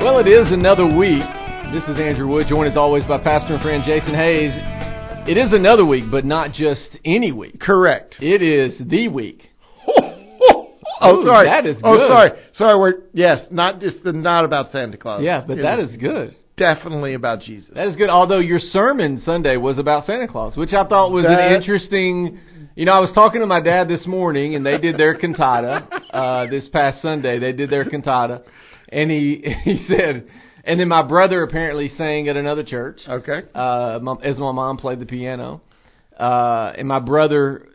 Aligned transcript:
Well, 0.00 0.18
it 0.18 0.26
is 0.28 0.50
another 0.52 0.84
week. 0.86 1.22
This 1.72 1.84
is 1.84 2.00
Andrew 2.00 2.26
Wood, 2.28 2.46
joined 2.48 2.70
as 2.70 2.76
always 2.76 3.04
by 3.04 3.18
pastor 3.18 3.54
and 3.54 3.62
friend 3.62 3.82
Jason 3.86 4.14
Hayes. 4.14 4.50
It 5.28 5.36
is 5.36 5.52
another 5.52 5.84
week, 5.84 6.04
but 6.10 6.24
not 6.24 6.52
just 6.52 6.88
any 7.04 7.32
week. 7.32 7.60
Correct. 7.60 8.16
It 8.20 8.40
is 8.42 8.78
the 8.88 9.08
week. 9.08 9.48
oh, 9.86 11.20
Ooh, 11.20 11.24
sorry. 11.26 11.46
that 11.48 11.66
is 11.66 11.76
Oh, 11.84 11.96
good. 11.96 12.08
sorry. 12.08 12.30
Sorry. 12.54 12.78
We're 12.78 12.94
yes, 13.12 13.40
not 13.50 13.80
just 13.80 14.02
the 14.02 14.12
not 14.12 14.44
about 14.44 14.72
Santa 14.72 14.96
Claus. 14.96 15.22
Yeah, 15.22 15.44
but 15.46 15.58
It 15.58 15.62
that 15.62 15.78
is 15.78 15.94
good. 15.96 16.34
definitely 16.56 17.14
about 17.14 17.40
Jesus. 17.40 17.70
That 17.74 17.86
is 17.88 17.96
good. 17.96 18.08
Although 18.10 18.38
your 18.40 18.58
sermon 18.58 19.20
Sunday 19.24 19.56
was 19.58 19.78
about 19.78 20.06
Santa 20.06 20.26
Claus, 20.28 20.56
which 20.56 20.72
I 20.72 20.84
thought 20.86 21.12
was 21.12 21.24
That- 21.24 21.38
an 21.38 21.52
interesting. 21.60 22.40
You 22.76 22.86
know, 22.86 22.92
I 22.92 23.00
was 23.00 23.10
talking 23.14 23.40
to 23.42 23.46
my 23.46 23.60
dad 23.60 23.88
this 23.88 24.06
morning, 24.06 24.54
and 24.54 24.64
they 24.64 24.78
did 24.78 24.96
their 24.96 25.14
cantata 25.14 25.86
uh, 26.14 26.46
this 26.46 26.66
past 26.68 27.02
Sunday. 27.02 27.38
They 27.38 27.52
did 27.52 27.68
their 27.68 27.84
cantata, 27.84 28.42
and 28.90 29.10
he 29.10 29.42
he 29.64 29.86
said, 29.88 30.26
and 30.64 30.78
then 30.80 30.88
my 30.88 31.02
brother 31.02 31.42
apparently 31.42 31.90
sang 31.96 32.28
at 32.28 32.36
another 32.36 32.62
church. 32.64 33.00
Okay. 33.08 33.42
uh, 33.54 33.98
my, 34.02 34.14
as 34.22 34.38
my 34.38 34.52
mom 34.52 34.76
played 34.76 35.00
the 35.00 35.06
piano. 35.06 35.62
Uh, 36.18 36.72
and 36.76 36.86
my 36.86 36.98
brother 36.98 37.66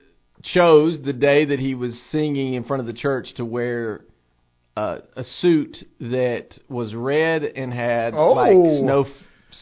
chose 0.44 1.00
the 1.04 1.14
day 1.14 1.46
that 1.46 1.60
he 1.60 1.74
was 1.74 2.00
singing 2.12 2.54
in 2.54 2.64
front 2.64 2.80
of 2.80 2.86
the 2.86 2.94
church 2.94 3.34
to 3.38 3.44
wear 3.44 4.02
uh, 4.78 5.00
a 5.16 5.24
suit 5.42 5.76
that 6.00 6.50
was 6.70 6.94
red 6.94 7.44
and 7.44 7.74
had 7.74 8.14
Oh. 8.14 8.34
like 8.34 8.52
snow 8.54 9.06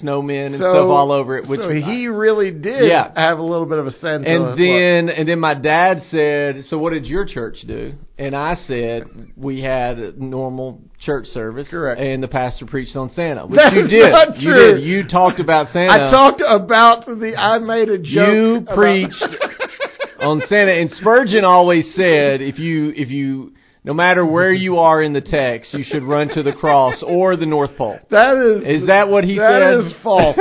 snowmen 0.01 0.47
and 0.47 0.55
so, 0.55 0.73
stuff 0.73 0.89
all 0.89 1.11
over 1.11 1.37
it. 1.37 1.47
Which 1.47 1.59
so 1.59 1.69
he 1.69 2.07
really 2.07 2.51
did 2.51 2.89
Yeah. 2.89 3.11
have 3.15 3.39
a 3.39 3.43
little 3.43 3.65
bit 3.65 3.79
of 3.79 3.87
a 3.87 3.91
sense. 3.91 4.23
and 4.25 4.57
then 4.57 5.09
and 5.09 5.27
then 5.27 5.39
my 5.39 5.53
dad 5.53 6.03
said, 6.09 6.65
"So 6.69 6.77
what 6.77 6.93
did 6.93 7.05
your 7.05 7.25
church 7.25 7.61
do?" 7.67 7.93
And 8.17 8.35
I 8.35 8.55
said, 8.67 9.05
"We 9.35 9.61
had 9.61 9.99
a 9.99 10.13
normal 10.23 10.81
church 10.99 11.27
service, 11.27 11.67
Correct. 11.69 11.99
And 11.99 12.23
the 12.23 12.27
pastor 12.27 12.65
preached 12.65 12.95
on 12.95 13.09
Santa, 13.11 13.45
which 13.45 13.59
That 13.59 13.73
you 13.73 13.87
did. 13.87 14.13
You 14.37 14.53
did. 14.53 14.83
You 14.83 15.07
talked 15.07 15.39
about 15.39 15.67
Santa. 15.73 15.91
I 16.07 16.11
talked 16.11 16.41
about 16.45 17.05
the. 17.05 17.35
I 17.37 17.59
made 17.59 17.89
a 17.89 17.97
joke. 17.97 18.05
You 18.33 18.65
preached 18.73 19.23
on 20.19 20.41
Santa, 20.47 20.71
and 20.73 20.89
Spurgeon 20.91 21.43
always 21.43 21.85
said, 21.95 22.41
if 22.41 22.57
you 22.59 22.93
if 22.95 23.09
you 23.09 23.53
no 23.85 23.93
matter 23.93 24.25
where 24.25 24.51
you 24.53 24.77
are 24.77 25.01
in 25.01 25.13
the 25.13 25.21
text, 25.21 25.73
you 25.73 25.83
should 25.83 26.03
run 26.03 26.29
to 26.29 26.43
the 26.43 26.53
cross 26.53 26.95
or 27.05 27.35
the 27.35 27.45
North 27.45 27.75
Pole. 27.77 27.99
That 28.09 28.35
is 28.37 28.81
Is 28.83 28.87
that 28.87 29.09
what 29.09 29.23
he 29.23 29.37
That 29.37 29.81
said? 29.81 29.87
is 29.87 29.93
false. 30.03 30.37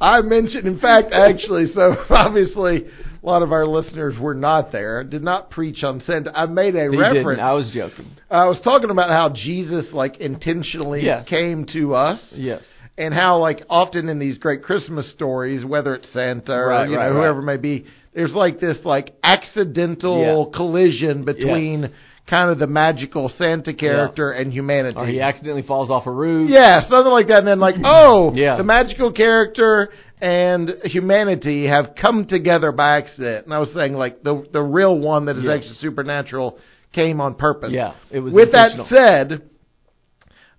I 0.00 0.20
mentioned, 0.22 0.66
in 0.66 0.78
fact, 0.80 1.12
actually, 1.12 1.66
so 1.74 1.96
obviously 2.10 2.86
a 3.22 3.26
lot 3.26 3.42
of 3.42 3.52
our 3.52 3.66
listeners 3.66 4.14
were 4.18 4.34
not 4.34 4.72
there. 4.72 5.04
Did 5.04 5.22
not 5.22 5.50
preach 5.50 5.84
on 5.84 6.00
Santa. 6.06 6.32
I 6.34 6.46
made 6.46 6.74
a 6.74 6.90
He 6.90 6.96
reference. 6.96 7.26
didn't. 7.26 7.40
I 7.40 7.52
was 7.52 7.70
joking. 7.72 8.06
Uh, 8.30 8.34
I 8.34 8.46
was 8.46 8.60
talking 8.64 8.90
about 8.90 9.10
how 9.10 9.28
Jesus 9.28 9.86
like 9.92 10.16
intentionally 10.18 11.04
Yes. 11.04 11.28
came 11.28 11.66
to 11.72 11.94
us. 11.94 12.18
Yes. 12.32 12.62
And 12.98 13.14
how, 13.14 13.38
like, 13.38 13.62
often 13.70 14.08
in 14.10 14.18
these 14.18 14.36
great 14.36 14.62
Christmas 14.62 15.10
stories, 15.12 15.64
whether 15.64 15.94
it's 15.94 16.12
Santa 16.12 16.52
or 16.52 16.68
Right, 16.68 16.84
you 16.90 16.96
know 16.96 17.00
right, 17.00 17.08
right. 17.08 17.16
whoever 17.16 17.38
it 17.40 17.44
may 17.44 17.56
be, 17.56 17.86
there's 18.14 18.32
like 18.34 18.58
this 18.60 18.76
like 18.84 19.14
accidental 19.22 20.46
collision 20.54 21.24
between 21.24 21.90
kind 22.30 22.48
of 22.48 22.58
the 22.60 22.66
magical 22.68 23.28
Santa 23.36 23.74
character 23.74 24.30
and 24.30 24.52
humanity. 24.52 24.96
Or 24.96 25.06
he 25.06 25.20
accidentally 25.20 25.62
falls 25.62 25.90
off 25.90 26.06
a 26.06 26.12
roof. 26.12 26.48
Yeah, 26.48 26.80
something 26.88 27.10
like 27.12 27.26
that. 27.26 27.38
And 27.38 27.46
then 27.48 27.58
like, 27.58 27.74
oh, 27.84 28.32
Yeah. 28.32 28.56
the 28.56 28.62
magical 28.64 29.12
character 29.12 29.90
and 30.20 30.76
humanity 30.84 31.66
have 31.66 31.94
come 32.00 32.26
together 32.26 32.70
by 32.72 32.98
accident. 32.98 33.46
And 33.46 33.54
I 33.54 33.58
was 33.58 33.72
saying 33.74 33.94
like 33.94 34.22
the 34.22 34.46
the 34.52 34.62
real 34.62 34.96
one 34.98 35.24
that 35.26 35.36
is 35.36 35.44
Yeah. 35.44 35.54
actually 35.54 35.74
supernatural 35.80 36.58
came 36.92 37.20
on 37.20 37.34
purpose. 37.34 37.72
Yeah, 37.72 37.94
it 38.10 38.20
was 38.20 38.32
With 38.32 38.52
that 38.52 38.70
said, 38.88 39.42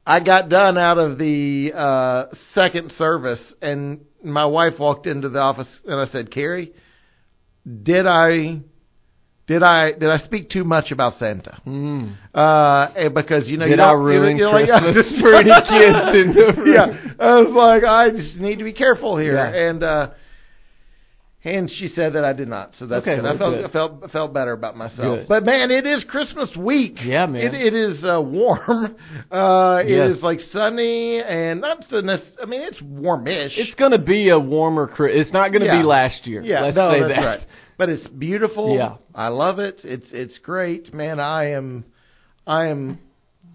I 0.06 0.20
got 0.20 0.50
done 0.50 0.78
out 0.78 0.98
of 0.98 1.18
the 1.18 1.72
uh, 1.76 2.26
second 2.56 2.92
service, 2.98 3.42
and 3.62 4.02
my 4.24 4.46
wife 4.46 4.74
walked 4.80 5.08
into 5.08 5.30
the 5.30 5.40
office, 5.40 5.68
and 5.86 6.00
I 6.00 6.06
said, 6.08 6.32
"Carrie, 6.32 6.74
did 7.84 8.08
I?" 8.08 8.62
Did 9.52 9.64
I 9.64 9.92
did 9.92 10.10
I 10.10 10.18
speak 10.20 10.50
too 10.50 10.64
much 10.64 10.92
about 10.92 11.14
Santa? 11.20 11.62
Mm. 11.68 12.16
Uh, 12.34 13.10
because 13.10 13.50
you 13.50 13.58
know 13.58 13.68
Did 13.68 13.78
you 13.80 13.84
I 13.84 13.92
don't- 13.92 14.00
you 14.00 14.14
know- 14.14 14.22
ruin 14.22 14.38
you 14.38 14.44
know, 14.46 14.52
like, 14.52 14.70
Christmas 14.70 15.20
for 15.22 15.36
any 15.36 15.52
kids 15.74 15.98
in 16.20 16.28
the 16.38 16.54
room? 16.58 16.74
Yeah, 16.74 16.88
I 17.20 17.32
was 17.42 17.52
like, 17.66 17.84
I 17.84 18.10
just 18.12 18.36
need 18.38 18.60
to 18.60 18.64
be 18.64 18.72
careful 18.74 19.18
here, 19.18 19.36
Yeah. 19.36 19.70
and 19.70 19.84
uh, 19.84 20.08
and 21.44 21.72
she 21.72 21.88
said 21.88 22.14
that 22.14 22.24
I 22.24 22.34
did 22.34 22.48
not, 22.48 22.76
so 22.78 22.86
that's 22.86 23.02
Okay, 23.02 23.16
good. 23.16 23.26
I 23.26 23.36
felt 23.36 23.54
good. 23.56 23.66
I 23.66 23.72
felt 23.74 23.92
I 24.04 24.08
felt 24.10 24.32
better 24.34 24.52
about 24.54 24.78
myself. 24.78 25.00
Good. 25.22 25.28
But 25.28 25.44
man, 25.44 25.72
it 25.72 25.88
is 25.88 26.04
Christmas 26.08 26.50
week. 26.56 26.98
Yeah, 27.04 27.26
man. 27.26 27.42
It, 27.42 27.56
it 27.56 27.74
is 27.74 28.04
uh, 28.04 28.22
warm. 28.22 28.96
Uh, 29.32 29.82
Yes. 29.86 30.10
It 30.12 30.18
is 30.18 30.24
like 30.24 30.40
sunny 30.54 31.20
and 31.22 31.60
not 31.62 31.84
so. 31.90 32.00
nec- 32.02 32.20
I 32.42 32.46
mean, 32.46 32.62
it's 32.62 32.80
warmish. 32.82 33.54
It's 33.58 33.74
going 33.76 33.92
to 33.92 33.98
be 33.98 34.30
a 34.30 34.38
warmer. 34.40 34.88
It's 35.08 35.32
not 35.34 35.50
going 35.52 35.62
to 35.62 35.68
Yeah. 35.68 35.80
be 35.82 35.84
last 35.84 36.28
year. 36.28 36.42
Yeah, 36.44 36.62
Let's 36.66 36.76
no, 36.78 36.92
say 36.92 37.00
that's 37.02 37.14
that. 37.16 37.26
right. 37.26 37.40
But 37.82 37.90
it's 37.90 38.06
beautiful. 38.10 38.76
Yeah. 38.76 38.98
I 39.16 39.30
love 39.30 39.58
it. 39.58 39.80
It's 39.84 40.06
it's 40.12 40.38
great, 40.38 40.94
man. 40.94 41.20
I 41.20 41.54
am 41.54 41.84
I 42.46 42.68
am 42.68 43.00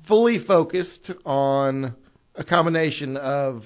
fully 0.08 0.40
focused 0.44 1.12
on 1.24 1.94
a 2.34 2.42
combination 2.42 3.16
of 3.18 3.62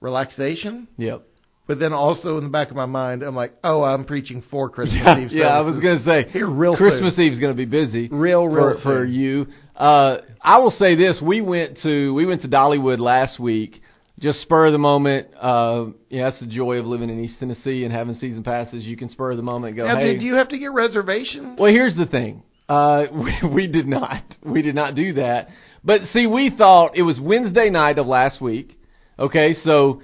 relaxation, 0.00 0.88
Yep. 0.96 1.24
but 1.66 1.78
then 1.78 1.92
also 1.92 2.38
in 2.38 2.44
the 2.44 2.48
back 2.48 2.70
of 2.70 2.76
my 2.76 2.86
mind, 2.86 3.22
I'm 3.22 3.36
like, 3.36 3.52
oh, 3.62 3.82
I'm 3.82 4.06
preaching 4.06 4.42
for 4.50 4.70
Christmas 4.76 4.98
Yeah, 5.04 5.18
Eve. 5.18 5.30
yeah, 5.30 5.46
I 5.48 5.60
was 5.60 5.78
going 5.78 5.98
to 5.98 6.04
say 6.06 6.26
Here 6.30 6.46
real 6.48 6.74
Christmas 6.74 7.14
soon. 7.14 7.26
Eve's 7.26 7.38
going 7.38 7.52
to 7.54 7.56
be 7.56 7.66
busy. 7.66 8.08
Real, 8.08 8.48
real 8.48 8.80
for, 8.82 9.00
for 9.00 9.04
you. 9.04 9.46
Uh, 9.76 10.22
I 10.40 10.56
will 10.56 10.70
say 10.70 10.94
this: 10.94 11.18
we 11.20 11.42
went 11.42 11.80
to 11.82 12.14
we 12.14 12.24
went 12.24 12.40
to 12.42 12.48
Dollywood 12.48 12.98
last 12.98 13.38
week, 13.38 13.82
just 14.18 14.40
spur 14.42 14.66
of 14.66 14.72
the 14.72 14.78
moment. 14.78 15.28
Uh, 15.40 15.86
yeah, 16.08 16.24
that's 16.30 16.40
the 16.40 16.46
joy 16.46 16.76
of 16.78 16.86
living 16.86 17.08
in 17.10 17.22
East 17.24 17.36
Tennessee 17.38 17.84
and 17.84 17.92
having 17.92 18.14
season 18.14 18.42
passes. 18.42 18.84
You 18.84 18.96
can 18.96 19.08
spur 19.08 19.30
of 19.30 19.36
the 19.36 19.42
moment 19.42 19.76
go, 19.76 19.86
Now, 19.86 19.96
hey. 19.96 20.14
did 20.14 20.22
you 20.22 20.34
have 20.34 20.48
to 20.48 20.58
get 20.58 20.72
reservations? 20.72 21.58
Well, 21.58 21.70
here's 21.72 21.94
the 21.96 22.06
thing. 22.06 22.42
Uh, 22.68 23.04
we, 23.12 23.48
we 23.54 23.66
did 23.70 23.86
not. 23.86 24.22
We 24.44 24.62
did 24.62 24.74
not 24.74 24.94
do 24.94 25.14
that. 25.14 25.48
But 25.84 26.00
see, 26.12 26.26
we 26.26 26.50
thought 26.56 26.96
it 26.96 27.02
was 27.02 27.18
Wednesday 27.20 27.70
night 27.70 27.98
of 27.98 28.06
last 28.06 28.40
week. 28.40 28.78
Okay, 29.18 29.54
so 29.64 30.02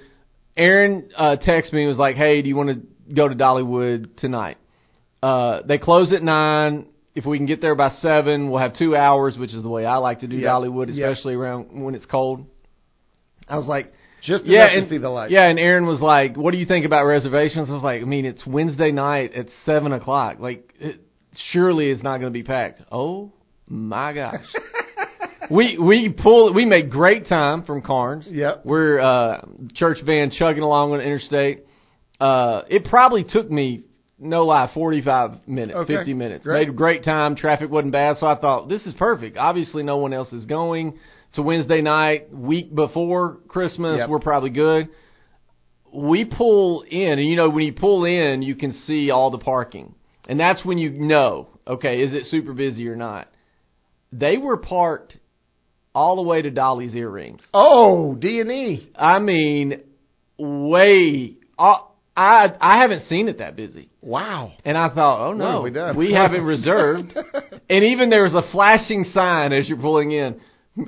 Aaron 0.56 1.10
uh, 1.16 1.36
texted 1.46 1.72
me 1.72 1.80
and 1.82 1.88
was 1.88 1.98
like, 1.98 2.16
"Hey, 2.16 2.42
do 2.42 2.48
you 2.48 2.56
want 2.56 2.70
to 2.70 3.12
go 3.14 3.28
to 3.28 3.34
Dollywood 3.34 4.16
tonight?" 4.16 4.56
Uh, 5.22 5.62
they 5.66 5.78
close 5.78 6.12
at 6.12 6.22
nine. 6.22 6.86
If 7.14 7.24
we 7.26 7.38
can 7.38 7.46
get 7.46 7.60
there 7.60 7.74
by 7.74 7.90
seven, 8.00 8.50
we'll 8.50 8.60
have 8.60 8.76
two 8.76 8.96
hours, 8.96 9.36
which 9.38 9.52
is 9.52 9.62
the 9.62 9.68
way 9.68 9.84
I 9.86 9.96
like 9.96 10.20
to 10.20 10.26
do 10.28 10.36
Yep. 10.36 10.50
Dollywood, 10.50 10.94
Yep. 10.94 11.10
especially 11.12 11.34
around 11.34 11.82
when 11.84 11.94
it's 11.94 12.06
cold. 12.06 12.44
I 13.48 13.56
was 13.56 13.66
like, 13.66 13.92
Just 14.24 14.44
yeah, 14.46 14.66
and, 14.70 14.88
to 14.88 14.94
see 14.94 14.98
the 14.98 15.10
light. 15.10 15.30
yeah, 15.30 15.48
and 15.48 15.58
Aaron 15.58 15.86
was 15.86 16.00
like, 16.00 16.36
"What 16.36 16.52
do 16.52 16.56
you 16.58 16.66
think 16.66 16.86
about 16.86 17.04
reservations?" 17.04 17.68
I 17.68 17.72
was 17.74 17.82
like, 17.82 18.00
"I 18.00 18.04
mean, 18.04 18.24
it's 18.24 18.46
Wednesday 18.46 18.90
night 18.90 19.34
at 19.34 19.46
seven 19.66 19.92
o'clock. 19.92 20.38
Like, 20.40 20.72
it, 20.80 21.00
surely 21.52 21.90
it's 21.90 22.02
not 22.02 22.18
going 22.18 22.32
to 22.32 22.36
be 22.38 22.42
packed." 22.42 22.80
Oh 22.90 23.32
my 23.68 24.12
gosh, 24.14 24.44
we 25.50 25.78
we 25.78 26.08
pull 26.10 26.54
we 26.54 26.64
made 26.64 26.90
great 26.90 27.28
time 27.28 27.64
from 27.64 27.82
Karns. 27.82 28.26
Yep. 28.30 28.62
we're 28.64 28.98
uh, 29.00 29.44
church 29.74 29.98
van 30.04 30.30
chugging 30.30 30.62
along 30.62 30.92
on 30.92 30.98
the 30.98 31.04
interstate. 31.04 31.64
Uh, 32.18 32.62
it 32.70 32.86
probably 32.86 33.24
took 33.24 33.50
me 33.50 33.84
no 34.18 34.44
lie 34.46 34.70
forty 34.72 35.02
five 35.02 35.46
minutes, 35.46 35.76
Okay, 35.76 35.96
fifty 35.96 36.14
minutes. 36.14 36.44
great. 36.44 36.60
Made 36.66 36.68
a 36.70 36.76
great 36.76 37.04
time. 37.04 37.36
Traffic 37.36 37.70
wasn't 37.70 37.92
bad, 37.92 38.16
so 38.18 38.26
I 38.26 38.36
thought 38.36 38.68
this 38.68 38.86
is 38.86 38.94
perfect. 38.94 39.36
Obviously, 39.36 39.82
no 39.82 39.98
one 39.98 40.12
else 40.12 40.32
is 40.32 40.46
going. 40.46 40.98
It's 41.34 41.40
a 41.40 41.42
Wednesday 41.42 41.82
night, 41.82 42.32
week 42.32 42.72
before 42.72 43.38
Christmas. 43.48 43.98
Yep. 43.98 44.08
We're 44.08 44.20
probably 44.20 44.50
good. 44.50 44.90
We 45.92 46.24
pull 46.24 46.82
in, 46.88 47.18
and 47.18 47.26
you 47.26 47.34
know 47.34 47.50
when 47.50 47.64
you 47.64 47.72
pull 47.72 48.04
in, 48.04 48.40
you 48.40 48.54
can 48.54 48.72
see 48.86 49.10
all 49.10 49.32
the 49.32 49.38
parking, 49.38 49.96
and 50.28 50.38
that's 50.38 50.64
when 50.64 50.78
you 50.78 50.90
know, 50.90 51.48
okay, 51.66 52.02
is 52.02 52.14
it 52.14 52.26
super 52.30 52.52
busy 52.52 52.86
or 52.86 52.94
not? 52.94 53.32
They 54.12 54.36
were 54.36 54.58
parked 54.58 55.16
all 55.92 56.14
the 56.14 56.22
way 56.22 56.40
to 56.40 56.52
Dolly's 56.52 56.94
earrings. 56.94 57.40
Oh, 57.52 58.14
D 58.14 58.38
and 58.38 58.52
E. 58.52 58.92
I 58.94 59.18
mean, 59.18 59.80
way. 60.38 61.38
Uh, 61.58 61.78
I 62.16 62.46
I 62.60 62.80
haven't 62.80 63.08
seen 63.08 63.26
it 63.26 63.38
that 63.38 63.56
busy. 63.56 63.90
Wow. 64.00 64.52
And 64.64 64.78
I 64.78 64.88
thought, 64.88 65.30
oh 65.30 65.32
no, 65.32 65.62
we 65.62 65.72
done? 65.72 65.96
haven't 66.12 66.44
reserved. 66.44 67.12
and 67.68 67.84
even 67.86 68.08
there 68.08 68.22
was 68.22 68.34
a 68.34 68.48
flashing 68.52 69.06
sign 69.12 69.52
as 69.52 69.68
you're 69.68 69.80
pulling 69.80 70.12
in. 70.12 70.40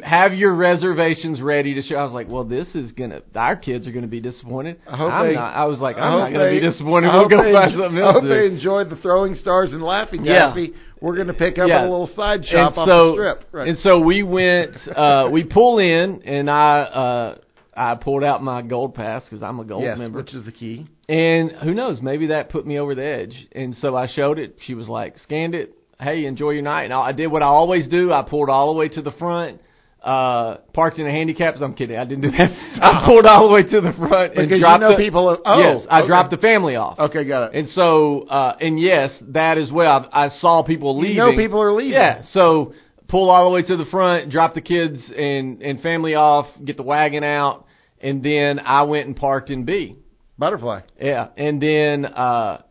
Have 0.02 0.34
your 0.34 0.52
reservations 0.52 1.40
ready 1.40 1.74
to 1.74 1.82
show. 1.82 1.94
I 1.94 2.02
was 2.02 2.12
like, 2.12 2.28
well, 2.28 2.42
this 2.42 2.66
is 2.74 2.90
gonna. 2.90 3.22
Our 3.36 3.54
kids 3.54 3.86
are 3.86 3.92
gonna 3.92 4.08
be 4.08 4.18
disappointed. 4.20 4.80
I 4.84 4.96
hope 4.96 5.12
I'm 5.12 5.28
they- 5.28 5.34
not. 5.34 5.54
I 5.54 5.66
was 5.66 5.78
like, 5.78 5.96
I'm 5.96 6.18
not 6.18 6.32
gonna 6.32 6.44
they- 6.46 6.58
be 6.58 6.60
disappointed. 6.60 7.06
I 7.08 7.12
We'll 7.14 7.22
hope 7.22 7.30
go 7.30 7.42
they 7.44 7.52
find 7.52 7.70
enjoy- 7.72 7.84
something 7.84 8.02
I 8.02 8.12
hope 8.12 8.24
they 8.24 8.46
enjoyed 8.46 8.90
the 8.90 8.96
throwing 8.96 9.34
stars 9.36 9.72
and 9.72 9.82
laughing 9.82 10.24
Yeah. 10.24 10.50
Gatsby. 10.52 10.74
We're 11.00 11.14
going 11.14 11.28
to 11.28 11.34
pick 11.34 11.58
up 11.58 11.68
Yeah. 11.68 11.82
a 11.82 11.88
little 11.88 12.08
side 12.16 12.44
shop 12.46 12.72
and 12.72 12.78
off 12.80 12.88
so, 12.88 13.06
the 13.08 13.12
strip. 13.12 13.44
Right. 13.52 13.68
And 13.68 13.78
so 13.78 14.00
we 14.00 14.22
went. 14.24 14.70
Uh, 14.88 15.28
we 15.30 15.44
pull 15.44 15.78
in, 15.78 16.22
and 16.24 16.50
I 16.50 16.78
uh, 16.80 17.38
I 17.76 17.94
pulled 17.94 18.24
out 18.24 18.42
my 18.42 18.62
gold 18.62 18.94
pass 18.96 19.22
because 19.22 19.40
I'm 19.42 19.60
a 19.60 19.64
gold 19.64 19.82
yes, 19.84 19.98
member. 19.98 20.18
which 20.18 20.34
is 20.34 20.44
the 20.46 20.52
key. 20.52 20.86
And 21.08 21.52
who 21.52 21.74
knows, 21.74 22.00
maybe 22.02 22.26
that 22.28 22.48
put 22.48 22.66
me 22.66 22.80
over 22.80 22.96
the 22.96 23.04
edge. 23.04 23.46
And 23.52 23.76
so 23.76 23.94
I 23.94 24.08
showed 24.08 24.40
it. 24.40 24.56
She 24.66 24.74
was 24.74 24.88
like, 24.88 25.16
scanned 25.18 25.54
it. 25.54 25.74
Hey, 26.00 26.24
enjoy 26.24 26.50
your 26.50 26.62
night. 26.62 26.84
And 26.84 26.92
I 26.94 27.12
did 27.12 27.28
what 27.28 27.42
I 27.42 27.46
always 27.46 27.86
do. 27.86 28.12
I 28.12 28.22
pulled 28.22 28.48
all 28.50 28.72
the 28.74 28.78
way 28.80 28.88
to 28.88 29.00
the 29.02 29.12
front. 29.12 29.60
Uh, 30.06 30.58
parked 30.73 30.99
in 30.99 31.06
a 31.06 31.11
handicap. 31.11 31.56
I'm 31.61 31.75
kidding. 31.75 31.97
I 31.97 32.05
didn't 32.05 32.23
do 32.23 32.31
that. 32.31 32.50
I 32.81 33.05
pulled 33.05 33.26
all 33.26 33.49
the 33.49 33.55
way 33.55 33.62
to 33.64 33.81
the 33.81 33.93
front 33.93 34.35
and 34.37 34.49
Because 34.49 34.50
you 34.53 34.61
dropped 34.61 34.81
know 34.81 34.91
the, 34.91 34.97
people 34.97 35.37
oh, 35.44 35.58
yes, 35.58 35.85
I 35.91 36.00
okay. 36.00 36.06
dropped 36.06 36.31
the 36.31 36.37
family 36.37 36.76
off. 36.76 36.97
Okay, 36.99 37.25
got 37.25 37.49
it. 37.49 37.58
And 37.58 37.69
so, 37.70 38.23
uh, 38.29 38.56
and 38.61 38.79
yes, 38.79 39.11
that 39.32 39.58
as 39.58 39.73
well. 39.73 40.08
I, 40.12 40.26
I 40.26 40.29
saw 40.38 40.62
people 40.62 40.97
leaving. 40.97 41.17
You 41.17 41.23
know 41.23 41.37
people 41.37 41.61
are 41.61 41.73
leaving. 41.73 41.94
Yeah. 41.94 42.23
So 42.31 42.73
pull 43.08 43.31
all 43.31 43.50
the 43.50 43.50
way 43.50 43.62
to 43.62 43.76
the 43.76 43.85
front, 43.87 44.31
drop 44.31 44.55
the 44.55 44.61
kids 44.61 45.03
and 45.17 45.61
and 45.61 45.81
family 45.81 46.14
off, 46.14 46.47
get 46.64 46.76
the 46.76 46.85
wagon 46.85 47.25
out, 47.25 47.67
and 48.00 48.23
then 48.23 48.61
I 48.61 48.82
went 48.85 49.08
and 49.08 49.17
parked 49.17 49.50
in 49.50 49.64
B. 49.64 49.97
Butterfly. 50.38 50.82
Yeah, 51.00 51.31
and 51.37 51.61
then 51.61 52.05
uh, 52.05 52.62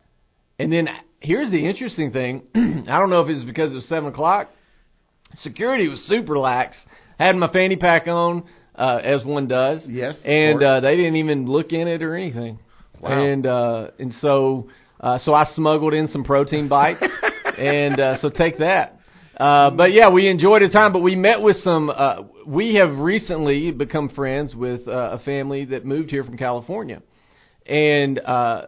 and 0.58 0.72
then 0.72 0.88
here's 1.20 1.50
the 1.50 1.68
interesting 1.68 2.12
thing. 2.12 2.44
I 2.88 2.98
don't 2.98 3.10
know 3.10 3.20
if 3.20 3.28
it's 3.28 3.44
because 3.44 3.72
it 3.72 3.76
was 3.76 3.88
seven 3.90 4.08
o'clock. 4.08 4.48
Security 5.42 5.88
was 5.88 6.00
super 6.08 6.38
lax. 6.38 6.78
Had 7.18 7.36
my 7.36 7.50
fanny 7.52 7.76
pack 7.76 8.06
on, 8.06 8.44
uh, 8.74 9.00
as 9.02 9.24
one 9.24 9.48
does. 9.48 9.82
Yes, 9.86 10.16
and 10.24 10.62
uh, 10.62 10.80
they 10.80 10.96
didn't 10.96 11.16
even 11.16 11.46
look 11.46 11.72
in 11.72 11.88
it 11.88 12.02
or 12.02 12.14
anything. 12.14 12.58
Wow. 13.00 13.24
And 13.24 13.46
uh, 13.46 13.90
and 13.98 14.12
so 14.20 14.68
uh, 15.00 15.18
so 15.18 15.34
I 15.34 15.44
smuggled 15.54 15.94
in 15.94 16.08
some 16.08 16.24
protein 16.24 16.68
bites, 16.68 17.02
and 17.58 18.00
uh, 18.00 18.18
so 18.20 18.30
take 18.30 18.58
that. 18.58 18.98
Uh, 19.36 19.70
but 19.70 19.92
yeah, 19.92 20.08
we 20.10 20.28
enjoyed 20.28 20.62
the 20.62 20.68
time. 20.70 20.92
But 20.92 21.00
we 21.00 21.14
met 21.14 21.42
with 21.42 21.56
some. 21.62 21.90
Uh, 21.90 22.22
we 22.46 22.76
have 22.76 22.96
recently 22.98 23.70
become 23.70 24.08
friends 24.08 24.54
with 24.54 24.86
uh, 24.88 25.10
a 25.12 25.18
family 25.20 25.66
that 25.66 25.84
moved 25.84 26.10
here 26.10 26.24
from 26.24 26.38
California, 26.38 27.02
and 27.66 28.18
uh, 28.18 28.66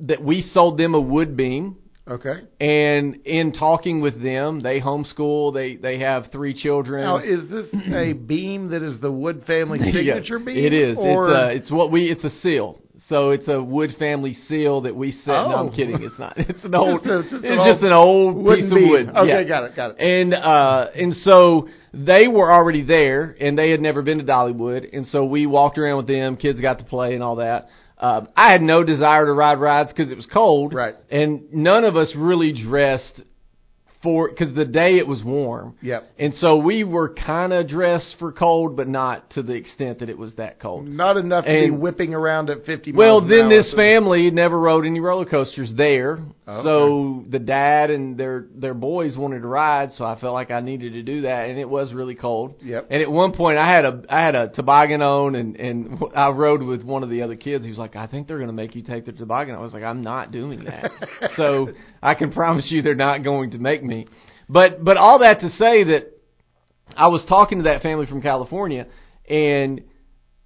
that 0.00 0.22
we 0.22 0.42
sold 0.52 0.78
them 0.78 0.94
a 0.94 1.00
wood 1.00 1.36
beam. 1.36 1.76
Okay. 2.06 2.42
And 2.60 3.16
in 3.24 3.52
talking 3.52 4.00
with 4.02 4.22
them, 4.22 4.60
they 4.60 4.78
homeschool. 4.80 5.54
They 5.54 5.76
they 5.76 5.98
have 6.00 6.26
three 6.30 6.52
children. 6.52 7.02
Now, 7.04 7.16
is 7.18 7.48
this 7.48 7.66
a 7.94 8.12
beam 8.12 8.68
that 8.70 8.82
is 8.82 9.00
the 9.00 9.10
Wood 9.10 9.44
family 9.46 9.78
Yeah, 9.82 9.92
signature 9.92 10.38
beam? 10.38 10.58
It 10.58 10.72
is. 10.74 10.98
Or 10.98 11.28
It's 11.30 11.36
uh, 11.36 11.48
it's 11.62 11.70
what 11.70 11.90
we. 11.90 12.10
It's 12.10 12.24
a 12.24 12.30
seal. 12.40 12.78
So 13.08 13.30
it's 13.30 13.48
a 13.48 13.62
wood 13.62 13.90
family 13.98 14.32
seal 14.48 14.80
that 14.82 14.96
we 14.96 15.12
set. 15.12 15.28
No, 15.28 15.56
I'm 15.56 15.66
Oh. 15.68 15.70
kidding. 15.70 16.02
It's 16.02 16.18
not. 16.18 16.34
It's 16.38 16.62
an 16.64 16.74
old. 16.74 17.00
It's 17.04 17.06
a- 17.06 17.18
it's 17.20 17.28
it's 17.32 17.44
an 17.44 17.72
just 17.72 17.82
an 17.84 17.92
old 17.92 18.46
piece 18.54 18.64
of 18.64 18.70
wood. 18.72 19.08
Okay, 19.08 19.28
Yeah. 19.28 19.42
got 19.44 19.64
it, 19.64 19.76
got 19.76 19.90
it. 19.92 19.96
And 20.00 20.32
uh, 20.34 20.86
and 20.94 21.14
so 21.16 21.68
they 21.94 22.28
were 22.28 22.52
already 22.52 22.82
there, 22.82 23.34
and 23.40 23.58
they 23.58 23.70
had 23.70 23.80
never 23.80 24.02
been 24.02 24.18
to 24.18 24.24
Dollywood, 24.24 24.88
and 24.92 25.06
so 25.06 25.24
we 25.24 25.46
walked 25.46 25.78
around 25.78 25.98
with 25.98 26.06
them. 26.06 26.36
Kids 26.36 26.60
got 26.60 26.78
to 26.78 26.84
play 26.84 27.14
and 27.14 27.22
all 27.22 27.36
that. 27.36 27.68
Um, 27.98 28.28
I 28.36 28.50
had 28.52 28.60
no 28.60 28.82
desire 28.82 29.26
to 29.26 29.32
ride 29.32 29.60
rides 29.60 29.90
because 29.90 30.10
it 30.10 30.16
was 30.16 30.26
cold, 30.26 30.74
Right. 30.74 30.94
And 31.10 31.52
none 31.52 31.84
of 31.84 31.96
us 31.96 32.12
really 32.16 32.52
dressed 32.52 33.22
for 34.04 34.28
because 34.28 34.54
the 34.54 34.64
day 34.64 34.98
it 34.98 35.08
was 35.08 35.24
warm. 35.24 35.74
Yep. 35.82 36.12
And 36.20 36.34
so 36.34 36.56
we 36.58 36.84
were 36.84 37.12
kind 37.12 37.52
of 37.52 37.66
dressed 37.66 38.14
for 38.20 38.30
cold, 38.30 38.76
but 38.76 38.86
not 38.86 39.30
to 39.30 39.42
the 39.42 39.54
extent 39.54 39.98
that 39.98 40.08
it 40.08 40.16
was 40.16 40.34
that 40.34 40.60
cold. 40.60 40.86
Not 40.86 41.16
enough 41.16 41.46
to 41.46 41.50
be 41.50 41.70
whipping 41.70 42.14
around 42.14 42.50
at 42.50 42.64
50 42.64 42.92
Well, 42.92 43.18
an 43.18 43.28
then 43.28 43.48
this 43.48 43.72
so- 43.72 43.76
family 43.76 44.30
never 44.30 44.60
rode 44.60 44.86
any 44.86 45.00
roller 45.00 45.24
coasters 45.24 45.72
there, 45.76 46.20
Oh, 46.46 46.62
so 46.62 47.24
the 47.30 47.38
dad 47.38 47.88
and 47.90 48.18
their 48.18 48.44
their 48.54 48.74
boys 48.74 49.16
wanted 49.16 49.40
to 49.40 49.48
ride, 49.48 49.92
so 49.92 50.04
I 50.04 50.20
felt 50.20 50.34
like 50.34 50.50
I 50.50 50.60
needed 50.60 50.92
to 50.92 51.02
do 51.02 51.22
that, 51.22 51.48
and 51.48 51.58
it 51.58 51.66
was 51.66 51.94
really 51.94 52.14
cold. 52.14 52.56
Yep. 52.62 52.88
And 52.90 53.00
at 53.00 53.10
one 53.10 53.32
point, 53.32 53.56
I 53.56 53.66
had 53.66 53.86
a 53.86 54.02
I 54.10 54.20
had 54.22 54.34
a 54.34 54.48
toboggan 54.50 55.00
on, 55.00 55.36
and 55.36 55.56
and 55.56 56.02
I 56.14 56.28
rode 56.28 56.62
with 56.62 56.82
one 56.82 57.02
of 57.02 57.08
the 57.08 57.22
other 57.22 57.36
kids. 57.36 57.64
He 57.64 57.70
was 57.70 57.78
like, 57.78 57.96
"I 57.96 58.06
think 58.06 58.28
they're 58.28 58.36
going 58.36 58.48
to 58.48 58.54
make 58.54 58.74
you 58.74 58.82
take 58.82 59.06
the 59.06 59.12
toboggan." 59.12 59.54
I 59.54 59.60
was 59.60 59.72
like, 59.72 59.84
"I'm 59.84 60.02
not 60.02 60.32
doing 60.32 60.64
that." 60.64 60.90
so 61.36 61.70
I 62.04 62.14
can 62.14 62.30
promise 62.30 62.66
you, 62.70 62.82
they're 62.82 62.94
not 62.94 63.24
going 63.24 63.52
to 63.52 63.58
make 63.58 63.82
me. 63.82 64.06
But 64.48 64.84
but 64.84 64.96
all 64.98 65.20
that 65.20 65.40
to 65.40 65.48
say 65.50 65.84
that 65.84 66.12
I 66.96 67.08
was 67.08 67.24
talking 67.28 67.58
to 67.58 67.64
that 67.64 67.82
family 67.82 68.06
from 68.06 68.20
California, 68.20 68.86
and 69.28 69.80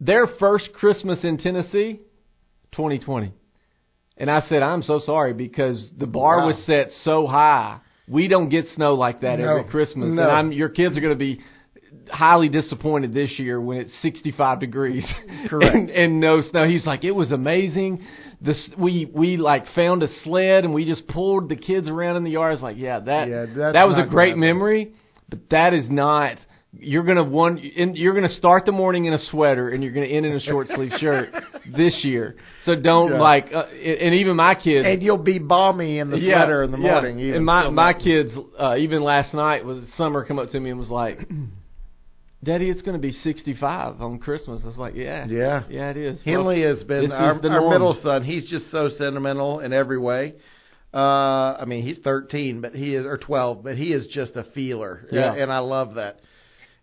their 0.00 0.28
first 0.38 0.70
Christmas 0.72 1.25
in 1.25 1.37
Tennessee, 1.37 2.00
2020. 2.72 3.32
And 4.16 4.31
I 4.31 4.40
said, 4.49 4.62
I'm 4.62 4.82
so 4.82 5.00
sorry 5.05 5.32
because 5.32 5.90
the 5.96 6.06
bar 6.06 6.38
Wow. 6.38 6.46
was 6.49 6.64
set 6.64 6.90
so 7.05 7.26
high. 7.26 7.78
We 8.08 8.28
don't 8.28 8.49
get 8.49 8.66
snow 8.75 8.94
like 8.94 9.20
that 9.20 9.38
No. 9.38 9.49
every 9.56 9.64
Christmas. 9.70 10.08
No. 10.11 10.22
And 10.22 10.31
I'm 10.31 10.52
your 10.52 10.69
kids 10.69 10.96
are 10.96 11.00
going 11.00 11.12
to 11.12 11.19
be 11.19 11.40
highly 12.11 12.49
disappointed 12.49 13.12
this 13.14 13.38
year 13.38 13.61
when 13.61 13.78
it's 13.78 13.93
65 14.02 14.61
degrees 14.61 15.04
Correct. 15.49 15.75
and, 15.75 15.90
and 15.90 16.20
no 16.20 16.40
snow. 16.40 16.66
He's 16.69 16.87
like, 16.87 17.04
it 17.04 17.12
was 17.12 17.31
amazing. 17.32 18.04
This 18.40 18.70
we 18.79 19.11
we 19.12 19.37
like 19.37 19.64
found 19.75 20.02
a 20.02 20.08
sled 20.23 20.64
and 20.64 20.73
we 20.73 20.85
just 20.85 21.06
pulled 21.08 21.49
the 21.49 21.56
kids 21.56 21.88
around 21.88 22.17
in 22.17 22.25
the 22.25 22.31
yard. 22.31 22.50
I 22.50 22.55
was 22.55 22.62
like, 22.62 22.76
yeah, 22.79 23.00
that 23.00 23.29
Yeah, 23.29 23.46
that 23.73 23.88
was 23.88 23.96
a 23.99 24.02
great 24.08 24.11
gonna 24.11 24.29
happen. 24.29 24.40
memory, 24.40 24.93
but 25.29 25.40
that 25.50 25.75
is 25.75 25.90
not. 25.90 26.37
You're 26.73 27.02
gonna 27.02 27.25
one. 27.25 27.58
in- 27.58 27.96
You're 27.96 28.14
gonna 28.14 28.29
start 28.29 28.64
the 28.67 28.73
morning 28.73 29.06
in 29.06 29.12
a 29.14 29.19
sweater 29.19 29.70
and 29.70 29.82
you're 29.82 29.93
gonna 29.93 30.06
end 30.06 30.25
in 30.26 30.32
a 30.32 30.40
short 30.40 30.69
sleeve 30.75 30.93
shirt 31.00 31.31
this 31.76 32.05
year. 32.05 32.37
So 32.64 32.76
don't 32.76 33.12
Yeah. 33.12 33.20
like. 33.20 33.46
Uh, 33.52 33.62
and 33.73 34.14
even 34.14 34.37
my 34.37 34.55
kids. 34.55 34.87
And 34.87 35.02
you'll 35.02 35.17
be 35.19 35.38
balmy 35.38 35.99
in 35.99 36.11
the 36.11 36.19
Yeah, 36.20 36.37
sweater 36.44 36.62
in 36.62 36.70
the 36.70 36.76
morning. 36.76 37.19
even 37.20 37.37
And 37.37 37.44
my 37.46 37.64
so 37.64 37.70
my 37.73 37.93
kids, 37.94 38.32
uh, 38.58 38.76
even 38.79 39.02
last 39.02 39.32
night 39.35 39.64
was 39.64 39.79
summer 39.96 40.25
come 40.25 40.38
up 40.38 40.50
to 40.50 40.61
me 40.61 40.70
and 40.70 40.79
was 40.79 40.90
like, 40.90 41.19
"Daddy, 42.43 42.70
it's 42.70 42.82
going 42.82 42.96
to 42.96 43.02
be 43.02 43.12
65 43.12 44.00
on 44.00 44.19
Christmas." 44.19 44.62
I 44.64 44.67
was 44.69 44.76
like, 44.76 44.94
"Yeah, 44.94 45.26
Yeah. 45.26 45.62
yeah, 45.69 45.90
it 45.90 45.96
is." 45.96 46.20
Henley 46.23 46.61
Well, 46.61 46.75
has 46.75 46.85
been 46.85 47.12
our, 47.12 47.40
our 47.44 47.70
middle 47.70 47.99
son. 48.02 48.25
He's 48.25 48.49
just 48.49 48.70
so 48.70 48.88
sentimental 48.90 49.61
in 49.61 49.73
every 49.73 49.99
way. 49.99 50.35
Uh, 50.93 51.56
I 51.61 51.64
mean, 51.67 51.82
he's 51.82 51.99
13, 51.99 52.61
but 52.62 52.75
he 52.75 52.94
is 52.94 53.05
or 53.05 53.19
12, 53.19 53.62
but 53.62 53.76
he 53.76 53.93
is 53.93 54.06
just 54.06 54.37
a 54.37 54.44
feeler. 54.55 55.06
Yeah. 55.12 55.35
and 55.35 55.52
I 55.52 55.58
love 55.58 55.94
that. 55.96 56.20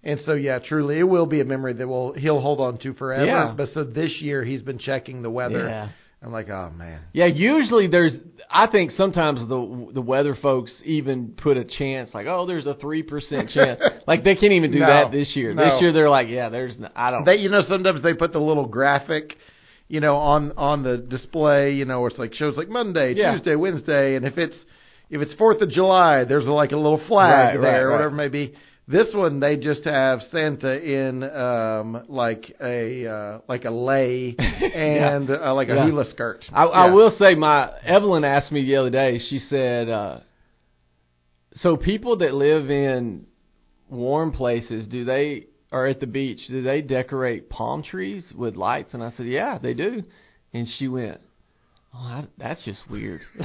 And 0.04 0.20
so, 0.26 0.34
yeah, 0.34 0.60
truly, 0.60 1.00
it 1.00 1.04
will 1.04 1.26
be 1.26 1.42
a 1.42 1.46
memory 1.46 1.74
that 1.74 1.88
will 1.88 2.14
he'll 2.14 2.40
hold 2.40 2.62
on 2.62 2.78
to 2.80 2.94
forever. 2.94 3.26
Yeah. 3.26 3.54
But 3.58 3.70
so 3.74 3.84
this 3.84 4.22
year, 4.22 4.44
he's 4.44 4.62
been 4.62 4.78
checking 4.78 5.24
the 5.24 5.32
weather. 5.32 5.68
Yeah. 5.68 5.90
I'm 6.24 6.32
like, 6.32 6.50
oh 6.50 6.72
man, 6.76 7.02
Yeah, 7.14 7.26
usually 7.28 7.88
there's. 7.88 8.14
I 8.50 8.68
think 8.68 8.92
sometimes 8.92 9.40
the 9.48 9.90
the 9.94 10.02
weather 10.02 10.36
folks 10.42 10.72
even 10.84 11.36
put 11.38 11.56
a 11.58 11.64
chance, 11.64 12.10
like, 12.14 12.26
oh, 12.28 12.46
there's 12.48 12.66
a 12.66 12.74
three 12.76 13.04
percent 13.04 13.50
chance. 13.52 13.80
like 14.08 14.24
they 14.24 14.36
can't 14.36 14.54
even 14.54 14.72
do 14.72 14.80
No, 14.80 14.88
that 14.88 15.12
this 15.12 15.36
year. 15.36 15.54
no. 15.54 15.64
This 15.64 15.82
year 15.82 15.92
they're 15.94 16.10
like, 16.10 16.28
yeah, 16.30 16.50
there's. 16.50 16.76
I 16.96 17.12
don't. 17.12 17.26
they 17.26 17.36
you 17.36 17.50
know 17.50 17.62
sometimes 17.68 18.02
they 18.02 18.14
put 18.14 18.32
the 18.34 18.40
little 18.40 18.66
graphic. 18.66 19.36
You 19.88 20.00
know, 20.00 20.16
on 20.16 20.52
on 20.58 20.82
the 20.82 20.98
display, 20.98 21.76
you 21.76 21.86
know, 21.86 22.00
where 22.02 22.10
it's 22.10 22.18
like 22.18 22.34
shows 22.34 22.58
like 22.58 22.70
Monday, 22.70 23.14
Yeah. 23.16 23.34
Tuesday, 23.36 23.56
Wednesday, 23.56 24.16
and 24.16 24.26
if 24.26 24.36
it's 24.40 24.56
if 25.12 25.22
it's 25.22 25.34
Fourth 25.36 25.62
of 25.62 25.70
July, 25.70 26.24
there's 26.24 26.46
like 26.46 26.72
a 26.72 26.76
little 26.78 27.00
flag 27.08 27.54
Right, 27.58 27.62
there, 27.62 27.62
right, 27.62 27.80
or 27.82 27.88
right. 27.90 27.92
whatever 27.98 28.14
it 28.14 28.18
may 28.18 28.28
be. 28.30 28.56
This 28.88 29.08
one 29.16 29.40
they 29.40 29.56
just 29.58 29.84
have 29.86 30.20
Santa 30.32 30.80
in 30.80 31.24
um 31.24 32.04
like 32.08 32.56
a 32.62 33.08
uh, 33.08 33.40
like 33.48 33.66
a 33.66 33.72
lei 33.72 34.36
and 34.40 35.30
uh, 35.32 35.54
like 35.56 35.70
a 35.70 35.76
Yeah. 35.76 35.86
hula 35.88 36.06
skirt. 36.12 36.46
I, 36.54 36.66
I 36.66 36.92
will 36.94 37.16
say, 37.18 37.34
my 37.34 37.72
Evelyn 37.84 38.24
asked 38.24 38.52
me 38.52 38.64
the 38.64 38.76
other 38.76 38.92
day. 38.92 39.18
She 39.28 39.40
said, 39.40 39.90
uh, 39.90 40.20
"So 41.56 41.78
people 41.78 42.18
that 42.18 42.36
live 42.36 42.70
in 42.70 43.26
warm 43.90 44.32
places, 44.32 44.86
do 44.88 45.04
they 45.04 45.48
or 45.72 45.88
at 45.88 46.00
the 46.00 46.08
beach, 46.08 46.42
do 46.48 46.62
they 46.62 46.82
decorate 46.84 47.50
palm 47.50 47.82
trees 47.82 48.32
with 48.38 48.56
lights?" 48.56 48.94
And 48.94 49.02
I 49.04 49.12
said, 49.18 49.26
"Yeah, 49.26 49.58
they 49.58 49.74
do." 49.74 50.04
And 50.54 50.68
she 50.78 50.88
went, 50.88 51.22
"Oh, 51.92 51.98
I, 51.98 52.26
that's 52.38 52.64
just 52.64 52.88
weird." 52.88 53.22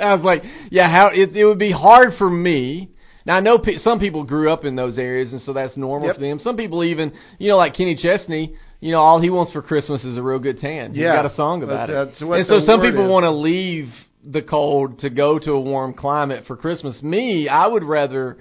I 0.00 0.14
was 0.14 0.22
like, 0.24 0.44
"Yeah, 0.70 0.88
how 0.88 1.08
it, 1.08 1.34
it 1.34 1.44
would 1.44 1.58
be 1.58 1.72
hard 1.72 2.10
for 2.16 2.30
me." 2.30 2.92
Now 3.28 3.36
I 3.36 3.40
know 3.40 3.58
pe- 3.58 3.76
some 3.76 4.00
people 4.00 4.24
grew 4.24 4.50
up 4.50 4.64
in 4.64 4.74
those 4.74 4.98
areas, 4.98 5.32
and 5.32 5.40
so 5.42 5.52
that's 5.52 5.76
normal 5.76 6.08
Yep. 6.08 6.16
for 6.16 6.20
them. 6.22 6.38
Some 6.40 6.56
people 6.56 6.82
even, 6.82 7.12
you 7.38 7.48
know, 7.50 7.58
like 7.58 7.74
Kenny 7.74 7.94
Chesney. 7.94 8.54
You 8.80 8.92
know, 8.92 9.00
all 9.00 9.18
he 9.20 9.28
wants 9.28 9.52
for 9.52 9.60
Christmas 9.60 10.02
is 10.04 10.16
a 10.16 10.22
real 10.22 10.38
good 10.38 10.60
tan. 10.60 10.92
He's 10.94 11.02
Yeah. 11.02 11.16
got 11.16 11.26
a 11.26 11.34
song 11.34 11.62
about 11.62 11.88
That's- 11.88 12.20
it. 12.22 12.26
that's 12.28 12.32
and 12.38 12.46
so 12.46 12.60
some 12.64 12.80
people 12.80 13.06
want 13.08 13.24
to 13.24 13.30
leave 13.30 13.92
the 14.24 14.40
cold 14.40 15.00
to 15.00 15.10
go 15.10 15.38
to 15.38 15.52
a 15.52 15.60
warm 15.60 15.92
climate 15.92 16.44
for 16.46 16.56
Christmas. 16.56 17.02
Me, 17.02 17.48
I 17.48 17.66
would 17.66 17.84
rather 17.84 18.38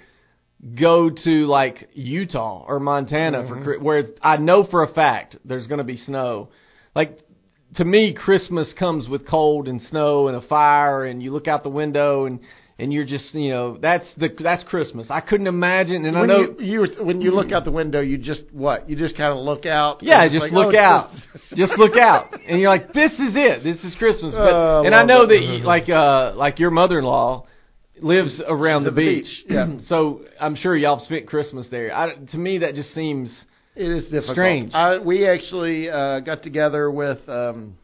go 0.76 1.10
to 1.10 1.46
like 1.48 1.90
Utah 1.94 2.64
or 2.68 2.80
Montana 2.80 3.44
Mm-hmm. 3.44 3.64
for 3.64 3.80
where 3.80 4.04
I 4.24 4.38
know 4.38 4.64
for 4.64 4.84
a 4.84 4.88
fact 4.88 5.36
there's 5.44 5.68
going 5.68 5.80
to 5.80 5.84
be 5.84 5.98
snow. 5.98 6.50
Like 6.96 7.18
to 7.76 7.84
me, 7.86 8.14
Christmas 8.14 8.72
comes 8.74 9.10
with 9.10 9.28
cold 9.28 9.68
and 9.68 9.82
snow 9.82 10.28
and 10.30 10.38
a 10.38 10.42
fire, 10.42 11.04
and 11.04 11.22
you 11.22 11.32
look 11.32 11.48
out 11.48 11.64
the 11.64 11.70
window 11.70 12.26
and 12.26 12.40
and 12.80 12.94
you're 12.94 13.06
just 13.06 13.34
you 13.34 13.52
know 13.52 13.78
that's 13.78 14.06
the 14.18 14.30
that's 14.40 14.64
Christmas. 14.64 15.08
I 15.10 15.22
couldn't 15.22 15.48
imagine, 15.48 16.06
and 16.06 16.18
I 16.18 16.26
know. 16.26 16.56
you, 16.60 16.86
you 16.86 17.04
when 17.04 17.22
you 17.22 17.32
look 17.32 17.52
out 17.52 17.66
the 17.66 17.72
window, 17.72 18.02
you 18.02 18.18
just 18.18 18.44
what? 18.52 18.90
You 18.90 18.96
just 18.96 19.18
kind 19.18 19.32
of 19.32 19.44
look 19.44 19.66
out. 19.66 20.04
Yeah, 20.04 20.28
just 20.28 20.44
like, 20.44 20.52
look 20.52 20.76
oh, 20.76 20.80
out. 20.80 21.12
just- 21.14 21.56
Just 21.56 21.74
look 21.78 21.98
out, 21.98 22.34
and 22.48 22.60
you're 22.60 22.70
like, 22.70 22.94
"This 22.94 23.14
is 23.14 23.34
it. 23.36 23.64
This 23.64 23.84
is 23.84 23.96
Christmas." 23.96 24.34
But 24.34 24.54
I 24.54 24.86
and 24.86 24.94
I 24.94 25.04
know 25.04 25.24
it. 25.24 25.28
that, 25.28 25.42
you, 25.42 25.64
like, 25.64 25.90
uh, 25.90 26.34
like 26.36 26.60
your 26.60 26.72
mother-in-law 26.72 27.46
lives 28.02 28.40
around 28.48 28.84
the 28.84 28.92
the 28.92 28.96
beach. 28.96 29.26
beach, 29.26 29.46
yeah. 29.50 29.78
so 29.88 30.22
I'm 30.40 30.56
sure 30.56 30.76
y'all 30.76 30.98
have 30.98 31.06
spent 31.06 31.26
Christmas 31.26 31.68
there. 31.72 31.96
I, 31.96 32.14
to 32.14 32.38
me, 32.38 32.60
that 32.60 32.76
just 32.76 32.94
seems 32.94 33.30
It 33.76 33.90
is 33.90 34.04
difficult. 34.06 34.36
Strange. 34.36 34.74
I, 34.74 35.00
we 35.00 35.28
actually 35.28 35.90
uh, 35.90 36.20
got 36.20 36.44
together 36.44 36.92
with 36.92 37.28
um, 37.28 37.76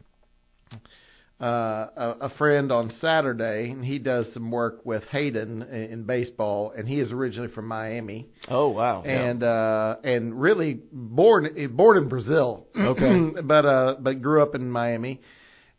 uh, 1.44 1.88
a, 1.96 2.16
a 2.22 2.28
friend 2.38 2.72
on 2.72 2.90
Saturday, 3.00 3.70
and 3.70 3.84
he 3.84 3.98
does 3.98 4.26
some 4.32 4.50
work 4.50 4.84
with 4.86 5.02
Hayden 5.10 5.62
in, 5.62 5.82
in 5.92 6.02
baseball, 6.04 6.72
and 6.76 6.88
he 6.88 7.00
is 7.00 7.12
originally 7.12 7.52
from 7.52 7.66
Miami, 7.68 8.28
Oh 8.48 8.68
wow. 8.70 9.02
Yeah. 9.04 9.10
and 9.24 9.42
uh, 9.42 9.96
and 10.04 10.40
really 10.40 10.80
born 10.92 11.48
born 11.76 11.98
in 11.98 12.08
Brazil, 12.08 12.66
Okay. 12.76 13.40
but 13.44 13.64
uh, 13.66 13.96
but 14.00 14.22
grew 14.22 14.42
up 14.42 14.54
in 14.54 14.70
Miami, 14.70 15.20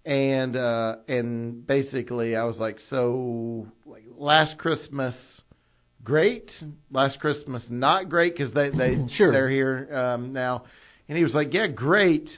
and 0.05 0.55
uh, 0.55 0.97
and 1.07 1.65
basically 1.65 2.35
I 2.35 2.43
was 2.43 2.57
like, 2.57 2.77
so 2.89 3.67
like 3.85 4.03
last 4.17 4.57
Christmas. 4.57 5.15
Great. 6.03 6.51
Last 6.91 7.19
Christmas, 7.19 7.63
not 7.67 8.09
great 8.09 8.37
because 8.37 8.53
they 8.53 8.69
they 8.69 8.97
Sure. 9.17 9.31
they're 9.31 9.49
here 9.49 9.89
um, 9.91 10.33
now, 10.33 10.65
and 11.09 11.17
he 11.17 11.23
was 11.23 11.33
like, 11.33 11.51
"Yeah, 11.51 11.65
great, 11.65 12.29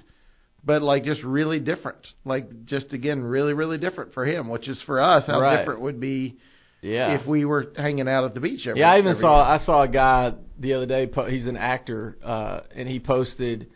but 0.63 0.81
like 0.81 1.03
just 1.03 1.23
really 1.23 1.59
different. 1.59 2.05
Like 2.25 2.65
just 2.65 2.93
again, 2.93 3.23
really, 3.23 3.53
really 3.53 3.77
different 3.77 4.13
for 4.13 4.25
him, 4.25 4.49
which 4.49 4.67
is 4.67 4.77
for 4.85 4.99
us 4.99 5.23
how 5.27 5.39
Right. 5.39 5.57
different 5.57 5.81
would 5.81 5.99
be 5.99 6.37
yeah. 6.81 7.19
if 7.19 7.25
we 7.27 7.45
were 7.45 7.67
hanging 7.75 8.07
out 8.07 8.25
at 8.25 8.33
the 8.33 8.39
beach 8.39 8.67
every. 8.67 8.81
Yeah, 8.81 8.91
I 8.91 8.99
even 8.99 9.17
saw 9.19 9.43
day. 9.43 9.63
I 9.63 9.65
saw 9.65 9.81
a 9.83 9.87
guy 9.87 10.33
the 10.59 10.73
other 10.73 10.85
day. 10.85 11.09
He's 11.29 11.47
an 11.47 11.57
actor, 11.57 12.17
uh, 12.23 12.61
and 12.75 12.87
he 12.87 12.99
posted. 12.99 13.67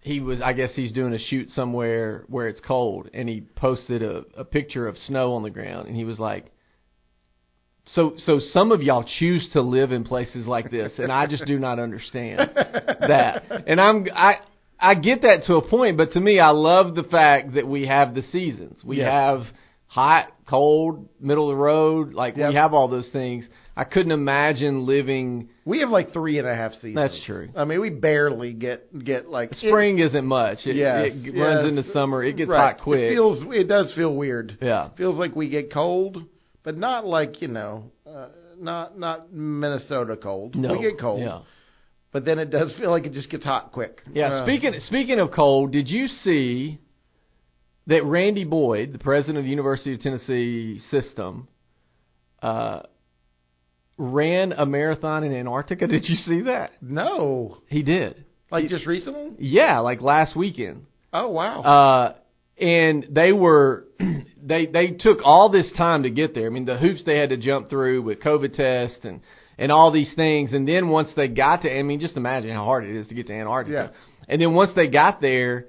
He 0.00 0.20
was, 0.20 0.40
I 0.40 0.52
guess, 0.52 0.70
he's 0.74 0.92
doing 0.92 1.12
a 1.14 1.18
shoot 1.18 1.50
somewhere 1.50 2.24
where 2.28 2.46
it's 2.46 2.60
cold, 2.60 3.10
and 3.12 3.28
he 3.28 3.40
posted 3.56 4.02
a, 4.02 4.24
a 4.36 4.44
picture 4.44 4.86
of 4.86 4.96
snow 4.98 5.34
on 5.34 5.42
the 5.42 5.50
ground, 5.50 5.88
and 5.88 5.96
he 5.96 6.04
was 6.04 6.20
like, 6.20 6.52
"So, 7.86 8.14
so 8.18 8.38
some 8.52 8.70
of 8.70 8.82
y'all 8.82 9.04
choose 9.18 9.48
to 9.54 9.62
live 9.62 9.90
in 9.90 10.04
places 10.04 10.46
like 10.46 10.70
this, 10.70 10.92
and 10.98 11.10
I 11.10 11.26
just 11.26 11.44
do 11.46 11.58
not 11.58 11.80
understand 11.80 12.50
that." 12.54 13.64
And 13.66 13.80
I'm, 13.80 14.06
I, 14.14 14.36
I 14.78 14.94
get 14.94 15.22
that 15.22 15.44
to 15.46 15.54
a 15.56 15.62
point, 15.68 15.96
but 15.96 16.12
to 16.12 16.20
me, 16.20 16.38
I 16.38 16.50
love 16.50 16.94
the 16.94 17.02
fact 17.04 17.54
that 17.54 17.66
we 17.66 17.86
have 17.86 18.14
the 18.14 18.22
seasons. 18.22 18.82
We 18.84 18.98
Yes. 18.98 19.10
have 19.10 19.46
hot, 19.86 20.26
cold, 20.46 21.08
middle 21.20 21.50
of 21.50 21.56
the 21.56 21.62
road, 21.62 22.12
like 22.12 22.36
Yep. 22.36 22.48
we 22.50 22.54
have 22.56 22.74
all 22.74 22.88
those 22.88 23.08
things. 23.10 23.48
I 23.78 23.84
couldn't 23.84 24.12
imagine 24.12 24.86
living. 24.86 25.48
We 25.66 25.80
have 25.80 25.90
like 25.90 26.12
three 26.12 26.38
and 26.38 26.48
a 26.48 26.54
half 26.54 26.72
seasons. 26.74 26.94
That's 26.94 27.20
true. 27.24 27.48
I 27.54 27.64
mean, 27.64 27.80
we 27.80 27.90
barely 27.90 28.52
get 28.52 28.86
get 29.04 29.28
like 29.30 29.54
Spring 29.54 29.98
isn't 29.98 30.24
much. 30.26 30.66
It, 30.66 30.76
yes, 30.76 31.06
it 31.12 31.14
yes. 31.14 31.34
runs 31.36 31.68
into 31.68 31.82
summer. 31.92 32.22
It 32.22 32.36
gets 32.36 32.48
right. 32.50 32.74
hot 32.74 32.80
quick. 32.80 33.00
It 33.00 33.14
feels 33.14 33.44
it 33.54 33.68
does 33.68 33.92
feel 33.94 34.14
weird. 34.14 34.56
yeah. 34.62 34.88
feels 34.96 35.16
like 35.16 35.36
we 35.36 35.48
get 35.48 35.70
cold, 35.72 36.22
but 36.62 36.76
not 36.76 37.06
like 37.06 37.42
you 37.42 37.48
know, 37.48 37.90
uh, 38.06 38.28
not 38.58 38.98
not 38.98 39.32
Minnesota 39.32 40.16
cold. 40.16 40.54
No. 40.54 40.72
we 40.72 40.80
get 40.80 40.98
cold, 40.98 41.20
Yeah. 41.20 41.40
But 42.16 42.24
then 42.24 42.38
it 42.38 42.48
does 42.48 42.72
feel 42.78 42.90
like 42.90 43.04
it 43.04 43.12
just 43.12 43.28
gets 43.28 43.44
hot 43.44 43.72
quick. 43.72 44.00
Yeah. 44.10 44.28
Uh, 44.28 44.46
speaking 44.46 44.72
speaking 44.86 45.18
of 45.20 45.32
cold, 45.32 45.70
did 45.70 45.86
you 45.86 46.06
see 46.08 46.80
that 47.88 48.06
Randy 48.06 48.44
Boyd, 48.44 48.94
the 48.94 48.98
president 48.98 49.36
of 49.36 49.44
the 49.44 49.50
University 49.50 49.92
of 49.92 50.00
Tennessee 50.00 50.80
system, 50.90 51.46
uh, 52.40 52.84
ran 53.98 54.52
a 54.52 54.64
marathon 54.64 55.24
in 55.24 55.34
Antarctica? 55.34 55.86
Did 55.88 56.04
you 56.08 56.16
see 56.16 56.40
that? 56.46 56.70
no, 56.80 57.58
He 57.68 57.82
did. 57.82 58.24
like 58.50 58.66
just 58.70 58.86
recently. 58.86 59.32
Yeah, 59.38 59.80
like 59.80 60.00
last 60.00 60.34
weekend. 60.34 60.86
Oh 61.12 61.28
wow. 61.28 61.60
Uh, 61.60 62.14
and 62.58 63.06
they 63.10 63.32
were 63.32 63.84
they 64.42 64.64
they 64.64 64.92
took 64.92 65.18
all 65.22 65.50
this 65.50 65.70
time 65.76 66.04
to 66.04 66.10
get 66.10 66.34
there. 66.34 66.46
I 66.46 66.48
mean, 66.48 66.64
the 66.64 66.78
hoops 66.78 67.02
they 67.04 67.18
had 67.18 67.28
to 67.28 67.36
jump 67.36 67.68
through 67.68 68.00
with 68.00 68.20
COVID 68.20 68.54
tests 68.56 69.04
and 69.04 69.20
and 69.58 69.72
all 69.72 69.90
these 69.90 70.12
things. 70.14 70.52
And 70.52 70.66
then 70.66 70.88
once 70.88 71.08
they 71.16 71.28
got 71.28 71.62
to, 71.62 71.72
I 71.72 71.82
mean, 71.82 72.00
just 72.00 72.16
imagine 72.16 72.50
how 72.50 72.64
hard 72.64 72.84
it 72.84 72.94
is 72.94 73.06
to 73.08 73.14
get 73.14 73.26
to 73.28 73.32
Antarctica. 73.32 73.92
And 74.28 74.40
then 74.40 74.54
once 74.54 74.72
they 74.74 74.88
got 74.88 75.20
there, 75.20 75.66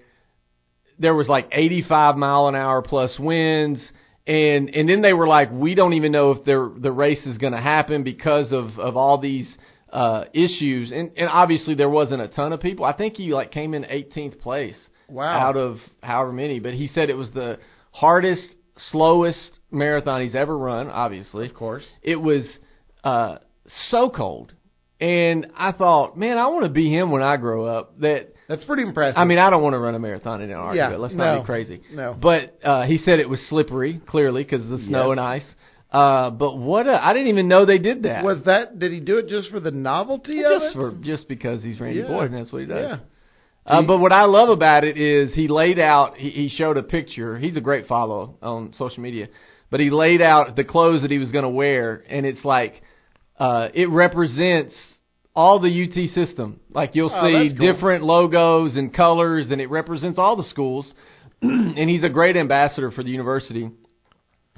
there 0.99 1.13
was 1.13 1.27
like 1.27 1.47
85 1.51 2.17
mile 2.17 2.47
an 2.47 2.55
hour 2.55 2.81
plus 2.81 3.17
winds. 3.19 3.79
And 4.25 4.69
and 4.69 4.89
then 4.89 5.01
they 5.01 5.13
were 5.13 5.27
like, 5.27 5.51
we 5.51 5.73
don't 5.73 5.93
even 5.93 6.11
know 6.11 6.31
if 6.31 6.43
the 6.43 6.73
the 6.77 6.91
race 6.91 7.25
is 7.25 7.37
going 7.37 7.53
to 7.53 7.61
happen 7.61 8.03
because 8.03 8.51
of 8.51 8.77
of 8.77 8.97
all 8.97 9.19
these 9.19 9.47
uh 9.91 10.25
issues. 10.33 10.91
And 10.91 11.11
and 11.15 11.29
obviously 11.29 11.75
there 11.75 11.89
wasn't 11.89 12.21
a 12.21 12.27
ton 12.27 12.51
of 12.51 12.59
people. 12.59 12.83
I 12.83 12.93
think 12.93 13.15
he 13.15 13.33
like 13.33 13.51
came 13.51 13.73
in 13.73 13.83
18th 13.83 14.41
place 14.41 14.77
wow. 15.07 15.39
out 15.39 15.55
of 15.55 15.77
however 16.03 16.33
many, 16.33 16.59
but 16.59 16.73
he 16.73 16.87
said 16.87 17.09
it 17.09 17.15
was 17.15 17.31
the 17.31 17.59
hardest, 17.91 18.55
slowest 18.91 19.59
marathon 19.71 20.21
he's 20.21 20.35
ever 20.35 20.57
run. 20.57 20.89
Obviously, 20.89 21.45
of 21.45 21.53
course. 21.53 21.85
it 22.01 22.17
was 22.17 22.43
uh, 23.05 23.37
so 23.89 24.09
cold, 24.09 24.53
and 24.99 25.47
I 25.55 25.71
thought, 25.71 26.17
man, 26.17 26.37
I 26.37 26.47
want 26.47 26.63
to 26.63 26.69
be 26.69 26.89
him 26.91 27.11
when 27.11 27.21
I 27.21 27.37
grow 27.37 27.65
up. 27.65 27.99
That 27.99 28.33
That's 28.47 28.63
pretty 28.65 28.83
impressive. 28.83 29.17
I 29.17 29.25
mean, 29.25 29.37
I 29.37 29.49
don't 29.49 29.61
want 29.63 29.73
to 29.73 29.79
run 29.79 29.95
a 29.95 29.99
marathon 29.99 30.41
in 30.41 30.49
Antarctica. 30.49 30.91
Yeah, 30.91 30.97
Let's 30.97 31.13
not 31.13 31.35
no, 31.35 31.41
be 31.41 31.45
crazy. 31.45 31.81
no. 31.91 32.15
But 32.19 32.59
uh, 32.63 32.85
he 32.85 32.97
said 32.97 33.19
it 33.19 33.29
was 33.29 33.39
slippery, 33.49 34.01
clearly 34.07 34.43
because 34.43 34.63
of 34.63 34.69
the 34.69 34.85
snow 34.85 35.07
Yes. 35.09 35.11
and 35.11 35.19
ice. 35.19 35.43
Uh, 35.91 36.29
but 36.31 36.57
what 36.57 36.85
a, 36.87 37.01
I 37.01 37.13
didn't 37.13 37.29
even 37.29 37.47
know 37.47 37.65
they 37.65 37.77
did 37.77 38.03
that. 38.03 38.23
was 38.23 38.39
that? 38.45 38.77
Did 38.77 38.91
he 38.91 38.99
do 38.99 39.19
it 39.19 39.27
just 39.29 39.49
for 39.49 39.59
the 39.61 39.71
novelty 39.71 40.43
of 40.43 40.51
just 40.61 40.65
it? 40.65 40.73
for 40.73 40.91
just 41.01 41.27
because 41.29 41.63
he's 41.63 41.79
Randy 41.79 41.99
Yeah. 41.99 42.07
Boyd 42.07 42.31
and 42.31 42.35
that's 42.41 42.51
what 42.51 42.61
he 42.61 42.67
does. 42.67 42.99
Yeah. 42.99 42.99
Uh, 43.65 43.81
but 43.81 43.99
what 43.99 44.11
I 44.13 44.23
love 44.25 44.49
about 44.49 44.83
it 44.85 44.97
is 44.97 45.33
he 45.33 45.47
laid 45.49 45.77
out. 45.77 46.15
He, 46.17 46.29
he 46.29 46.49
showed 46.49 46.77
a 46.77 46.83
picture. 46.83 47.37
He's 47.37 47.57
a 47.57 47.61
great 47.61 47.85
follow 47.87 48.35
on 48.41 48.73
social 48.77 49.01
media, 49.03 49.27
but 49.69 49.79
he 49.81 49.89
laid 49.89 50.21
out 50.21 50.55
the 50.55 50.63
clothes 50.63 51.01
that 51.01 51.11
he 51.11 51.19
was 51.19 51.31
going 51.31 51.43
to 51.43 51.49
wear, 51.49 52.03
and 52.09 52.25
it's 52.25 52.43
like 52.45 52.81
uh, 53.39 53.69
it 53.73 53.89
represents 53.89 54.73
all 55.35 55.59
the 55.59 55.69
UT 55.83 56.09
system. 56.15 56.59
Like 56.71 56.95
you'll 56.95 57.11
Oh, 57.13 57.27
see 57.27 57.55
cool. 57.55 57.73
different 57.73 58.03
logos 58.03 58.75
and 58.75 58.93
colors, 58.93 59.47
and 59.51 59.61
it 59.61 59.69
represents 59.69 60.17
all 60.17 60.35
the 60.35 60.43
schools. 60.43 60.91
and 61.41 61.89
he's 61.89 62.03
a 62.03 62.09
great 62.09 62.35
ambassador 62.35 62.89
for 62.91 63.03
the 63.03 63.11
university. 63.11 63.69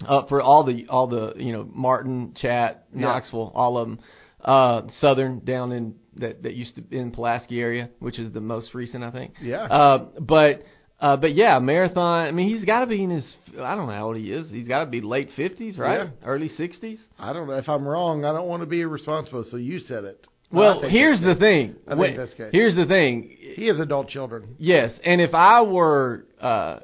Uh, 0.07 0.25
for 0.27 0.41
all 0.41 0.63
the 0.63 0.87
all 0.87 1.07
the 1.07 1.33
you 1.35 1.51
know 1.51 1.67
Martin, 1.73 2.33
Chat, 2.37 2.85
Yeah. 2.95 3.01
Knoxville, 3.01 3.51
all 3.53 3.77
of 3.77 3.87
them, 3.89 3.99
uh, 4.45 4.81
Southern 5.01 5.39
down 5.39 5.73
in 5.73 5.95
that 6.15 6.41
that 6.43 6.53
used 6.53 6.75
to 6.75 6.81
be 6.81 6.97
in 6.97 7.11
Pulaski 7.11 7.59
area, 7.59 7.89
which 7.99 8.17
is 8.17 8.31
the 8.31 8.39
most 8.39 8.73
recent 8.73 9.03
I 9.03 9.11
think. 9.11 9.33
Yeah. 9.41 9.63
Uh, 9.63 10.05
but 10.21 10.63
uh, 11.01 11.15
but 11.17 11.33
yeah, 11.33 11.59
marathon. 11.59 12.27
I 12.27 12.31
mean, 12.31 12.49
he's 12.49 12.65
got 12.65 12.81
to 12.81 12.85
be 12.87 13.03
in 13.03 13.09
his. 13.09 13.35
I 13.59 13.75
don't 13.75 13.87
know 13.87 13.93
how 13.93 14.07
old 14.07 14.17
he 14.17 14.31
is. 14.31 14.49
He's 14.49 14.67
got 14.67 14.79
to 14.79 14.85
be 14.85 15.01
late 15.01 15.29
fifties, 15.35 15.77
right? 15.77 15.99
Yeah. 16.05 16.09
Early 16.25 16.49
sixties. 16.49 16.99
I 17.17 17.31
don't 17.33 17.47
know 17.47 17.53
if 17.53 17.69
I'm 17.69 17.87
wrong. 17.87 18.25
I 18.25 18.33
don't 18.33 18.47
want 18.47 18.61
to 18.61 18.65
be 18.67 18.81
irresponsible, 18.81 19.45
so 19.49 19.57
you 19.57 19.79
said 19.79 20.03
it. 20.03 20.25
I 20.51 20.55
Well, 20.55 20.81
here's 20.81 21.21
the 21.21 21.35
thing. 21.35 21.75
I 21.85 21.91
think 21.91 21.99
When- 21.99 22.17
that's 22.17 22.33
good. 22.33 22.49
Here's 22.53 22.75
the 22.75 22.85
thing. 22.85 23.29
He 23.39 23.67
has 23.67 23.79
adult 23.79 24.09
children. 24.09 24.55
Yes, 24.57 24.91
and 25.05 25.21
if 25.21 25.33
I 25.35 25.61
were, 25.61 26.25
uh, 26.41 26.79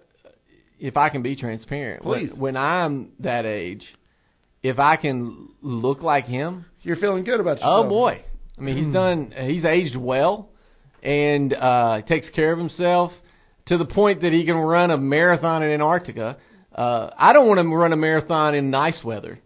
if 0.80 0.98
I 0.98 1.10
can 1.10 1.22
be 1.22 1.36
transparent, 1.36 2.04
Please. 2.04 2.32
When, 2.32 2.40
when 2.40 2.58
I'm 2.58 3.10
that 3.20 3.46
age, 3.46 3.84
if 4.62 4.78
I 4.80 4.96
can 4.98 5.50
look 5.62 6.02
like 6.04 6.26
him, 6.26 6.66
You're 6.84 6.98
feeling 6.98 7.24
good 7.24 7.40
about 7.40 7.58
yourself. 7.58 7.86
oh 7.88 7.90
boy, 7.90 8.22
I 8.58 8.62
mean 8.62 8.78
he's 8.78 8.94
done, 8.94 9.34
he's 9.38 9.66
aged 9.66 9.96
well, 9.96 10.50
and 11.04 11.52
uh, 11.54 12.02
takes 12.08 12.30
care 12.30 12.52
of 12.54 12.60
himself 12.60 13.12
to 13.68 13.78
the 13.78 13.86
point 13.86 14.22
that 14.22 14.32
he 14.34 14.46
can 14.46 14.56
run 14.56 14.92
a 14.92 14.98
marathon 14.98 15.64
in 15.64 15.72
Antarctica. 15.72 16.38
Uh, 16.74 17.10
I 17.18 17.34
don't 17.34 17.48
want 17.48 17.60
to 17.60 17.76
run 17.76 17.94
a 17.94 17.98
marathon 17.98 18.54
in 18.54 18.70
nice 18.70 18.98
weather, 19.04 19.40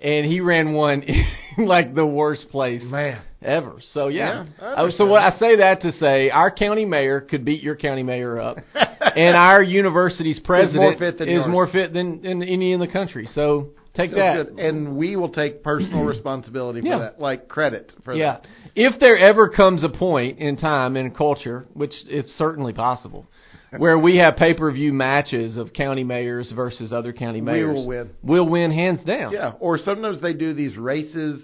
and 0.00 0.26
he 0.26 0.40
ran 0.40 0.74
one 0.74 1.02
in 1.56 1.66
like 1.66 1.94
the 1.94 2.06
worst 2.06 2.48
place 2.50 2.82
man. 2.84 3.22
ever. 3.42 3.76
So 3.92 4.08
yeah. 4.08 4.44
Yeah, 4.60 4.74
I 4.76 4.90
so 4.90 5.06
what. 5.06 5.22
I 5.22 5.38
say 5.38 5.56
that 5.56 5.80
to 5.82 5.92
say, 5.92 6.30
our 6.30 6.50
county 6.50 6.84
mayor 6.84 7.20
could 7.20 7.44
beat 7.44 7.62
your 7.62 7.74
county 7.76 8.02
mayor 8.02 8.38
up, 8.40 8.58
and 8.74 9.36
our 9.36 9.62
university's 9.62 10.40
president 10.40 11.00
more 11.00 11.08
is 11.10 11.20
yours. 11.28 11.46
more 11.48 11.68
fit 11.70 11.92
than, 11.92 12.20
than 12.22 12.42
any 12.42 12.72
in 12.72 12.80
the 12.80 12.88
country. 12.88 13.28
So 13.34 13.70
take 13.96 14.10
Feels 14.10 14.18
that. 14.48 14.56
good. 14.56 14.58
And 14.64 14.96
we 14.96 15.16
will 15.16 15.30
take 15.30 15.62
personal 15.62 16.04
responsibility 16.14 16.80
for 16.82 16.86
Yeah. 16.88 16.98
that, 16.98 17.20
like 17.20 17.48
credit 17.48 17.92
for 18.04 18.12
Yeah. 18.14 18.40
that. 18.42 18.46
If 18.76 18.98
there 19.00 19.16
ever 19.16 19.48
comes 19.48 19.84
a 19.84 19.88
point 19.88 20.38
in 20.38 20.56
time 20.56 20.96
in 20.96 21.12
culture, 21.12 21.64
which 21.74 21.92
it's 22.08 22.30
certainly 22.36 22.72
possible, 22.72 23.26
where 23.78 23.98
we 23.98 24.16
have 24.16 24.36
pay 24.36 24.54
per 24.54 24.70
view 24.72 24.92
matches 24.92 25.56
of 25.56 25.72
county 25.72 26.04
mayors 26.04 26.50
versus 26.54 26.92
other 26.92 27.12
county 27.12 27.40
mayors. 27.40 27.68
We 27.68 27.74
will 27.74 27.86
win. 27.86 28.10
We'll 28.22 28.48
win 28.48 28.70
hands 28.72 29.04
down. 29.04 29.32
Yeah. 29.32 29.52
Or 29.60 29.78
sometimes 29.78 30.20
they 30.20 30.32
do 30.32 30.54
these 30.54 30.76
races, 30.76 31.40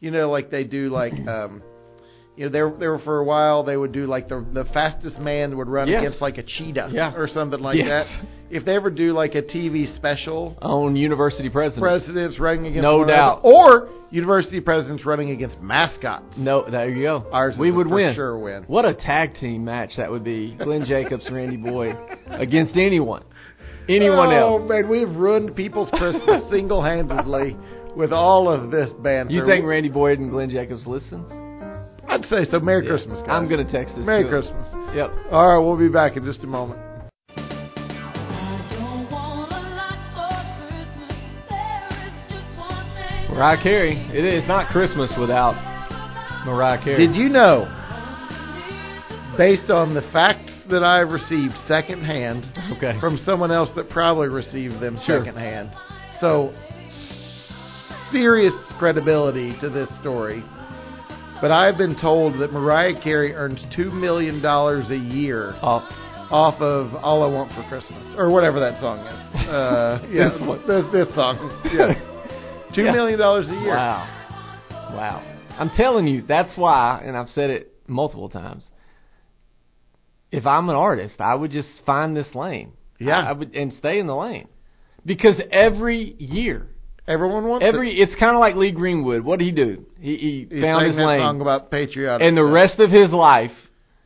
you 0.00 0.10
know, 0.10 0.30
like 0.30 0.50
they 0.50 0.64
do 0.64 0.88
like 0.88 1.14
um 1.26 1.62
you 2.36 2.46
know, 2.46 2.50
there 2.50 2.70
there 2.78 2.98
for 3.00 3.18
a 3.18 3.24
while 3.24 3.62
they 3.62 3.76
would 3.76 3.92
do 3.92 4.06
like 4.06 4.28
the 4.28 4.44
the 4.52 4.64
fastest 4.72 5.18
man 5.18 5.56
would 5.58 5.68
run 5.68 5.88
Yes. 5.88 6.00
against 6.00 6.20
like 6.22 6.38
a 6.38 6.42
cheetah 6.42 6.90
Yeah. 6.92 7.12
or 7.14 7.28
something 7.28 7.60
like 7.60 7.76
Yes. 7.76 8.06
that. 8.08 8.26
If 8.50 8.64
they 8.64 8.74
ever 8.74 8.90
do 8.90 9.12
like 9.12 9.34
a 9.34 9.42
TV 9.42 9.86
special, 9.96 10.56
On 10.62 10.94
university 10.96 11.48
presidents. 11.48 11.80
presidents 11.80 12.38
running 12.38 12.66
against 12.66 12.82
No 12.82 13.04
doubt. 13.04 13.40
another, 13.44 13.56
or 13.56 13.88
university 14.10 14.60
presidents 14.60 15.04
running 15.06 15.30
against 15.30 15.60
mascots. 15.62 16.36
No, 16.36 16.62
there 16.68 16.88
you 16.90 17.02
go. 17.02 17.24
Ours 17.32 17.56
we 17.58 17.70
would 17.70 17.86
win. 17.86 18.14
sure 18.14 18.36
win. 18.38 18.64
What 18.66 18.84
a 18.84 18.92
tag 18.94 19.34
team 19.34 19.64
match 19.64 19.96
that 19.96 20.10
would 20.10 20.24
be. 20.24 20.54
Glenn 20.58 20.84
Jacobs, 20.84 21.30
Randy 21.30 21.56
Boyd 21.56 21.96
against 22.30 22.76
anyone. 22.76 23.22
Anyone 23.88 24.28
oh, 24.28 24.36
else. 24.36 24.60
Oh 24.62 24.68
man, 24.68 24.88
we've 24.88 25.10
ruined 25.16 25.56
people's 25.56 25.90
Christmas 25.90 26.48
single-handedly 26.50 27.56
with 27.96 28.12
all 28.12 28.48
of 28.48 28.70
this 28.70 28.90
banter. 29.02 29.32
You 29.32 29.44
think 29.46 29.64
Randy 29.66 29.88
Boyd 29.88 30.18
and 30.18 30.30
Glenn 30.30 30.50
Jacobs 30.50 30.86
listen? 30.86 31.24
I'd 32.08 32.24
say 32.26 32.44
so. 32.50 32.60
Merry 32.60 32.84
yeah. 32.84 32.90
Christmas, 32.90 33.20
guys. 33.20 33.30
I'm 33.30 33.48
going 33.48 33.64
to 33.64 33.72
text 33.72 33.94
this. 33.96 34.04
Merry 34.04 34.28
Christmas. 34.28 34.66
Him. 34.68 34.96
Yep. 34.96 35.10
All 35.30 35.48
right, 35.48 35.64
we'll 35.64 35.78
be 35.78 35.88
back 35.88 36.16
in 36.16 36.24
just 36.24 36.44
a 36.44 36.46
moment. 36.46 36.80
Mariah 43.30 43.62
Carey. 43.62 43.96
It 44.12 44.24
is 44.24 44.46
not 44.46 44.70
Christmas 44.70 45.10
without 45.18 45.54
Mariah 46.44 46.82
Carey. 46.84 47.06
Did 47.06 47.16
you 47.16 47.30
know, 47.30 47.64
based 49.38 49.70
on 49.70 49.94
the 49.94 50.02
facts 50.12 50.52
that 50.70 50.84
I 50.84 50.98
received 50.98 51.54
secondhand 51.66 52.44
okay. 52.76 53.00
from 53.00 53.18
someone 53.24 53.50
else 53.50 53.70
that 53.74 53.88
probably 53.88 54.28
received 54.28 54.80
them 54.80 55.00
sure. 55.06 55.24
secondhand, 55.24 55.72
so 56.20 56.54
serious 58.12 58.52
credibility 58.78 59.56
to 59.60 59.70
this 59.70 59.88
story. 60.00 60.44
But 61.42 61.50
I've 61.50 61.76
been 61.76 61.96
told 62.00 62.40
that 62.40 62.52
Mariah 62.52 63.02
Carey 63.02 63.34
earns 63.34 63.58
two 63.76 63.90
million 63.90 64.40
dollars 64.40 64.88
a 64.90 64.96
year 64.96 65.54
Oh, 65.60 65.86
off 66.30 66.54
of 66.62 66.94
"All 66.94 67.22
I 67.22 67.26
Want 67.26 67.50
for 67.52 67.68
Christmas" 67.68 68.14
or 68.16 68.30
whatever 68.30 68.58
that 68.60 68.80
song 68.80 69.00
is. 69.00 69.18
Uh, 69.52 69.98
yeah, 70.10 70.28
This 70.30 70.40
one. 70.40 70.66
this, 70.68 70.84
this 70.92 71.14
song. 71.14 71.60
Yes, 71.74 71.96
two 72.74 72.84
Yeah. 72.84 72.92
million 72.92 73.18
dollars 73.18 73.48
a 73.48 73.52
year. 73.52 73.74
Wow. 73.74 74.06
Wow. 74.94 75.38
I'm 75.58 75.68
telling 75.76 76.06
you, 76.06 76.22
that's 76.26 76.56
why, 76.56 77.02
and 77.04 77.16
I've 77.16 77.28
said 77.30 77.50
it 77.50 77.72
multiple 77.86 78.28
times. 78.30 78.64
If 80.30 80.46
I'm 80.46 80.70
an 80.70 80.76
artist, 80.76 81.16
I 81.18 81.34
would 81.34 81.50
just 81.50 81.68
find 81.84 82.16
this 82.16 82.34
lane. 82.34 82.72
Yeah. 82.98 83.18
I, 83.18 83.30
I 83.30 83.32
would 83.32 83.54
and 83.54 83.72
stay 83.74 83.98
in 83.98 84.06
the 84.06 84.16
lane. 84.16 84.48
Because 85.04 85.38
every 85.50 86.14
year, 86.18 86.68
Everyone 87.08 87.48
wants 87.48 87.64
every 87.66 87.90
it. 87.98 88.08
it's 88.08 88.14
kind 88.20 88.34
of 88.36 88.40
like 88.40 88.54
Lee 88.54 88.70
Greenwood. 88.72 89.22
What 89.22 89.38
did 89.40 89.44
he 89.46 89.50
do? 89.52 89.84
He, 89.98 90.16
he 90.16 90.46
He 90.56 90.60
found 90.62 90.86
his 90.86 90.96
lane. 90.96 91.20
song 91.20 91.40
about 91.40 91.70
patriotic. 91.70 92.26
and 92.26 92.36
the 92.36 92.42
stuff. 92.42 92.54
rest 92.54 92.78
of 92.78 92.90
his 92.90 93.10
life, 93.10 93.50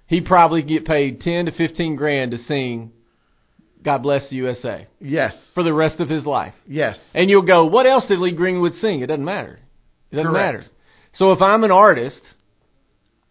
he 0.06 0.20
probably 0.22 0.62
get 0.62 0.86
paid 0.86 1.20
10 1.20 1.46
to 1.46 1.52
15 1.52 1.96
grand 1.96 2.30
to 2.30 2.38
sing 2.44 2.92
God 3.82 4.02
Bless 4.02 4.28
the 4.30 4.36
USA 4.36 4.86
Yes, 5.00 5.34
for 5.54 5.62
the 5.62 5.72
rest 5.74 6.00
of 6.00 6.08
his 6.08 6.24
life. 6.24 6.54
yes. 6.66 6.96
And 7.14 7.28
you'll 7.30 7.42
go, 7.42 7.66
what 7.66 7.86
else 7.86 8.06
did 8.06 8.18
Lee 8.18 8.34
Greenwood 8.34 8.72
sing? 8.80 9.00
It 9.00 9.06
doesn't 9.08 9.24
matter. 9.24 9.58
It 10.10 10.16
doesn't 10.16 10.32
Correct. 10.32 10.54
matter. 10.58 10.70
So 11.14 11.32
if 11.32 11.40
I'm 11.42 11.64
an 11.64 11.70
artist 11.70 12.20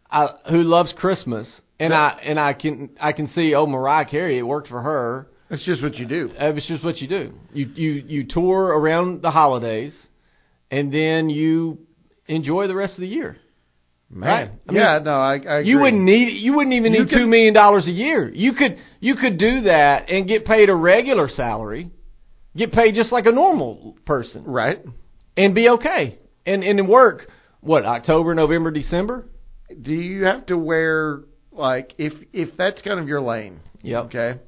I, 0.10 0.30
who 0.50 0.62
loves 0.64 0.94
Christmas, 0.94 1.48
and 1.80 1.92
Yeah. 1.92 2.00
I 2.02 2.20
and 2.24 2.40
I 2.40 2.54
can 2.54 2.90
I 3.02 3.12
can 3.12 3.28
see, 3.30 3.54
oh 3.56 3.66
Mariah 3.66 4.06
Carey, 4.06 4.38
it 4.38 4.44
worked 4.44 4.68
for 4.70 4.82
her. 4.82 5.28
That's 5.50 5.64
just 5.64 5.82
what 5.84 5.96
you 5.96 6.08
do. 6.08 6.32
Uh, 6.40 6.54
It's 6.56 6.68
just 6.68 6.84
what 6.84 6.98
you 6.98 7.08
do. 7.08 7.34
You 7.54 7.66
you 7.76 7.92
you 8.08 8.24
tour 8.28 8.66
around 8.66 9.22
the 9.22 9.32
holidays, 9.32 9.94
and 10.72 10.92
then 10.94 11.30
you 11.30 11.80
enjoy 12.28 12.68
the 12.68 12.76
rest 12.76 12.94
of 12.96 13.02
the 13.02 13.08
year. 13.08 13.38
Man. 14.10 14.30
Right. 14.30 14.52
I 14.70 14.72
mean, 14.72 14.82
yeah, 14.82 15.00
no, 15.04 15.12
I, 15.12 15.34
I 15.34 15.36
agree. 15.60 15.70
You 15.70 15.80
wouldn't 15.80 16.04
need 16.04 16.30
you 16.38 16.54
wouldn't 16.56 16.74
even 16.76 16.94
You 16.94 17.00
need 17.02 17.10
could- 17.10 17.18
two 17.20 17.28
million 17.28 17.54
dollars 17.54 17.88
a 17.88 17.92
year. 17.92 18.32
You 18.34 18.54
could 18.54 18.78
you 19.00 19.16
could 19.16 19.38
do 19.38 19.62
that 19.62 20.10
and 20.10 20.28
get 20.28 20.46
paid 20.46 20.70
a 20.70 20.76
regular 20.76 21.28
salary, 21.28 21.90
get 22.56 22.72
paid 22.72 22.96
just 22.96 23.12
like 23.12 23.26
a 23.26 23.32
normal 23.32 23.98
person, 24.06 24.44
Right. 24.46 24.80
and 25.38 25.54
be 25.56 25.70
okay. 25.70 26.18
And 26.46 26.64
and 26.64 26.88
work 26.88 27.28
what 27.62 27.84
October, 27.86 28.34
November, 28.36 28.72
December. 28.72 29.26
Do 29.82 29.92
you 29.94 30.26
have 30.26 30.46
to 30.48 30.58
wear 30.58 31.22
like 31.52 31.94
if 31.98 32.14
if 32.34 32.56
that's 32.58 32.82
kind 32.84 33.00
of 33.00 33.08
your 33.08 33.22
lane? 33.22 33.60
Yeah. 33.82 34.02
Okay. 34.02 34.40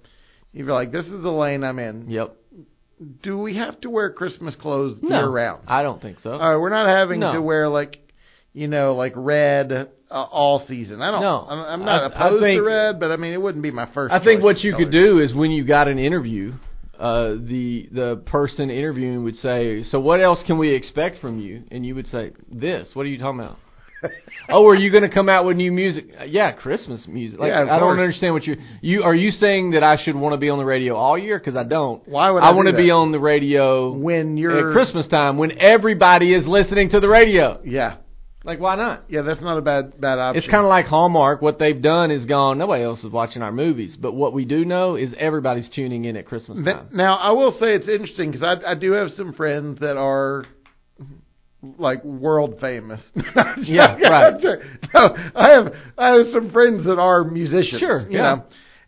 You're 0.58 0.74
like, 0.74 0.92
this 0.92 1.06
is 1.06 1.22
the 1.22 1.32
lane 1.32 1.64
I'm 1.64 1.80
in. 1.80 2.10
Yep. 2.10 2.36
Do 3.22 3.38
we 3.38 3.58
have 3.58 3.80
to 3.82 3.90
wear 3.92 4.12
Christmas 4.12 4.56
clothes 4.56 4.98
No, 5.04 5.20
year 5.20 5.30
round? 5.30 5.64
I 5.68 5.84
don't 5.84 6.02
think 6.02 6.20
so. 6.22 6.32
Right, 6.32 6.58
we're 6.58 6.70
not 6.70 6.90
having 6.90 7.20
No. 7.20 7.34
to 7.34 7.42
wear 7.42 7.70
like, 7.70 8.00
you 8.54 8.68
know, 8.68 8.96
like 8.96 9.14
red 9.16 9.72
uh, 9.72 9.88
all 10.14 10.66
season. 10.68 11.02
I 11.02 11.12
don't. 11.12 11.22
No. 11.22 11.46
I'm, 11.48 11.60
I'm 11.82 11.86
not 11.86 12.02
I- 12.02 12.06
I 12.06 12.28
opposed 12.28 12.42
think- 12.44 12.60
to 12.60 12.64
red, 12.66 13.00
but 13.00 13.12
I 13.12 13.18
mean, 13.18 13.34
it 13.34 13.42
wouldn't 13.42 13.62
be 13.62 13.70
my 13.72 13.88
first. 13.94 14.14
I 14.14 14.24
think 14.24 14.42
what 14.44 14.60
you 14.62 14.76
could 14.76 14.92
do 14.92 15.20
is 15.20 15.34
when 15.36 15.52
you 15.52 15.64
got 15.64 15.88
an 15.88 16.00
interview, 16.00 16.54
uh, 16.98 17.34
the 17.40 17.88
the 17.92 18.24
person 18.26 18.72
interviewing 18.72 19.24
would 19.24 19.36
say, 19.36 19.84
"So 19.84 20.00
what 20.00 20.20
else 20.20 20.42
can 20.48 20.58
we 20.58 20.74
expect 20.74 21.20
from 21.22 21.38
you?" 21.38 21.64
And 21.70 21.86
you 21.86 21.94
would 21.94 22.08
say, 22.08 22.32
"This. 22.52 22.88
What 22.96 23.06
are 23.06 23.10
you 23.10 23.20
talking 23.20 23.42
about?" 23.42 23.58
oh, 24.50 24.68
are 24.68 24.75
you 24.75 24.92
going 24.92 25.04
to 25.04 25.13
come 25.13 25.30
out 25.30 25.46
with 25.46 25.58
new 25.58 25.72
music? 25.72 26.06
Yeah, 26.27 26.51
Christmas 26.51 27.06
music. 27.08 27.39
Like, 27.39 27.50
Yeah, 27.50 27.63
I 27.63 27.80
don't 27.80 28.00
understand 28.00 28.34
what 28.34 28.46
you 28.46 28.58
you 28.82 29.04
are 29.04 29.16
you 29.16 29.32
saying 29.32 29.72
that 29.72 29.84
I 29.84 29.98
should 30.04 30.16
want 30.16 30.34
to 30.34 30.38
be 30.38 30.50
on 30.50 30.60
the 30.60 30.66
radio 30.66 30.96
all 30.96 31.18
year 31.18 31.39
because 31.39 31.56
I 31.56 31.63
don't. 31.63 32.08
Why 32.08 32.30
would 32.30 32.44
I 32.44 32.48
I 32.50 32.51
want 32.51 32.68
to 32.68 32.75
be 32.77 32.92
on 32.92 33.12
the 33.12 33.20
radio 33.20 33.92
when 33.92 34.38
you're 34.38 34.70
at 34.70 34.74
Christmas 34.74 35.07
time 35.07 35.38
when 35.38 35.60
everybody 35.60 36.33
is 36.33 36.46
listening 36.48 36.90
to 36.92 37.00
the 37.00 37.10
radio? 37.10 37.60
Yeah, 37.66 37.98
Like, 38.44 38.60
why 38.60 38.75
not? 38.75 39.05
yeah, 39.10 39.24
that's 39.24 39.42
not 39.42 39.57
a 39.57 39.62
bad 39.62 40.00
bad 40.00 40.20
option. 40.20 40.42
It's 40.44 40.51
kind 40.51 40.64
of 40.64 40.70
like 40.70 40.86
Hallmark. 40.86 41.42
What 41.42 41.60
they've 41.60 41.81
done 41.81 42.12
is 42.12 42.25
gone. 42.25 42.57
Nobody 42.60 42.83
else 42.83 43.03
is 43.03 43.12
watching 43.12 43.42
our 43.42 43.51
movies, 43.51 43.98
but 44.00 44.14
what 44.14 44.31
we 44.33 44.46
do 44.46 44.64
know 44.64 44.96
is 44.96 45.10
everybody's 45.18 45.70
tuning 45.74 46.05
in 46.05 46.16
at 46.16 46.25
Christmas 46.25 46.64
time. 46.64 46.88
Now, 46.94 47.16
I 47.16 47.31
will 47.31 47.51
say 47.60 47.74
it's 47.75 47.90
interesting 47.90 48.31
because 48.31 48.44
I, 48.64 48.72
I 48.72 48.75
do 48.75 48.92
have 48.94 49.10
some 49.18 49.33
friends 49.33 49.79
that 49.79 49.98
are 49.98 50.46
like 51.77 52.03
world 52.03 52.56
famous. 52.62 53.00
Yeah, 53.64 53.96
right. 53.98 54.42
No, 54.94 55.16
I 55.36 55.51
have 55.51 55.74
I 55.98 56.08
have 56.10 56.27
some 56.34 56.51
friends 56.51 56.86
that 56.86 57.00
are 57.00 57.24
musicians. 57.24 57.80
Sure, 57.80 58.01
you 58.10 58.18
yeah. 58.18 58.36
know. 58.36 58.44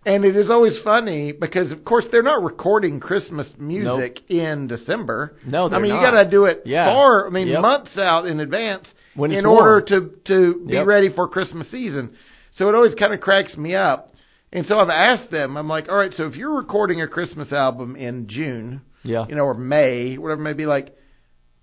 And 0.05 0.23
it 0.23 0.35
is 0.37 0.49
always 0.49 0.77
funny 0.83 1.33
because, 1.33 1.71
of 1.71 1.83
course, 1.83 2.05
they're 2.11 2.23
not 2.23 2.41
recording 2.41 2.99
Christmas 3.01 3.47
music 3.57 4.19
in 4.29 4.67
December. 4.67 5.35
No, 5.45 5.69
I 5.69 5.79
mean 5.79 5.91
not. 5.91 6.01
you 6.01 6.11
got 6.11 6.23
to 6.23 6.29
do 6.29 6.45
it 6.45 6.61
Yeah. 6.65 6.85
far. 6.85 7.27
I 7.27 7.29
mean 7.29 7.47
Yep. 7.49 7.61
months 7.61 7.97
out 7.97 8.25
in 8.25 8.39
advance 8.39 8.85
When 9.15 9.31
in 9.31 9.45
order 9.45 9.71
warm. 9.71 9.85
to 9.87 10.11
to 10.25 10.65
be 10.65 10.73
Yep. 10.75 10.85
ready 10.87 11.09
for 11.09 11.27
Christmas 11.27 11.67
season. 11.69 12.11
So 12.55 12.69
it 12.69 12.75
always 12.75 12.95
kind 12.95 13.13
of 13.13 13.19
cracks 13.19 13.57
me 13.57 13.75
up. 13.75 14.13
And 14.53 14.65
so 14.65 14.79
I've 14.79 14.89
asked 14.89 15.29
them. 15.31 15.57
I'm 15.57 15.67
like, 15.67 15.89
all 15.89 15.97
right, 15.97 16.13
so 16.13 16.25
if 16.25 16.35
you're 16.35 16.55
recording 16.55 17.01
a 17.01 17.07
Christmas 17.07 17.51
album 17.51 17.95
in 17.95 18.27
June, 18.27 18.81
Yeah. 19.03 19.25
you 19.29 19.35
know, 19.35 19.43
or 19.43 19.53
May, 19.53 20.17
whatever 20.17 20.41
it 20.41 20.43
may 20.43 20.53
be, 20.53 20.65
like, 20.65 20.95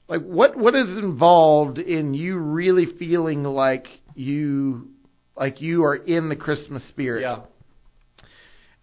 like 0.08 0.22
what 0.22 0.56
what 0.56 0.74
is 0.74 0.88
involved 0.98 1.78
in 1.78 2.14
you 2.14 2.38
really 2.38 2.86
feeling 2.98 3.42
like 3.42 3.86
you 4.14 4.88
like 5.36 5.60
you 5.60 5.84
are 5.84 5.96
in 5.96 6.28
the 6.28 6.36
Christmas 6.36 6.86
spirit? 6.88 7.22
Yeah. 7.22 7.40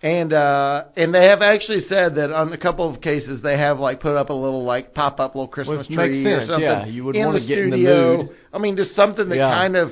And 0.02 0.34
uh 0.34 0.86
and 0.98 1.14
they 1.14 1.26
have 1.28 1.42
actually 1.42 1.82
said 1.88 2.16
that 2.16 2.30
on 2.32 2.52
a 2.52 2.58
couple 2.58 2.94
of 2.94 3.02
cases 3.02 3.42
they 3.42 3.58
have 3.58 3.80
like 3.80 4.02
put 4.02 4.18
up 4.18 4.30
a 4.30 4.34
little 4.34 4.66
like 4.66 4.94
pop 4.94 5.20
up 5.22 5.34
little 5.34 5.48
Christmas 5.48 5.88
Which 5.88 5.96
tree 5.98 6.26
or 6.26 6.46
something. 6.46 6.62
yeah. 6.62 6.86
You 6.86 7.06
would 7.06 7.16
in 7.16 7.26
wanna 7.26 7.40
the 7.40 7.48
get 7.48 7.58
in 7.60 7.70
the 7.70 7.78
mood. 7.78 8.30
I 8.52 8.58
mean, 8.58 8.76
just 8.76 8.96
something 8.96 9.30
that 9.30 9.36
Yeah. 9.38 9.50
kind 9.50 9.78
of 9.78 9.92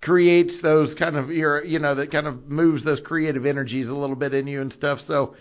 creates 0.00 0.54
those 0.62 0.94
kind 0.98 1.16
of 1.16 1.28
your 1.30 1.62
you 1.62 1.78
know 1.78 1.94
that 1.96 2.10
kind 2.10 2.26
of 2.26 2.48
moves 2.48 2.82
those 2.84 3.00
creative 3.04 3.44
energies 3.44 3.86
a 3.86 3.92
little 3.94 4.16
bit 4.16 4.32
in 4.32 4.46
you 4.46 4.62
and 4.62 4.72
stuff. 4.72 4.98
So 5.06 5.34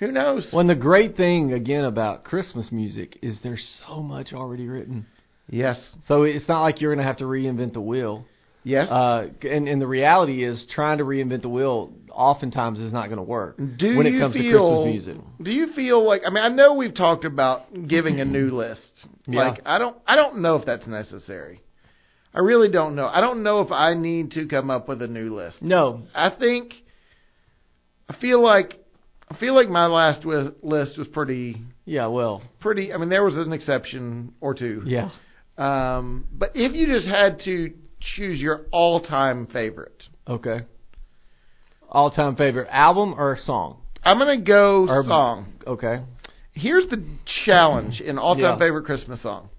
who 0.00 0.10
knows? 0.10 0.48
Well, 0.50 0.60
and 0.60 0.70
the 0.70 0.74
great 0.74 1.16
thing 1.16 1.52
again 1.52 1.84
about 1.84 2.24
Christmas 2.24 2.68
music 2.72 3.18
is 3.22 3.38
there's 3.42 3.64
so 3.86 4.02
much 4.02 4.32
already 4.32 4.66
written. 4.66 5.06
Yes. 5.48 5.78
So 6.08 6.22
it's 6.22 6.48
not 6.48 6.62
like 6.62 6.80
you're 6.80 6.94
going 6.94 7.04
to 7.04 7.08
have 7.08 7.18
to 7.18 7.24
reinvent 7.24 7.74
the 7.74 7.80
wheel. 7.82 8.24
Yes. 8.64 8.88
Uh, 8.88 9.28
and, 9.42 9.68
and 9.68 9.80
the 9.80 9.86
reality 9.86 10.44
is, 10.44 10.64
trying 10.74 10.98
to 10.98 11.04
reinvent 11.04 11.42
the 11.42 11.48
wheel 11.48 11.92
oftentimes 12.10 12.78
is 12.78 12.92
not 12.92 13.06
going 13.06 13.18
to 13.18 13.22
work 13.22 13.56
do 13.56 13.96
when 13.96 14.06
it 14.06 14.18
comes 14.18 14.34
feel, 14.34 14.42
to 14.42 14.90
Christmas 14.90 15.16
music. 15.16 15.16
Do 15.42 15.50
you 15.50 15.72
feel 15.74 16.06
like 16.06 16.22
I 16.26 16.30
mean 16.30 16.42
I 16.42 16.48
know 16.48 16.74
we've 16.74 16.94
talked 16.94 17.24
about 17.24 17.88
giving 17.88 18.20
a 18.20 18.24
new 18.24 18.50
list. 18.56 18.80
Yeah. 19.26 19.48
Like 19.48 19.62
I 19.64 19.78
don't 19.78 19.96
I 20.06 20.16
don't 20.16 20.40
know 20.40 20.56
if 20.56 20.66
that's 20.66 20.86
necessary. 20.86 21.62
I 22.34 22.40
really 22.40 22.68
don't 22.68 22.94
know. 22.94 23.06
I 23.06 23.20
don't 23.20 23.42
know 23.42 23.60
if 23.60 23.72
I 23.72 23.94
need 23.94 24.32
to 24.32 24.46
come 24.46 24.70
up 24.70 24.88
with 24.88 25.02
a 25.02 25.08
new 25.08 25.34
list. 25.34 25.62
No, 25.62 26.02
I 26.14 26.30
think 26.30 26.74
I 28.08 28.16
feel 28.20 28.42
like 28.42 28.79
I 29.30 29.36
feel 29.36 29.54
like 29.54 29.68
my 29.68 29.86
last 29.86 30.22
wi- 30.22 30.50
list 30.62 30.98
was 30.98 31.06
pretty 31.08 31.62
yeah, 31.84 32.06
well, 32.06 32.42
pretty 32.60 32.92
I 32.92 32.96
mean 32.96 33.08
there 33.08 33.24
was 33.24 33.36
an 33.36 33.52
exception 33.52 34.34
or 34.40 34.54
two. 34.54 34.82
yeah. 34.86 35.10
Um 35.58 36.26
but 36.32 36.52
if 36.54 36.72
you 36.74 36.86
just 36.86 37.06
had 37.06 37.40
to 37.44 37.72
choose 38.16 38.40
your 38.40 38.62
all-time 38.72 39.46
favorite. 39.46 40.02
Okay. 40.26 40.60
All 41.88 42.10
time 42.10 42.34
favorite 42.36 42.68
album 42.70 43.14
or 43.18 43.38
song? 43.44 43.78
I'm 44.02 44.18
going 44.18 44.38
to 44.38 44.44
go 44.44 44.88
Or- 44.88 45.04
song. 45.04 45.52
Okay. 45.66 46.00
Here's 46.52 46.86
the 46.88 47.04
challenge 47.44 48.00
in 48.00 48.16
all-time 48.18 48.42
Yeah. 48.42 48.58
favorite 48.58 48.84
Christmas 48.84 49.20
song. 49.22 49.50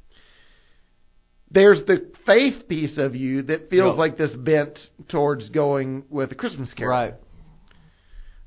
There's 1.52 1.84
the 1.86 2.10
faith 2.26 2.68
piece 2.68 2.98
of 2.98 3.16
you 3.16 3.44
that 3.44 3.70
feels 3.70 3.98
like 3.98 4.18
this 4.18 4.32
bent 4.36 4.80
towards 5.10 5.50
going 5.50 6.04
with 6.10 6.32
a 6.32 6.36
Christmas 6.36 6.74
carol. 6.74 6.92
Right. 6.92 7.14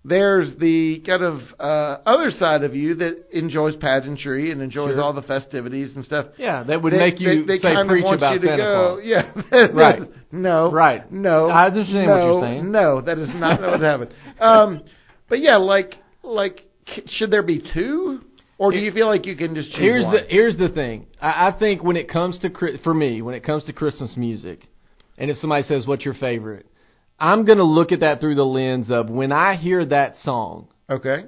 There's 0.07 0.55
the 0.59 1.01
kind 1.07 1.23
of 1.23 1.41
uh, 1.59 1.99
other 2.05 2.31
side 2.33 2.63
of 2.63 2.75
you 2.77 2.95
that 2.97 3.25
enjoys 3.33 3.75
pageantry 3.77 4.51
and 4.51 4.61
enjoys 4.61 4.95
Sure. 4.97 5.03
all 5.03 5.15
the 5.15 5.23
festivities 5.23 5.97
and 5.97 6.05
stuff. 6.05 6.27
Yeah, 6.37 6.63
that 6.65 6.83
would 6.83 6.93
That- 6.93 6.99
make 6.99 7.21
you 7.21 7.41
that- 7.41 7.47
that 7.47 7.61
say 7.63 7.75
kind 7.75 7.79
of 7.81 7.87
preach 7.89 8.05
about 8.05 8.35
you 8.35 8.41
to 8.41 8.47
Santa 8.47 8.63
go, 8.63 8.95
Claus. 8.97 9.05
Yeah. 9.05 9.69
Right. 9.73 10.03
no. 10.31 10.71
Right. 10.71 11.11
No. 11.11 11.49
I 11.49 11.67
understand 11.69 12.07
no, 12.07 12.13
what 12.13 12.25
you're 12.25 12.43
saying. 12.43 12.71
No, 12.71 13.01
that 13.01 13.19
is 13.19 13.29
not 13.35 13.61
what 13.63 13.81
happened. 13.93 14.11
Um, 14.41 14.83
but 15.31 15.41
yeah, 15.41 15.57
like 15.57 15.95
like 16.23 16.67
should 17.07 17.31
there 17.31 17.43
be 17.43 17.63
two, 17.73 18.21
or 18.59 18.73
do 18.73 18.79
you 18.79 18.93
feel 18.93 19.07
like 19.07 19.25
you 19.25 19.37
can 19.37 19.55
just 19.55 19.71
choose 19.71 19.81
Here's 19.81 20.05
one? 20.05 20.15
the 20.17 20.21
here's 20.29 20.57
the 20.59 20.69
thing. 20.69 21.07
I, 21.19 21.49
I 21.49 21.53
think 21.59 21.83
when 21.83 21.97
it 21.97 22.11
comes 22.11 22.39
to 22.41 22.51
for 22.83 22.93
me, 22.93 23.23
when 23.23 23.35
it 23.35 23.43
comes 23.43 23.65
to 23.65 23.73
Christmas 23.73 24.13
music, 24.19 24.69
and 25.17 25.31
if 25.31 25.39
somebody 25.39 25.67
says 25.67 25.87
what's 25.87 26.05
your 26.05 26.13
favorite, 26.15 26.67
I'm 27.25 27.47
gonna 27.47 27.65
look 27.65 27.91
at 27.91 28.01
that 28.01 28.21
through 28.21 28.35
the 28.35 28.45
lens 28.45 28.91
of 28.91 29.09
when 29.09 29.33
I 29.33 29.57
hear 29.57 29.83
that 29.87 30.17
song, 30.25 30.69
okay. 30.91 31.25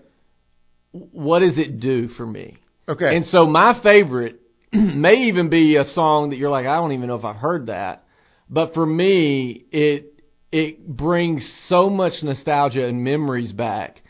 what 0.92 1.38
does 1.38 1.56
it 1.56 1.80
do 1.80 2.08
for 2.08 2.26
me? 2.26 2.58
Okay. 2.86 3.16
And 3.16 3.24
so 3.24 3.46
my 3.46 3.80
favorite 3.82 4.38
may 4.72 5.28
even 5.28 5.48
be 5.48 5.76
a 5.76 5.86
song 5.94 6.30
that 6.30 6.36
you're 6.36 6.50
like, 6.50 6.66
I 6.66 6.76
don't 6.76 6.92
even 6.92 7.08
know 7.08 7.16
if 7.16 7.24
I've 7.24 7.36
heard 7.36 7.68
that. 7.68 8.04
But 8.50 8.74
for 8.74 8.84
me, 8.84 9.64
it 9.72 10.22
it 10.52 10.86
brings 10.86 11.42
so 11.68 11.88
much 11.88 12.12
nostalgia 12.22 12.86
and 12.86 13.02
memories 13.02 13.52
back 13.52 14.02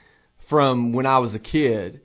from 0.51 0.92
when 0.92 1.07
I 1.07 1.18
was 1.18 1.35
a 1.35 1.38
kid 1.38 2.01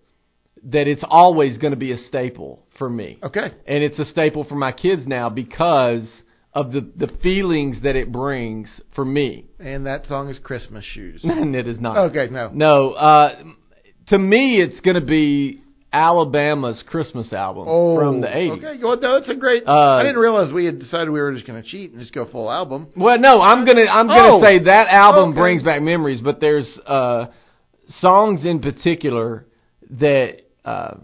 that 0.65 0.87
it's 0.87 1.03
always 1.09 1.57
going 1.57 1.71
to 1.73 1.79
be 1.79 1.91
a 1.91 1.97
staple 2.07 2.67
for 2.77 2.87
me. 2.87 3.17
Okay. 3.23 3.51
And 3.65 3.83
it's 3.83 3.97
a 3.97 4.05
staple 4.05 4.43
for 4.43 4.55
my 4.55 4.73
kids 4.73 5.07
now 5.07 5.29
because 5.29 6.07
of 6.53 6.71
the 6.71 6.81
the 6.97 7.07
feelings 7.23 7.81
that 7.83 7.95
it 7.95 8.11
brings 8.11 8.69
for 8.95 9.05
me. 9.05 9.45
And 9.59 9.85
that 9.85 10.05
song 10.07 10.29
is 10.29 10.37
Christmas 10.39 10.83
Shoes. 10.83 11.21
and 11.23 11.55
it 11.61 11.67
is 11.67 11.79
not. 11.79 11.97
Okay, 12.09 12.27
no. 12.31 12.49
No, 12.53 12.91
uh, 12.91 13.43
to 14.07 14.17
me, 14.17 14.59
it's 14.61 14.79
going 14.81 14.95
to 14.99 15.05
be 15.05 15.61
Alabama's 15.93 16.83
Christmas 16.87 17.31
album 17.33 17.65
Oh, 17.67 17.97
from 17.97 18.21
the 18.21 18.27
80s. 18.27 18.57
Okay, 18.57 18.83
well, 18.83 18.99
no, 18.99 19.17
it's 19.17 19.29
a 19.29 19.35
great. 19.35 19.63
Uh, 19.67 19.71
I 19.95 20.03
didn't 20.03 20.19
realize 20.19 20.51
we 20.53 20.65
had 20.65 20.79
decided 20.79 21.09
we 21.09 21.19
were 21.21 21.33
just 21.33 21.45
going 21.47 21.61
to 21.61 21.67
cheat 21.69 21.91
and 21.91 21.99
just 21.99 22.13
go 22.13 22.25
full 22.29 22.51
album. 22.51 22.87
Well, 22.95 23.17
no, 23.19 23.41
I'm 23.41 23.65
gonna 23.65 23.85
I'm 23.89 24.07
gonna 24.07 24.35
Oh, 24.37 24.43
say 24.43 24.59
that 24.63 24.87
album 24.89 25.29
okay. 25.31 25.39
brings 25.39 25.63
back 25.63 25.81
memories, 25.81 26.21
but 26.21 26.39
there's 26.41 26.67
uh, 26.85 27.27
songs 27.99 28.45
in 28.45 28.59
particular 28.61 29.45
that 29.99 30.37
uh, 30.65 30.95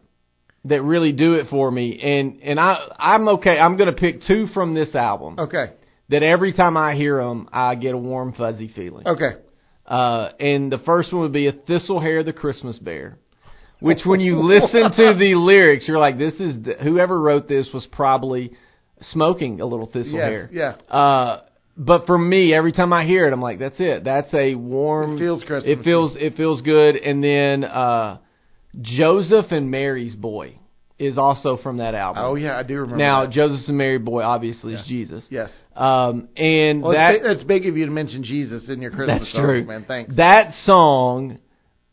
that 0.70 0.82
really 0.82 1.12
do 1.12 1.34
it 1.34 1.48
for 1.50 1.70
me, 1.72 2.00
and 2.02 2.40
and 2.42 2.60
I 2.60 2.78
I'm 3.00 3.28
okay. 3.30 3.58
I'm 3.60 3.78
gonna 3.78 3.94
pick 3.94 4.22
two 4.24 4.48
from 4.54 4.74
this 4.74 4.96
album 4.96 5.36
Okay, 5.40 5.72
that 6.10 6.24
every 6.24 6.54
time 6.54 6.78
I 6.78 6.96
hear 6.96 7.18
them, 7.24 7.50
I 7.52 7.76
get 7.76 7.94
a 7.94 7.98
warm 7.98 8.34
fuzzy 8.34 8.72
feeling. 8.76 9.08
okay. 9.08 9.38
Uh, 9.86 10.32
and 10.40 10.70
the 10.72 10.80
first 10.80 11.14
one 11.14 11.22
would 11.22 11.32
be 11.32 11.48
a 11.48 11.54
Thistlehair 11.54 12.26
the 12.26 12.34
Christmas 12.34 12.78
Bear, 12.78 13.18
which 13.80 14.00
when 14.06 14.20
you 14.20 14.42
listen 14.42 14.92
to 14.92 15.14
the 15.18 15.36
lyrics, 15.36 15.86
you're 15.88 15.98
like, 15.98 16.18
this 16.18 16.34
is 16.34 16.62
the, 16.66 16.74
whoever 16.84 17.18
wrote 17.22 17.48
this 17.48 17.70
was 17.74 17.88
probably 17.94 18.52
smoking 19.14 19.62
a 19.62 19.66
little 19.66 19.86
thistle 19.86 20.14
Yes, 20.16 20.30
hair. 20.30 20.50
yeah. 20.52 20.72
Uh, 20.94 21.42
but 21.78 22.06
for 22.06 22.18
me, 22.18 22.54
every 22.54 22.74
time 22.74 22.92
I 22.92 23.06
hear 23.06 23.28
it, 23.28 23.32
I'm 23.34 23.42
like, 23.42 23.60
that's 23.60 23.76
it. 23.80 24.04
That's 24.04 24.34
a 24.34 24.56
warm. 24.56 25.16
It 25.16 25.20
feels 25.20 25.44
Christmas. 25.44 25.78
It 25.80 25.84
feels 25.84 26.16
it 26.20 26.36
feels 26.36 26.62
good. 26.62 26.96
And 26.98 27.24
then 27.24 27.64
uh, 27.64 28.18
Joseph 28.82 29.52
and 29.52 29.72
Mary's 29.72 30.16
Boy 30.16 30.60
is 31.00 31.18
also 31.18 31.58
from 31.58 31.78
that 31.78 31.94
album. 31.94 32.24
Oh 32.26 32.36
yeah, 32.36 32.58
I 32.58 32.64
do 32.64 32.76
remember. 32.76 32.98
Now 32.98 33.26
that. 33.26 33.32
Joseph 33.32 33.68
and 33.68 33.78
Mary 33.78 34.00
Boy 34.00 34.24
obviously 34.24 34.74
is 34.74 34.86
Jesus. 34.88 35.24
yes. 35.30 35.50
Um, 35.76 36.30
and 36.36 36.82
Well, 36.82 36.94
that 36.94 37.16
it's, 37.24 37.44
big, 37.44 37.68
of 37.68 37.78
you 37.78 37.86
to 37.86 37.92
mention 37.92 38.24
Jesus 38.24 38.68
in 38.68 38.82
your 38.82 38.92
Christmas 38.92 39.20
that's 39.22 39.32
songs, 39.32 39.46
true, 39.46 39.64
man. 39.64 39.86
Thanks. 39.88 40.16
That 40.16 40.54
song, 40.66 41.40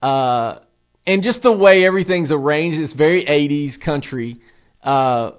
uh, 0.00 0.60
and 1.06 1.22
just 1.22 1.42
the 1.42 1.52
way 1.52 1.84
everything's 1.84 2.30
arranged, 2.30 2.80
it's 2.80 2.94
very 2.94 3.26
'80s 3.26 3.78
country. 3.84 4.40
Uh, 4.82 5.32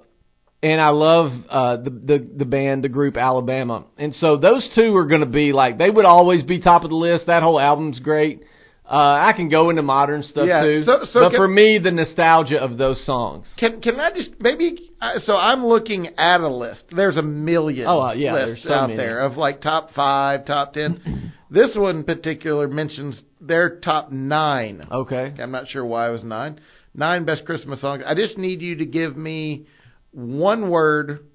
and 0.62 0.80
I 0.80 0.88
love 0.88 1.32
uh, 1.48 1.76
the, 1.78 1.90
the 1.90 2.28
the 2.38 2.44
band, 2.44 2.84
the 2.84 2.88
group 2.88 3.16
Alabama, 3.16 3.84
and 3.98 4.14
so 4.14 4.36
those 4.36 4.68
two 4.74 4.96
are 4.96 5.06
going 5.06 5.20
to 5.20 5.26
be 5.26 5.52
like 5.52 5.76
they 5.78 5.90
would 5.90 6.04
always 6.04 6.42
be 6.42 6.60
top 6.60 6.84
of 6.84 6.90
the 6.90 6.96
list. 6.96 7.26
That 7.26 7.42
whole 7.42 7.60
album's 7.60 7.98
great. 7.98 8.42
Uh, 8.88 9.18
I 9.20 9.32
can 9.34 9.48
go 9.48 9.68
into 9.70 9.82
modern 9.82 10.22
stuff 10.22 10.46
Yeah, 10.46 10.62
too, 10.62 10.84
so- 10.84 11.04
so 11.12 11.20
but 11.22 11.30
can- 11.30 11.38
for 11.38 11.48
me, 11.48 11.78
the 11.78 11.90
nostalgia 11.90 12.62
of 12.62 12.78
those 12.78 13.04
songs. 13.04 13.44
Can 13.56 13.80
can 13.80 13.98
I 13.98 14.12
just 14.12 14.30
maybe? 14.40 14.92
Uh, 15.00 15.18
so 15.24 15.34
I'm 15.36 15.66
looking 15.66 16.08
at 16.16 16.40
a 16.40 16.48
list. 16.48 16.84
There's 16.94 17.16
a 17.16 17.22
million 17.22 17.88
Oh, 17.88 18.00
uh, 18.00 18.12
yeah, 18.12 18.32
lists 18.34 18.46
there's 18.46 18.62
so 18.62 18.72
out 18.74 18.88
many. 18.90 18.96
there 18.98 19.18
of 19.20 19.36
like 19.36 19.60
top 19.60 19.92
five, 19.94 20.44
top 20.46 20.72
ten. 20.74 21.32
this 21.50 21.74
one 21.74 21.96
in 21.96 22.04
particular 22.04 22.68
mentions 22.68 23.20
their 23.40 23.80
top 23.80 24.12
nine. 24.12 24.86
Okay, 24.90 25.34
I'm 25.36 25.50
not 25.50 25.66
sure 25.68 25.84
why 25.84 26.08
it 26.08 26.12
was 26.12 26.22
nine. 26.22 26.60
Nine 26.94 27.24
best 27.24 27.44
Christmas 27.44 27.80
songs. 27.80 28.04
I 28.06 28.14
just 28.14 28.38
need 28.38 28.62
you 28.62 28.76
to 28.76 28.86
give 28.86 29.16
me 29.16 29.66
one 30.12 30.70
word, 30.70 31.26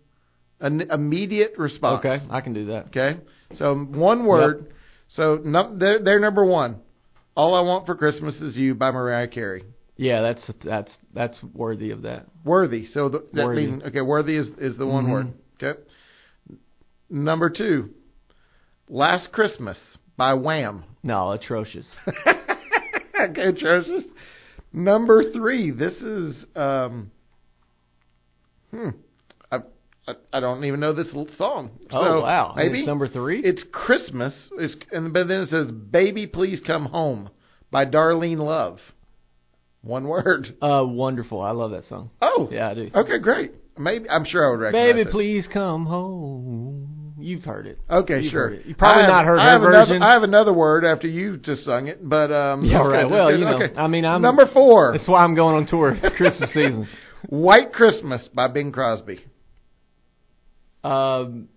an 0.61 0.81
immediate 0.89 1.53
response. 1.57 1.99
okay, 2.05 2.23
I 2.29 2.39
can 2.39 2.53
do 2.53 2.65
that. 2.67 2.87
Okay. 2.87 3.17
So 3.57 3.75
one 3.75 4.25
word. 4.25 4.67
So 5.09 5.39
no, 5.43 5.75
they're, 5.77 6.01
they're 6.01 6.19
number 6.21 6.45
one. 6.45 6.77
All 7.35 7.55
I 7.55 7.61
want 7.61 7.85
for 7.85 7.95
Christmas 7.95 8.35
is 8.35 8.55
you 8.55 8.75
by 8.75 8.91
Mariah 8.91 9.27
Carey. 9.27 9.63
Yeah, 9.97 10.21
that's 10.21 10.41
that's 10.63 10.91
that's 11.13 11.37
worthy 11.53 11.91
of 11.91 12.01
that. 12.03 12.25
Worthy. 12.43 12.87
So 12.87 13.09
the, 13.09 13.25
that 13.33 13.45
Worthy. 13.45 13.67
mean 13.67 13.83
okay. 13.87 14.01
Worthy 14.01 14.35
is 14.37 14.47
is 14.57 14.77
the 14.77 14.87
one 14.87 15.05
Mhm. 15.05 15.11
word. 15.11 15.33
Okay. 15.61 15.79
Number 17.09 17.49
two. 17.49 17.91
Last 18.89 19.31
Christmas 19.31 19.77
by 20.17 20.33
Wham. 20.33 20.83
No, 21.03 21.31
atrocious. 21.31 21.85
okay, 23.19 23.41
atrocious. 23.43 24.03
Number 24.73 25.31
three. 25.31 25.71
This 25.71 25.93
is 25.93 26.35
um. 26.55 27.11
Hmm. 28.71 28.89
I, 30.33 30.39
don't 30.39 30.63
even 30.65 30.79
know 30.79 30.93
this 30.93 31.07
little 31.07 31.27
song. 31.37 31.71
Oh 31.91 32.03
So 32.03 32.21
wow, 32.21 32.53
Maybe 32.55 32.79
it's 32.79 32.87
number 32.87 33.07
three. 33.07 33.41
It's 33.43 33.61
Christmas. 33.71 34.33
It's 34.57 34.75
and 34.91 35.11
but 35.13 35.27
then 35.27 35.41
it 35.41 35.49
says 35.49 35.67
"Baby, 35.71 36.27
Please 36.27 36.59
Come 36.65 36.85
Home" 36.87 37.29
by 37.71 37.85
Darlene 37.85 38.37
Love. 38.39 38.79
One 39.81 40.07
word. 40.07 40.55
Uh, 40.61 40.83
wonderful. 40.85 41.41
I 41.41 41.51
love 41.51 41.71
that 41.71 41.85
song. 41.89 42.11
Oh, 42.21 42.47
Yeah, 42.51 42.69
I 42.69 42.73
do. 42.75 42.91
Okay, 42.93 43.17
great. 43.19 43.51
Maybe 43.79 44.07
I'm 44.09 44.25
sure 44.25 44.47
I 44.47 44.51
would 44.51 44.59
recognize 44.59 44.93
Baby, 44.93 45.09
it. 45.09 45.11
please 45.11 45.47
come 45.51 45.85
home. 45.87 47.15
You've 47.17 47.43
heard 47.43 47.65
it. 47.67 47.79
Okay, 47.89 48.19
You've 48.21 48.31
sure. 48.31 48.49
heard 48.49 48.59
it. 48.59 48.65
You 48.67 48.75
probably 48.75 49.03
have- 49.03 49.09
not 49.11 49.25
heard 49.25 49.39
I 49.39 49.51
have 49.53 49.61
version. 49.61 49.95
Another, 49.97 50.05
I 50.05 50.13
have 50.13 50.23
another 50.23 50.53
word 50.53 50.85
after 50.85 51.07
you 51.07 51.37
just 51.37 51.63
sung 51.65 51.87
it, 51.87 51.97
but 52.07 52.31
um. 52.31 52.63
Yeah, 52.63 52.77
right. 52.87 53.03
good, 53.03 53.11
Well, 53.11 53.27
that's 53.29 53.39
you 53.39 53.45
good. 53.45 53.59
know, 53.59 53.65
Okay. 53.65 53.75
I 53.75 53.87
mean, 53.87 54.05
I'm 54.05 54.21
number 54.21 54.45
four. 54.53 54.91
That's 54.95 55.07
why 55.07 55.23
I'm 55.23 55.33
going 55.35 55.55
on 55.55 55.65
tour 55.67 55.95
Christmas 56.17 56.49
season. 56.49 56.87
White 57.29 57.71
Christmas 57.73 58.27
by 58.33 58.47
Bing 58.49 58.71
Crosby. 58.71 59.19
Um, 60.83 61.49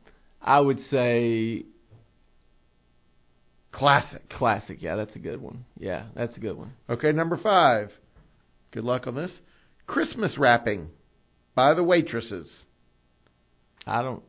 I 0.42 0.60
would 0.60 0.80
say 0.90 1.64
Classic. 3.72 4.28
classic. 4.30 4.78
Yeah, 4.82 4.94
that's 4.96 5.16
a 5.16 5.18
good 5.18 5.40
one. 5.40 5.64
Yeah, 5.78 6.04
that's 6.14 6.36
a 6.36 6.40
good 6.40 6.56
one. 6.56 6.72
Okay, 6.88 7.10
number 7.12 7.36
five. 7.36 7.90
Good 8.70 8.84
luck 8.84 9.06
on 9.06 9.16
this. 9.16 9.32
Christmas 9.86 10.38
wrapping 10.38 10.90
by 11.54 11.74
the 11.74 11.82
waitresses. 11.82 12.48
I 13.86 14.02
don't. 14.02 14.22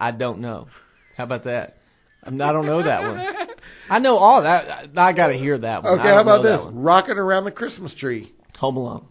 I 0.00 0.12
don't 0.12 0.40
know. 0.40 0.68
How 1.16 1.24
about 1.24 1.44
that? 1.44 1.76
I'm- 2.24 2.38
don't 2.38 2.66
know 2.66 2.82
that 2.82 3.02
one. 3.02 3.20
I 3.90 3.98
know 3.98 4.16
all 4.16 4.42
that. 4.42 4.88
I, 4.96 5.08
I 5.08 5.12
got 5.12 5.28
to 5.28 5.34
hear 5.34 5.58
that 5.58 5.82
one. 5.82 5.98
Okay, 5.98 6.08
how 6.08 6.20
about 6.20 6.42
this? 6.42 6.60
Rocking 6.72 7.16
around 7.16 7.44
the 7.44 7.52
Christmas 7.52 7.94
tree. 7.94 8.32
Home 8.58 8.76
Alone. 8.76 9.06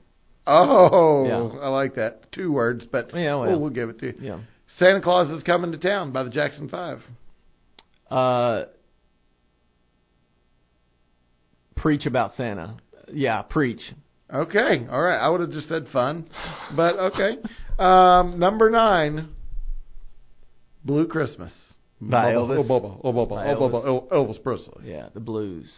Oh, 0.46 1.26
Yeah. 1.26 1.60
I 1.62 1.68
like 1.70 1.96
that. 1.96 2.32
Two 2.32 2.52
words, 2.52 2.86
but 2.92 3.12
Yeah, 3.14 3.36
well. 3.36 3.52
we'll, 3.52 3.60
we'll 3.62 3.70
give 3.70 3.90
it 3.90 4.00
to 4.00 4.08
you. 4.08 4.14
Yeah. 4.20 4.40
Santa 4.78 5.02
Claus 5.02 5.30
is 5.30 5.44
coming 5.44 5.72
to 5.72 5.78
town 5.78 6.12
by 6.12 6.24
the 6.24 6.30
Jackson 6.30 6.70
Five. 6.70 7.02
Uh, 8.10 8.66
preach 11.76 12.06
about 12.06 12.36
Santa. 12.36 12.78
Yeah, 13.12 13.42
preach. 13.42 13.82
Okay, 14.34 14.86
all 14.92 15.02
right. 15.02 15.18
I 15.18 15.30
would 15.30 15.42
have 15.42 15.52
just 15.52 15.70
said 15.70 15.88
fun, 15.92 16.30
but 16.76 16.98
okay. 16.98 17.38
Um, 17.80 18.40
number 18.40 18.70
nine, 18.70 19.30
Blue 20.84 21.08
Christmas 21.08 21.52
By 22.02 22.34
Elvis? 22.34 22.58
Oh, 22.60 22.64
Bubba, 22.64 23.00
oh, 23.04 23.26
By 23.26 23.48
oh, 23.48 23.58
Bubba, 23.58 23.86
oh, 23.86 24.08
Elvis 24.12 24.42
Presley. 24.44 24.84
Yeah, 24.90 25.10
the 25.14 25.20
blues. 25.20 25.70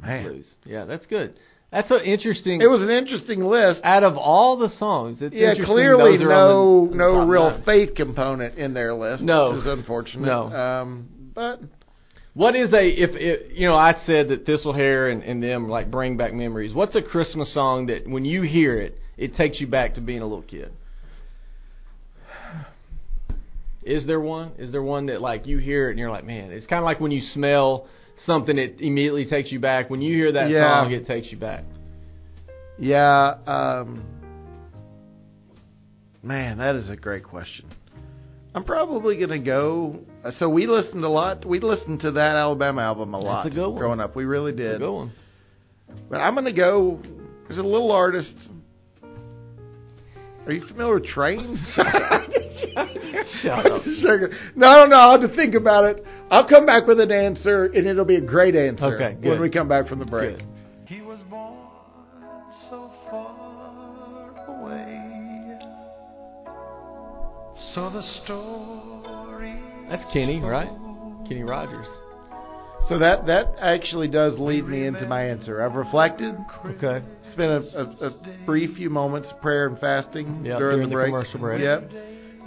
Man, 0.00 0.24
Blues. 0.24 0.46
Yeah, 0.64 0.84
that's 0.84 1.06
good. 1.06 1.38
That's 1.70 1.90
an 1.90 2.00
interesting. 2.00 2.62
it 2.62 2.66
was 2.66 2.80
an 2.80 2.88
interesting 2.90 3.44
list. 3.44 3.80
out 3.84 4.02
of 4.02 4.16
all 4.16 4.56
the 4.56 4.70
songs. 4.78 5.18
It's 5.20 5.34
Yeah, 5.34 5.54
clearly 5.66 6.16
no 6.16 6.88
the 6.88 6.96
no 6.96 7.26
real 7.26 7.50
nine. 7.50 7.62
faith 7.64 7.94
component 7.94 8.56
in 8.56 8.72
their 8.72 8.94
list. 8.94 9.22
No. 9.22 9.50
which 9.52 9.60
is 9.60 9.66
unfortunate. 9.66 10.26
No. 10.26 10.44
um, 10.50 11.08
but 11.34 11.60
What 12.32 12.56
is 12.56 12.72
a 12.72 12.88
if 12.88 13.10
it, 13.14 13.52
you 13.54 13.66
know 13.68 13.74
I 13.74 13.94
said 14.06 14.28
that 14.28 14.46
Thistlehair 14.46 15.12
and, 15.12 15.22
and 15.22 15.42
them 15.42 15.68
like 15.68 15.90
bring 15.90 16.16
back 16.16 16.32
memories. 16.32 16.72
What's 16.72 16.94
a 16.96 17.02
Christmas 17.02 17.52
song 17.52 17.86
that 17.88 18.08
when 18.08 18.24
you 18.24 18.40
hear 18.42 18.78
it, 18.80 18.96
it 19.18 19.36
takes 19.36 19.60
you 19.60 19.66
back 19.66 19.94
to 19.94 20.00
being 20.00 20.22
a 20.22 20.26
little 20.26 20.42
kid? 20.42 20.72
Is 23.82 24.06
there 24.06 24.20
one? 24.20 24.52
Is 24.58 24.72
there 24.72 24.82
one 24.82 25.06
that 25.06 25.20
like 25.20 25.46
you 25.46 25.58
hear 25.58 25.88
it 25.88 25.90
and 25.90 25.98
you're 25.98 26.10
like, 26.10 26.24
man, 26.24 26.50
it's 26.50 26.66
kind 26.66 26.78
of 26.80 26.84
like 26.84 27.00
when 27.00 27.10
you 27.10 27.20
smell 27.20 27.86
something, 28.26 28.56
that 28.56 28.80
immediately 28.80 29.26
takes 29.26 29.50
you 29.52 29.60
back. 29.60 29.90
When 29.90 30.00
you 30.02 30.14
hear 30.14 30.32
that 30.32 30.50
Yeah. 30.50 30.82
song, 30.82 30.92
it 30.92 31.06
takes 31.06 31.30
you 31.30 31.38
back. 31.38 31.64
yeah, 32.78 33.34
um, 33.46 34.02
man, 36.22 36.58
that 36.58 36.74
is 36.76 36.88
a 36.90 36.96
great 36.96 37.24
question. 37.24 37.66
I'm 38.54 38.64
probably 38.64 39.16
gonna 39.18 39.38
go. 39.38 40.00
So 40.38 40.48
we 40.48 40.66
listened 40.66 41.04
a 41.04 41.08
lot. 41.08 41.44
We 41.44 41.60
listened 41.60 42.00
to 42.00 42.12
that 42.12 42.36
Alabama 42.36 42.82
album 42.82 43.14
a 43.14 43.18
That's 43.18 43.24
lot 43.26 43.46
a 43.46 43.50
growing 43.50 44.00
up. 44.00 44.16
We 44.16 44.24
really 44.24 44.52
It's 44.52 44.60
a 44.60 44.62
did. 44.72 44.78
good 44.80 44.90
one. 44.92 45.10
But 46.10 46.20
I'm 46.20 46.34
gonna 46.34 46.52
go. 46.52 46.98
There's 47.46 47.58
a 47.58 47.62
little 47.62 47.92
artist. 47.92 48.34
Are 50.48 50.52
you 50.52 50.66
familiar 50.66 50.94
with 50.94 51.04
trains? 51.04 51.58
Shut 51.76 53.66
up. 53.66 53.82
no, 53.84 54.26
no, 54.56 54.86
no. 54.86 54.96
I'll 54.96 55.20
have 55.20 55.30
to 55.30 55.36
think 55.36 55.54
about 55.54 55.84
it. 55.84 56.02
I'll 56.30 56.48
come 56.48 56.64
back 56.64 56.86
with 56.86 57.00
an 57.00 57.12
answer, 57.12 57.66
and 57.66 57.86
it'll 57.86 58.06
be 58.06 58.16
a 58.16 58.20
great 58.22 58.56
answer 58.56 58.86
Okay, 58.96 59.14
good. 59.20 59.28
when 59.32 59.40
we 59.42 59.50
come 59.50 59.68
back 59.68 59.86
from 59.88 59.98
the 59.98 60.06
break. 60.06 60.38
Good. 60.38 60.46
He 60.86 61.02
was 61.02 61.20
born 61.28 61.58
so 62.70 62.90
far 63.10 64.46
away. 64.48 65.58
So 67.74 67.90
the 67.90 68.02
story. 68.24 69.62
That's 69.90 70.10
Kenny, 70.14 70.40
right? 70.40 70.70
Kenny 71.28 71.42
Rogers. 71.42 71.86
So 72.88 72.98
that 72.98 73.26
that 73.26 73.54
actually 73.60 74.08
does 74.08 74.38
lead 74.38 74.66
me 74.66 74.86
into 74.86 75.06
my 75.06 75.24
answer. 75.24 75.60
I've 75.60 75.74
reflected. 75.74 76.34
Okay. 76.64 77.04
Spent 77.32 77.50
a, 77.50 77.78
a, 77.78 78.06
a 78.08 78.44
brief 78.46 78.76
few 78.76 78.88
moments 78.88 79.28
of 79.30 79.40
prayer 79.42 79.66
and 79.66 79.78
fasting 79.78 80.44
Yep, 80.44 80.58
during, 80.58 80.76
during 80.76 80.88
the 80.88 80.94
break. 80.94 81.08
commercial 81.12 81.38
break. 81.40 81.60
Yep. 81.62 81.90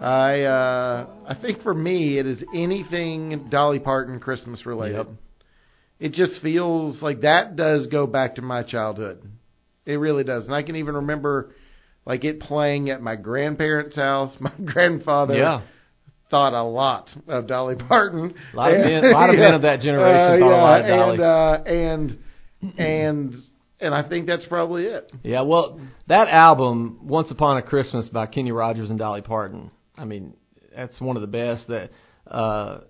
I 0.02 0.42
uh, 0.44 1.08
I 1.28 1.36
think 1.40 1.62
for 1.62 1.74
me 1.76 2.18
it 2.18 2.26
is 2.26 2.40
anything 2.56 3.50
Dolly 3.52 3.80
Parton 3.80 4.20
Christmas 4.20 4.66
related. 4.66 5.08
Yep. 5.08 5.08
It 6.00 6.14
just 6.14 6.42
feels 6.42 7.00
like 7.04 7.22
that 7.22 7.56
does 7.56 7.86
go 7.88 8.08
back 8.08 8.36
to 8.36 8.42
my 8.42 8.64
childhood. 8.64 9.22
It 9.86 9.94
really 9.94 10.24
does, 10.24 10.46
and 10.46 10.56
I 10.56 10.64
can 10.64 10.76
even 10.78 10.96
remember 10.96 11.54
like 12.06 12.24
it 12.24 12.40
playing 12.40 12.90
at 12.90 13.02
my 13.02 13.16
grandparents' 13.16 13.96
house. 13.96 14.36
My 14.40 14.54
grandfather 14.66 15.36
Yeah. 15.36 15.62
Thought 16.32 16.54
a 16.54 16.64
lot 16.64 17.10
of 17.28 17.46
Dolly 17.48 17.76
Parton. 17.76 18.34
A 18.54 18.56
lot 18.56 18.74
of 18.74 18.80
men- 18.80 19.06
a 19.06 19.10
lot 19.10 19.30
of 19.30 19.36
men 19.36 19.54
of 19.54 19.62
that 19.62 19.82
generation 19.82 20.40
thought 20.40 20.48
a 20.48 20.62
lot 20.62 20.82
of 20.82 20.88
Dolly. 20.88 21.18
And, 21.18 22.12
uh, 22.18 22.68
and 22.68 22.80
and 22.80 23.44
and 23.80 23.94
I 23.94 24.08
think 24.08 24.28
that's 24.28 24.46
probably 24.46 24.86
it. 24.86 25.12
Yeah, 25.24 25.42
well, 25.42 25.80
that 26.08 26.28
album, 26.30 27.00
Once 27.04 27.32
Upon 27.32 27.58
a 27.58 27.62
Christmas 27.62 28.08
by 28.10 28.28
Kenny 28.28 28.52
Rogers 28.52 28.90
and 28.90 28.98
Dolly 28.98 29.22
Parton. 29.22 29.72
I 29.98 30.06
mean, 30.06 30.36
that's 30.76 31.00
one 31.02 31.18
of 31.18 31.22
the 31.22 31.28
best. 31.28 31.68
That 31.68 31.90
uh, 32.28 32.82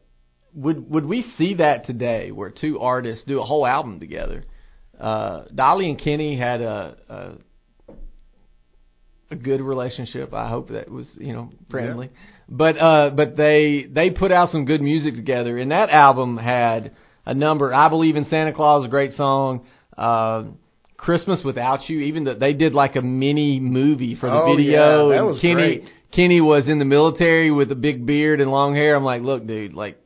would 0.54 0.90
would 0.90 1.06
we 1.06 1.22
see 1.38 1.56
that 1.56 1.86
today, 1.86 2.32
where 2.32 2.50
two 2.52 2.80
artists 2.80 3.26
do 3.26 3.40
a 3.42 3.44
whole 3.44 3.66
album 3.66 4.00
together? 4.00 4.44
Uh, 5.00 5.46
Dolly 5.56 5.90
and 5.90 6.00
Kenny 6.00 6.38
had 6.38 6.62
a, 6.62 6.98
a 7.10 7.94
a 9.32 9.36
good 9.36 9.62
relationship. 9.62 10.34
I 10.34 10.50
hope 10.50 10.70
that 10.70 10.92
was 10.92 11.10
you 11.18 11.34
know 11.34 11.52
friendly, 11.70 12.12
but 12.52 12.78
uh, 12.78 13.10
but 13.16 13.36
they 13.38 13.88
they 13.90 14.10
put 14.12 14.32
out 14.32 14.52
some 14.52 14.66
good 14.66 14.82
music 14.82 15.16
together, 15.16 15.58
and 15.58 15.72
that 15.72 15.90
album 15.90 16.38
had 16.38 16.92
a 17.26 17.34
number. 17.34 17.74
I 17.74 17.88
believe 17.88 18.16
in 18.18 18.26
Santa 18.26 18.52
Claus, 18.54 18.86
a 18.86 18.90
great 18.90 19.14
song. 19.14 19.66
Uh, 19.98 20.44
Christmas 20.98 21.40
Without 21.44 21.90
You, 21.90 22.02
even 22.02 22.26
that 22.26 22.40
they 22.40 22.54
did 22.54 22.74
like 22.74 22.96
a 22.96 23.02
mini 23.02 23.60
movie 23.60 24.16
for 24.16 24.28
the 24.30 24.36
Oh, 24.42 24.56
video. 24.56 25.10
yeah, 25.10 25.16
that 25.16 25.20
and 25.20 25.28
was 25.28 25.40
Kenny 25.42 25.54
great. 25.56 25.84
Kenny 26.12 26.42
was 26.42 26.68
in 26.68 26.78
the 26.78 26.86
military 26.86 27.52
with 27.52 27.72
a 27.72 27.76
big 27.76 28.06
beard 28.06 28.42
and 28.42 28.52
long 28.52 28.76
hair. 28.76 28.96
I'm 28.96 29.04
like, 29.06 29.22
look, 29.22 29.48
dude, 29.48 29.74
like 29.74 29.98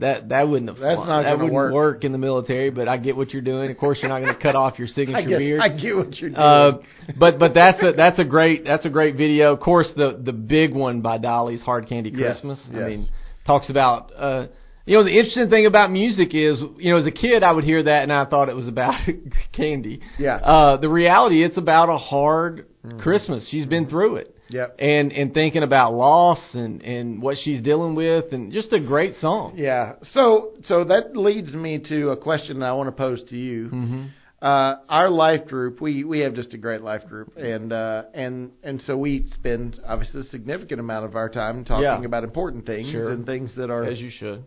that 0.00 0.28
that 0.28 0.48
wouldn't 0.48 0.68
have 0.70 0.78
That's 0.78 0.98
not 0.98 1.22
that 1.22 1.36
gonna 1.38 1.52
wouldn't 1.52 1.74
work. 1.74 2.04
in 2.04 2.12
the 2.12 2.18
military. 2.18 2.70
But 2.70 2.88
I 2.88 2.96
get 2.96 3.16
what 3.16 3.32
you're 3.32 3.42
doing. 3.42 3.70
Of 3.70 3.78
course, 3.78 3.98
you're 4.00 4.08
not 4.08 4.20
going 4.20 4.34
to 4.34 4.40
cut 4.40 4.54
off 4.54 4.78
your 4.78 4.88
signature 4.98 5.18
I 5.18 5.22
get, 5.24 5.38
beard. 5.38 5.60
I 5.60 5.68
get 5.68 5.96
what 5.96 6.16
you're 6.16 6.30
doing. 6.30 6.40
Uh, 6.40 6.78
but 7.18 7.38
but 7.38 7.54
that's 7.54 7.82
a 7.82 7.92
that's 7.96 8.18
a 8.18 8.24
great 8.24 8.64
that's 8.64 8.84
a 8.84 8.90
great 8.90 9.16
video. 9.16 9.52
Of 9.52 9.60
course, 9.60 9.88
the 9.96 10.20
the 10.22 10.32
big 10.32 10.74
one 10.74 11.00
by 11.00 11.18
Dolly's 11.18 11.62
Hard 11.62 11.88
Candy 11.88 12.10
Yes, 12.10 12.40
Christmas. 12.40 12.60
I 12.70 12.76
mean, 12.76 13.08
talks 13.46 13.70
about 13.70 14.12
uh, 14.16 14.46
you 14.86 14.96
know 14.96 15.04
the 15.04 15.10
interesting 15.10 15.50
thing 15.50 15.66
about 15.66 15.90
music 15.90 16.28
is 16.34 16.58
you 16.78 16.92
know 16.92 16.98
as 16.98 17.06
a 17.06 17.10
kid 17.10 17.42
I 17.42 17.52
would 17.52 17.64
hear 17.64 17.82
that 17.82 18.02
and 18.02 18.12
I 18.12 18.24
thought 18.24 18.48
it 18.48 18.56
was 18.56 18.68
about 18.68 18.94
candy. 19.52 20.00
Yeah. 20.18 20.36
Uh, 20.36 20.76
the 20.76 20.88
reality 20.88 21.44
it's 21.44 21.58
about 21.58 21.88
a 21.88 21.98
hard 21.98 22.66
Christmas. 23.00 23.46
She's 23.50 23.66
been 23.66 23.88
through 23.88 24.16
it. 24.16 24.34
Yep. 24.50 24.76
And 24.78 25.12
and 25.12 25.34
thinking 25.34 25.62
about 25.62 25.94
loss 25.94 26.40
and 26.54 26.82
and 26.82 27.20
what 27.20 27.36
she's 27.42 27.62
dealing 27.62 27.94
with 27.94 28.32
and 28.32 28.52
just 28.52 28.72
a 28.72 28.80
great 28.80 29.14
song. 29.20 29.54
Yeah. 29.56 29.94
So 30.14 30.52
so 30.64 30.84
that 30.84 31.16
leads 31.16 31.52
me 31.52 31.78
to 31.88 32.10
a 32.10 32.16
question 32.16 32.60
that 32.60 32.66
I 32.66 32.72
want 32.72 32.88
to 32.88 32.92
pose 32.92 33.22
to 33.30 33.36
you. 33.36 33.68
hmm 33.68 34.04
Uh, 34.40 34.76
our 34.88 35.10
life 35.10 35.48
group, 35.48 35.80
we 35.80 36.04
we 36.04 36.20
have 36.20 36.32
just 36.34 36.54
a 36.54 36.58
great 36.58 36.80
life 36.80 37.04
group, 37.08 37.36
and 37.36 37.72
uh, 37.72 38.04
and 38.14 38.52
and 38.62 38.80
so 38.82 38.96
we 38.96 39.26
spend 39.34 39.80
obviously 39.84 40.20
a 40.20 40.24
significant 40.30 40.78
amount 40.78 41.04
of 41.04 41.16
our 41.16 41.28
time 41.28 41.64
talking 41.64 41.82
Yeah. 41.82 42.04
about 42.06 42.22
important 42.22 42.64
things 42.64 42.88
Sure. 42.92 43.10
and 43.10 43.26
things 43.26 43.50
that 43.56 43.68
are 43.68 43.82
As 43.84 43.98
you 44.00 44.10
should. 44.10 44.44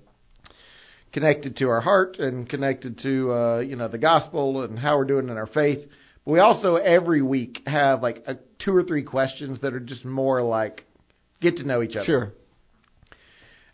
connected 1.12 1.58
to 1.58 1.68
our 1.70 1.82
heart 1.82 2.18
and 2.20 2.48
connected 2.50 3.00
to 3.00 3.32
uh, 3.34 3.60
you 3.60 3.76
know 3.76 3.88
the 3.90 3.98
gospel 3.98 4.64
and 4.64 4.80
how 4.80 4.98
we're 4.98 5.06
doing 5.06 5.30
in 5.30 5.38
our 5.38 5.48
faith. 5.48 5.80
But 6.26 6.32
we 6.32 6.40
also 6.40 6.76
every 6.76 7.22
week 7.22 7.62
have 7.66 8.02
like 8.02 8.24
a, 8.28 8.36
two 8.63 8.76
or 8.76 8.84
three 8.84 9.04
questions 9.04 9.60
that 9.62 9.74
are 9.74 9.80
just 9.80 10.06
more 10.06 10.41
like 10.41 10.86
get 11.41 11.58
to 11.58 11.63
know 11.63 11.82
each 11.82 11.95
other. 11.95 12.06
Sure. 12.06 12.34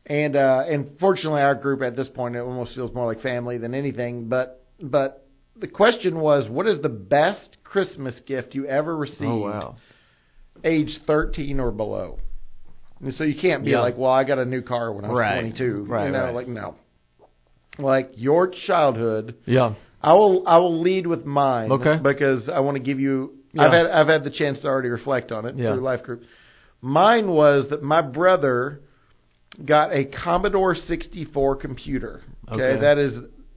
And 0.06 0.36
uh, 0.36 0.64
and 0.70 0.92
fortunately, 1.00 1.42
our 1.42 1.56
group 1.56 1.82
at 1.82 1.96
this 1.98 2.08
point 2.08 2.36
it 2.36 2.40
almost 2.40 2.74
feels 2.76 2.94
more 2.94 3.06
like 3.06 3.22
family 3.22 3.58
than 3.58 3.74
anything. 3.74 4.30
But 4.30 4.64
but 4.82 5.28
the 5.60 5.68
question 5.68 6.20
was, 6.20 6.50
what 6.50 6.66
is 6.68 6.82
the 6.82 6.90
best 6.90 7.58
Christmas 7.64 8.16
gift 8.26 8.56
you 8.56 8.66
ever 8.68 8.96
received? 8.96 9.22
Oh 9.24 9.38
wow. 9.40 9.76
Age 10.64 10.98
thirteen 11.06 11.60
or 11.60 11.72
below. 11.72 12.20
And 13.02 13.14
so 13.16 13.24
you 13.26 13.40
can't 13.40 13.64
be 13.64 13.72
Yeah. 13.72 13.82
like, 13.82 13.98
well, 13.98 14.10
I 14.12 14.24
got 14.24 14.40
a 14.40 14.46
new 14.46 14.62
car 14.64 14.92
when 14.92 15.06
I 15.06 15.10
was 15.10 15.20
Right. 15.20 15.40
22. 15.42 15.86
Right, 15.88 16.06
You 16.08 16.12
know, 16.14 16.24
right. 16.24 16.34
like 16.34 16.48
no. 16.48 16.76
Like 17.78 18.12
your 18.16 18.48
childhood. 18.66 19.36
Yeah. 19.46 19.76
I 20.02 20.14
will 20.14 20.48
I 20.48 20.58
will 20.58 20.82
lead 20.82 21.06
with 21.06 21.26
mine. 21.26 21.72
Okay. 21.72 21.98
Because 22.02 22.48
I 22.50 22.62
want 22.62 22.76
to 22.78 22.82
give 22.84 23.00
you. 23.00 23.34
Yeah. 23.58 23.64
I've 23.66 23.72
had 23.74 23.86
I've 23.88 24.08
had 24.08 24.24
the 24.24 24.30
chance 24.32 24.60
to 24.62 24.68
already 24.68 24.90
reflect 24.90 25.32
on 25.32 25.46
it 25.46 25.56
Yeah. 25.58 25.74
through 25.74 25.82
life 25.84 26.04
group. 26.04 26.24
Mine 26.82 27.30
was 27.30 27.70
that 27.70 27.82
my 27.84 28.02
brother 28.02 28.82
got 29.66 29.92
a 29.94 30.06
Commodore 30.06 30.76
64 30.76 31.56
computer. 31.56 32.22
Okay, 32.52 32.62
Okay. 32.64 32.82
that 32.82 32.98
is 32.98 33.14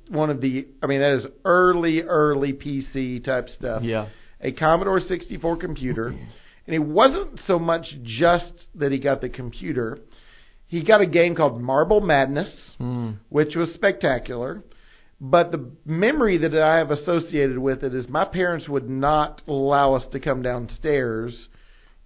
one 0.09 0.31
of 0.31 0.41
the. 0.41 0.67
I 0.83 0.87
mean, 0.87 1.01
that 1.01 1.13
is 1.13 1.27
early 1.45 2.03
early 2.03 2.53
PC 2.53 3.21
type 3.25 3.49
stuff. 3.51 3.83
Yeah. 3.83 4.07
A 4.41 4.53
Commodore 4.53 5.01
64 5.01 5.57
computer, 5.59 6.07
and 6.07 6.75
it 6.75 6.79
wasn't 6.79 7.39
so 7.47 7.59
much 7.59 7.87
just 8.03 8.53
that 8.77 8.91
he 8.91 8.99
got 8.99 9.21
the 9.21 9.29
computer. 9.29 9.99
He 10.67 10.83
got 10.83 11.01
a 11.01 11.07
game 11.07 11.35
called 11.35 11.61
Marble 11.61 12.01
Madness 12.01 12.49
Mm. 12.81 13.17
which 13.29 13.55
was 13.57 13.71
spectacular. 13.75 14.63
But 15.21 15.53
the 15.53 15.71
memory 15.85 16.39
that 16.39 16.55
I 16.57 16.79
have 16.79 16.91
associated 16.91 17.59
with 17.59 17.83
it 17.85 17.95
is 17.95 18.09
my 18.09 18.25
parents 18.25 18.69
would 18.69 18.89
not 18.89 19.43
allow 19.47 19.95
us 19.95 20.07
to 20.13 20.21
come 20.21 20.41
downstairs 20.43 21.49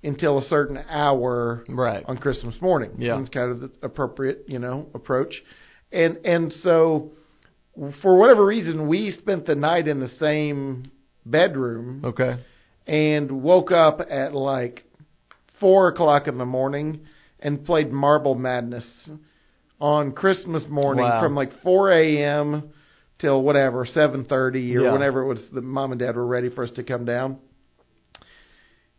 until 0.02 0.38
a 0.38 0.42
certain 0.48 0.78
hour 0.88 1.64
Right. 1.68 2.04
on 2.06 2.18
Christmas 2.18 2.60
morning. 2.60 2.90
Yeah. 2.98 3.20
It's 3.20 3.30
kind 3.30 3.52
of 3.52 3.60
the 3.60 3.70
appropriate, 3.82 4.44
you 4.48 4.58
know, 4.58 4.88
approach. 4.94 5.32
And 5.92 6.18
and 6.24 6.52
so 6.62 7.12
for 8.02 8.16
whatever 8.18 8.44
reason 8.44 8.88
we 8.88 9.12
spent 9.12 9.46
the 9.46 9.54
night 9.54 9.86
in 9.88 10.00
the 10.00 10.08
same 10.20 10.90
bedroom 11.24 12.02
Okay. 12.04 12.36
and 12.86 13.42
woke 13.42 13.70
up 13.70 14.00
at 14.10 14.34
like 14.34 14.84
four 15.60 15.88
o'clock 15.88 16.26
in 16.28 16.36
the 16.36 16.44
morning 16.44 17.00
and 17.40 17.64
played 17.64 17.92
Marble 17.92 18.34
Madness 18.34 18.84
on 19.80 20.12
Christmas 20.12 20.64
morning 20.68 21.04
Wow. 21.04 21.20
from 21.22 21.34
like 21.34 21.52
four 21.62 21.90
a.m. 21.92 22.70
till 23.18 23.42
whatever 23.42 23.86
seven 23.86 24.24
thirty 24.24 24.76
or 24.76 24.82
Yeah. 24.82 24.92
whenever 24.92 25.22
it 25.22 25.26
was 25.26 25.40
the 25.52 25.62
mom 25.62 25.92
and 25.92 25.98
dad 25.98 26.16
were 26.16 26.26
ready 26.26 26.48
for 26.50 26.64
us 26.64 26.70
to 26.72 26.82
come 26.82 27.04
down. 27.04 27.38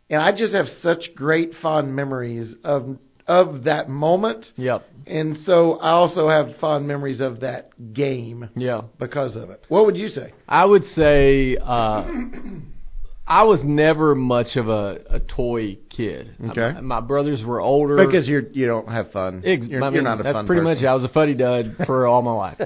And 0.08 0.22
I 0.22 0.30
just 0.36 0.54
have 0.54 0.66
such 0.82 1.14
great 1.14 1.52
fond 1.62 1.94
memories 1.94 2.54
of 2.64 2.98
of 3.28 3.64
that 3.64 3.88
moment, 3.88 4.46
Yep. 4.56 4.84
and 5.08 5.36
so 5.44 5.80
I 5.80 5.90
also 5.90 6.28
have 6.28 6.54
fond 6.60 6.86
memories 6.86 7.20
of 7.20 7.40
that 7.40 7.70
game 7.92 8.48
Yeah. 8.54 8.82
because 9.00 9.34
of 9.34 9.50
it. 9.50 9.64
What 9.68 9.84
would 9.86 9.96
you 9.96 10.08
say? 10.10 10.32
I 10.48 10.64
would 10.64 10.84
say 10.94 11.56
uh, 11.56 12.04
I 13.28 13.42
was 13.42 13.60
never 13.64 14.14
much 14.14 14.54
of 14.56 14.68
a, 14.68 15.00
a 15.10 15.20
toy 15.20 15.78
kid. 15.90 16.30
Okay. 16.50 16.72
My, 16.74 16.80
my 16.80 17.00
brothers 17.00 17.42
were 17.44 17.60
older. 17.60 17.96
Because 17.96 18.28
you're 18.28 18.42
you 18.52 18.66
don't 18.66 18.88
have 18.88 19.10
fun. 19.10 19.42
Ex- 19.44 19.66
you're, 19.66 19.82
I 19.82 19.86
mean, 19.86 19.94
you're 19.94 20.02
not 20.04 20.20
a 20.20 20.22
that's 20.22 20.34
fun 20.34 20.46
pretty 20.46 20.62
person. 20.62 20.82
much. 20.82 20.88
I 20.88 20.94
was 20.94 21.04
a 21.04 21.08
fuddy 21.12 21.34
dud 21.34 21.76
for 21.86 22.06
all 22.06 22.22
my 22.22 22.32
life, 22.32 22.60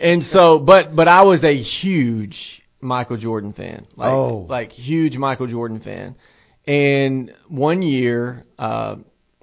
and 0.00 0.22
so, 0.24 0.58
but 0.58 0.94
but 0.94 1.08
I 1.08 1.22
was 1.22 1.42
a 1.42 1.56
huge 1.56 2.36
Michael 2.80 3.16
Jordan 3.16 3.52
fan. 3.54 3.86
Like, 3.96 4.10
Oh. 4.10 4.46
like 4.48 4.72
huge 4.72 5.16
Michael 5.16 5.46
Jordan 5.46 5.80
fan. 5.80 6.16
And 6.66 7.32
one 7.48 7.80
year, 7.82 8.44
uh, 8.58 8.96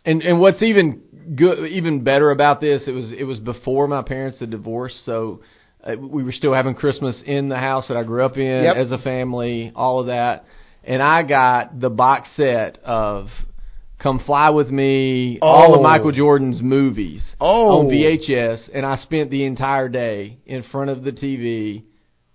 and 0.05 0.21
and 0.21 0.39
what's 0.39 0.61
even 0.61 1.01
good, 1.35 1.67
even 1.71 2.03
better 2.03 2.29
about 2.31 2.61
this, 2.61 2.83
it 2.87 2.91
was 2.91 3.11
it 3.11 3.23
was 3.23 3.39
before 3.39 3.87
my 3.87 4.01
parents 4.03 4.39
had 4.39 4.51
divorced, 4.51 5.05
so 5.05 5.41
Uh, 5.83 5.95
we 5.97 6.23
were 6.23 6.31
still 6.31 6.53
having 6.53 6.75
Christmas 6.75 7.19
in 7.25 7.49
the 7.49 7.57
house 7.57 7.87
that 7.87 7.97
I 7.97 8.03
grew 8.03 8.23
up 8.23 8.37
in 8.37 8.63
Yep. 8.63 8.75
as 8.75 8.91
a 8.91 8.99
family, 8.99 9.71
all 9.75 9.99
of 9.99 10.07
that. 10.07 10.45
And 10.83 11.01
I 11.01 11.23
got 11.23 11.79
the 11.79 11.89
box 11.89 12.29
set 12.35 12.77
of 12.83 13.29
Come 13.99 14.19
Fly 14.19 14.49
with 14.49 14.69
Me, 14.71 15.39
all 15.41 15.71
Oh. 15.71 15.75
of 15.75 15.81
Michael 15.81 16.11
Jordan's 16.11 16.61
movies 16.61 17.23
Oh. 17.39 17.79
on 17.79 17.89
VHS, 17.89 18.69
and 18.73 18.85
I 18.85 18.95
spent 18.97 19.29
the 19.31 19.43
entire 19.45 19.89
day 19.89 20.37
in 20.45 20.63
front 20.63 20.89
of 20.89 21.03
the 21.03 21.11
TV 21.11 21.83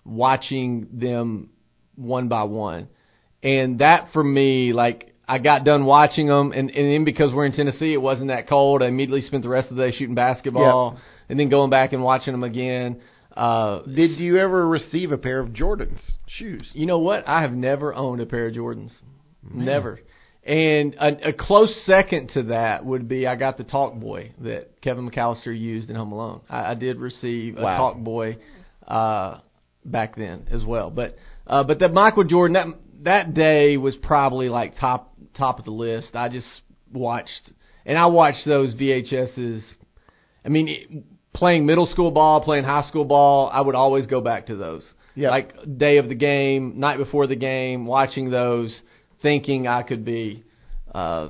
watching 0.05 0.87
them 0.93 1.51
one 1.97 2.29
by 2.29 2.45
one. 2.45 2.89
And 3.43 3.79
that 3.81 4.09
for 4.13 4.23
me, 4.23 4.73
like 4.73 5.13
I 5.29 5.39
got 5.39 5.65
done 5.65 5.85
watching 5.87 6.29
them, 6.29 6.53
and 6.53 6.71
and 6.71 6.93
then 6.93 7.05
because 7.05 7.33
we're 7.33 7.47
in 7.47 7.53
Tennessee, 7.53 7.93
it 7.93 8.01
wasn't 8.03 8.29
that 8.29 8.47
cold. 8.49 8.83
I 8.83 8.87
immediately 8.87 9.23
spent 9.23 9.43
the 9.43 9.49
rest 9.49 9.71
of 9.71 9.77
the 9.77 9.85
day 9.91 9.97
shooting 9.97 10.15
basketball, 10.15 10.99
and 11.29 11.39
then 11.39 11.49
going 11.49 11.71
back 11.71 11.93
and 11.93 12.03
watching 12.03 12.33
them 12.33 12.45
again. 12.45 13.01
Uh, 13.37 13.83
Did 13.83 14.19
you 14.19 14.39
ever 14.39 14.67
receive 14.67 15.13
a 15.13 15.19
pair 15.19 15.41
of 15.41 15.51
Jordans 15.51 16.01
shoes? 16.27 16.69
you 16.73 16.87
know 16.87 16.99
what? 16.99 17.29
I 17.29 17.43
have 17.43 17.53
never 17.53 17.95
owned 17.95 18.21
a 18.21 18.27
pair 18.27 18.49
of 18.49 18.55
Jordans. 18.55 18.93
Never. 19.43 20.01
And 20.43 20.95
a, 20.95 21.31
a 21.31 21.33
close 21.33 21.75
second 21.87 22.31
to 22.35 22.45
that 22.45 22.85
would 22.85 23.09
be 23.09 23.27
I 23.27 23.35
got 23.35 23.59
the 23.59 23.65
Talk 23.65 23.95
Boy 23.95 24.33
that 24.41 24.81
Kevin 24.81 25.11
McAllister 25.11 25.59
used 25.59 25.91
in 25.91 25.97
Home 25.97 26.13
Alone. 26.13 26.41
I, 26.49 26.71
I 26.71 26.75
did 26.75 26.99
receive 26.99 27.57
a 27.57 27.63
Talk 27.63 27.99
Boy 27.99 28.39
uh, 28.87 29.41
back 29.85 30.17
then 30.17 30.47
as 30.51 30.65
well. 30.65 30.91
But 30.91 31.17
uh, 31.47 31.65
but 31.65 31.81
that 31.81 31.93
Michael 31.93 32.25
Jordan 32.25 32.55
that 32.55 32.67
that 33.03 33.35
day 33.35 33.77
was 33.77 33.97
probably 33.97 34.49
like 34.49 34.79
top 34.79 35.13
top 35.37 35.59
of 35.59 35.65
the 35.65 35.73
list. 35.73 36.15
I 36.15 36.29
just 36.29 36.47
watched 36.93 37.53
and 37.85 37.99
I 37.99 38.07
watched 38.07 38.45
those 38.47 38.75
VHSs. 38.75 39.63
I 40.45 40.49
mean, 40.49 40.69
it, 40.69 41.05
playing 41.37 41.67
middle 41.67 41.87
school 41.87 42.11
ball, 42.11 42.41
playing 42.41 42.65
high 42.65 42.83
school 42.89 43.05
ball, 43.05 43.49
I 43.53 43.61
would 43.61 43.75
always 43.75 44.07
go 44.07 44.21
back 44.21 44.47
to 44.47 44.57
those. 44.57 44.85
Yeah. 45.15 45.31
Like 45.31 45.53
day 45.79 45.99
of 45.99 46.09
the 46.09 46.15
game, 46.15 46.81
night 46.81 46.99
before 46.99 47.27
the 47.27 47.37
game, 47.37 47.87
watching 47.87 48.31
those, 48.31 48.79
thinking 49.23 49.67
I 49.67 49.83
could 49.83 50.05
be 50.05 50.45
uh, 50.95 51.29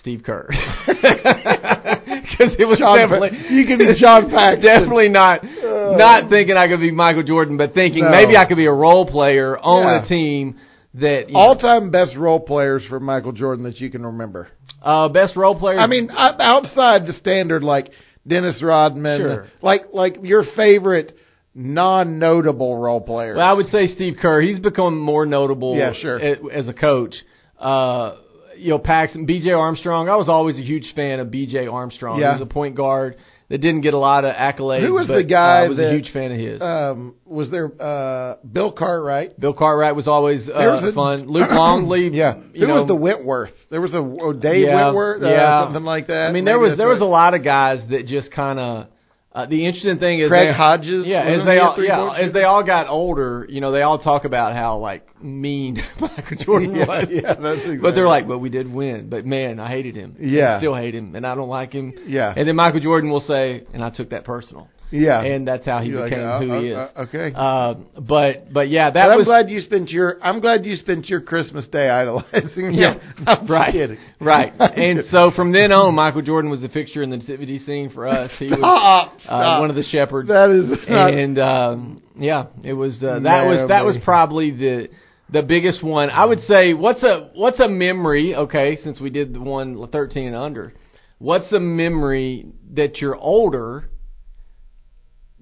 Steve 0.00 0.22
Kerr 0.24 0.48
because 0.86 2.54
it 2.58 2.66
was 2.66 2.78
John 2.78 2.96
Pa- 2.98 3.06
definitely 3.08 3.38
you 3.50 3.66
could 3.66 3.78
be 3.78 3.92
John 4.00 4.30
Paxson. 4.30 4.62
definitely 4.62 5.08
not 5.08 5.40
not 5.44 6.30
thinking 6.30 6.56
I 6.56 6.68
could 6.68 6.80
be 6.80 6.90
Michael 6.90 7.22
Jordan, 7.22 7.56
but 7.56 7.74
thinking 7.74 8.04
No. 8.04 8.10
maybe 8.10 8.36
I 8.36 8.44
could 8.46 8.56
be 8.56 8.66
a 8.66 8.72
role 8.72 9.06
player 9.06 9.56
on 9.58 9.82
Yeah. 9.84 10.04
a 10.04 10.08
team 10.08 10.58
that 10.94 11.30
all 11.34 11.56
time 11.56 11.90
best 11.90 12.16
role 12.16 12.40
players 12.40 12.82
for 12.88 13.00
Michael 13.00 13.32
Jordan 13.32 13.64
that 13.64 13.80
you 13.80 13.90
can 13.90 14.04
remember. 14.04 14.48
uh, 14.82 15.08
best 15.08 15.36
role 15.36 15.58
player. 15.58 15.78
I 15.78 15.86
mean, 15.86 16.10
outside 16.12 17.06
the 17.06 17.14
standard, 17.18 17.62
like 17.62 17.90
Dennis 18.26 18.62
Rodman, 18.62 19.20
Sure. 19.20 19.46
like 19.62 19.86
like 19.92 20.18
your 20.22 20.44
favorite 20.56 21.16
non-notable 21.54 22.76
role 22.76 23.00
players. 23.00 23.36
Well, 23.36 23.46
I 23.46 23.52
would 23.52 23.68
say 23.68 23.88
Steve 23.94 24.16
Kerr. 24.20 24.40
He's 24.40 24.58
become 24.58 24.98
more 24.98 25.26
notable. 25.26 25.76
Yeah, 25.76 25.92
sure. 26.00 26.18
As 26.18 26.68
a 26.68 26.72
coach, 26.72 27.14
uh, 27.58 28.16
you 28.56 28.70
know, 28.70 28.78
Paxson, 28.78 29.26
B.J. 29.26 29.50
Armstrong. 29.50 30.08
I 30.08 30.16
was 30.16 30.28
always 30.28 30.56
a 30.56 30.62
huge 30.62 30.92
fan 30.94 31.20
of 31.20 31.30
B.J. 31.30 31.66
Armstrong. 31.66 32.20
Yeah. 32.20 32.34
He 32.36 32.40
was 32.40 32.48
a 32.48 32.52
point 32.52 32.74
guard 32.74 33.16
that 33.52 33.58
didn't 33.58 33.82
get 33.82 33.92
a 33.92 33.98
lot 33.98 34.24
of 34.24 34.34
accolades. 34.34 34.86
Who 34.86 34.94
was 34.94 35.08
but, 35.08 35.16
the 35.16 35.24
guy 35.24 35.60
uh, 35.60 35.64
I 35.64 35.68
was 35.68 35.76
that- 35.76 35.90
a 35.90 35.94
huge 35.94 36.10
fan 36.12 36.32
of 36.32 36.38
his. 36.38 36.62
um, 36.62 37.14
was 37.26 37.50
there 37.50 37.70
uh, 37.80 38.36
Bill 38.50 38.72
Cartwright? 38.72 39.38
Bill 39.38 39.52
Cartwright 39.52 39.94
was 39.94 40.08
always 40.08 40.48
uh, 40.48 40.52
was 40.54 40.84
a- 40.90 40.92
fun. 40.94 41.26
Luke 41.28 41.50
Longley. 41.50 42.08
Yeah, 42.22 42.34
who 42.34 42.66
know, 42.66 42.76
was 42.80 42.88
the 42.88 42.96
Wentworth? 42.96 43.52
There 43.70 43.80
was 43.80 43.92
a 43.94 43.98
oh, 43.98 44.32
Dave 44.32 44.66
Yeah, 44.66 44.86
Wentworth, 44.86 45.22
uh, 45.22 45.28
yeah. 45.28 45.64
something 45.64 45.84
like 45.84 46.06
that. 46.08 46.28
I 46.28 46.32
mean, 46.32 46.44
there 46.44 46.58
Maybe 46.58 46.70
was 46.70 46.78
there 46.78 46.88
was 46.88 47.00
a 47.00 47.04
lot 47.04 47.34
of 47.34 47.44
guys 47.44 47.80
that 47.90 48.06
just 48.06 48.30
kind 48.32 48.58
of. 48.58 48.86
Uh, 49.34 49.46
the 49.46 49.64
interesting 49.66 49.98
thing 49.98 50.20
is 50.20 50.28
Craig 50.28 50.48
they- 50.48 50.52
Hodges. 50.52 51.06
Yeah, 51.06 51.22
as 51.22 51.44
they 51.46 51.58
all 51.58 51.74
yeah 51.82 52.12
as 52.14 52.32
they 52.34 52.44
all 52.44 52.62
got 52.62 52.86
older, 52.88 53.46
you 53.48 53.62
know, 53.62 53.72
they 53.72 53.80
all 53.80 53.98
talk 53.98 54.24
about 54.26 54.52
how 54.54 54.76
like 54.78 55.06
mean 55.22 55.82
Michael 56.00 56.36
Jordan 56.44 56.74
Yeah, 56.76 56.86
was. 56.86 57.08
yeah, 57.10 57.22
that's 57.34 57.38
exactly. 57.60 57.78
But 57.78 57.94
they're 57.94 58.06
like, 58.08 58.28
but 58.28 58.40
we 58.40 58.50
did 58.50 58.70
win. 58.70 59.08
But 59.08 59.24
man, 59.24 59.58
I 59.58 59.68
hated 59.68 59.94
him. 59.96 60.16
Yeah. 60.20 60.56
I 60.56 60.58
still 60.58 60.74
hate 60.74 60.94
him, 60.94 61.14
and 61.16 61.26
I 61.26 61.34
don't 61.34 61.48
like 61.48 61.72
him. 61.72 61.94
Yeah. 62.06 62.34
And 62.36 62.46
then 62.46 62.56
Michael 62.56 62.80
Jordan 62.80 63.08
will 63.10 63.20
say, 63.20 63.64
and 63.72 63.82
I 63.82 63.88
took 63.88 64.10
that 64.10 64.24
personal. 64.24 64.68
Yeah, 64.92 65.20
And 65.22 65.48
that's 65.48 65.64
how 65.64 65.80
he 65.80 65.88
You're 65.90 66.00
like, 66.02 66.10
became 66.10 66.24
uh, 66.26 66.38
who 66.40 66.60
he 66.60 66.72
uh, 66.74 66.84
is. 66.84 66.90
uh, 66.96 67.00
okay. 67.02 67.32
Uh, 67.34 67.74
but 68.00 68.52
but 68.52 68.68
yeah, 68.68 68.90
But 68.90 68.94
that 69.00 69.10
I'm 69.10 69.16
was 69.18 69.26
glad 69.26 69.50
you 69.50 69.60
spent 69.62 69.90
your 69.90 70.22
I'm 70.22 70.40
glad 70.40 70.64
you 70.64 70.76
spent 70.76 71.08
your 71.08 71.20
Christmas 71.22 71.66
day 71.66 71.88
idolizing. 71.88 72.74
Yeah, 72.74 72.94
him. 72.94 73.00
I'm 73.26 73.46
right, 73.46 73.72
kidding. 73.72 73.98
right. 74.20 74.52
And 74.60 75.04
so 75.10 75.30
from 75.34 75.52
then 75.52 75.72
on, 75.72 75.94
Michael 75.94 76.22
Jordan 76.22 76.50
was 76.50 76.62
a 76.62 76.68
fixture 76.68 77.02
in 77.02 77.10
the 77.10 77.16
nativity 77.16 77.58
scene 77.58 77.90
for 77.90 78.06
us. 78.06 78.30
He 78.38 78.46
was 78.48 78.58
Stop, 78.58 79.12
uh, 79.16 79.20
stop. 79.24 79.60
one 79.60 79.70
of 79.70 79.76
the 79.76 79.82
shepherds. 79.82 80.28
That 80.28 80.50
is 80.50 80.88
not, 80.88 81.12
and 81.14 81.38
um, 81.38 82.02
yeah, 82.16 82.46
it 82.62 82.74
was 82.74 83.02
uh, 83.02 83.18
that 83.20 83.44
was 83.46 83.68
that 83.68 83.84
was 83.84 83.96
probably 84.04 84.50
the 84.50 84.88
the 85.30 85.42
biggest 85.42 85.82
one. 85.82 86.10
I 86.10 86.24
would 86.26 86.40
say 86.42 86.74
what's 86.74 87.02
a 87.02 87.30
what's 87.34 87.58
a 87.60 87.68
memory? 87.68 88.34
Okay, 88.34 88.76
since 88.84 89.00
we 89.00 89.08
did 89.10 89.32
the 89.34 89.40
one 89.40 89.88
13 89.90 90.26
and 90.28 90.36
under, 90.36 90.74
what's 91.18 91.50
a 91.52 91.60
memory 91.60 92.46
that 92.74 92.98
you're 92.98 93.16
older 93.16 93.88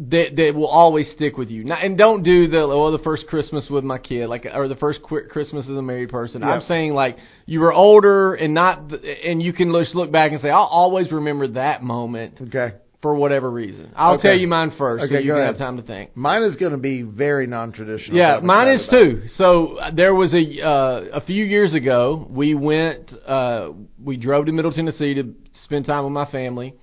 that 0.09 0.35
that 0.37 0.55
will 0.55 0.67
always 0.67 1.11
stick 1.15 1.37
with 1.37 1.51
you? 1.51 1.63
Not, 1.65 1.85
and 1.85 1.97
don't 1.99 2.23
do 2.23 2.49
the 2.49 2.67
well 2.67 2.91
the 2.91 2.99
first 3.05 3.27
Christmas 3.27 3.69
with 3.69 3.85
my 3.85 3.99
kid 3.99 4.29
like 4.29 4.47
or 4.53 4.67
the 4.67 4.77
first 4.77 5.03
qu- 5.03 5.29
Christmas 5.29 5.67
as 5.69 5.77
a 5.77 5.83
married 5.83 6.09
person. 6.09 6.43
I'm 6.43 6.63
saying 6.63 6.95
like 6.95 7.19
you 7.47 7.61
were 7.61 7.73
older 7.73 8.35
and 8.35 8.55
not 8.55 8.91
and 8.93 9.43
you 9.43 9.53
can 9.53 9.73
just 9.73 9.95
look 9.95 10.11
back 10.11 10.33
and 10.33 10.41
say 10.41 10.49
I'll 10.49 10.63
always 10.65 11.13
remember 11.13 11.49
that 11.49 11.83
moment 11.83 12.39
okay. 12.41 12.77
for 13.03 13.15
whatever 13.15 13.51
reason. 13.51 13.93
I'll 13.95 14.15
Okay. 14.15 14.23
tell 14.29 14.39
you 14.39 14.49
mine 14.49 14.73
first, 14.79 15.03
so 15.03 15.07
Okay, 15.15 15.23
you 15.23 15.33
go 15.33 15.35
can 15.35 15.43
ahead. 15.43 15.57
have 15.57 15.59
time 15.59 15.77
to 15.77 15.83
think. 15.83 16.17
Mine 16.17 16.45
is 16.45 16.57
going 16.57 16.73
to 16.73 16.79
be 16.79 17.03
very 17.03 17.47
non-traditional. 17.47 18.17
Yeah, 18.17 18.41
mine 18.43 18.69
is 18.69 18.87
about 18.89 19.01
too. 19.01 19.23
So 19.37 19.77
uh, 19.77 19.91
there 19.95 20.15
was 20.15 20.33
a 20.33 20.63
uh, 20.67 21.05
a 21.19 21.21
few 21.21 21.45
years 21.45 21.75
ago. 21.75 22.27
We 22.31 22.55
went. 22.55 23.13
Uh, 23.27 23.73
we 24.03 24.17
drove 24.17 24.47
to 24.47 24.53
Middle 24.53 24.73
Tennessee 24.73 25.13
to 25.15 25.35
spend 25.65 25.85
time 25.85 26.05
with 26.05 26.13
my 26.15 26.31
family. 26.31 26.75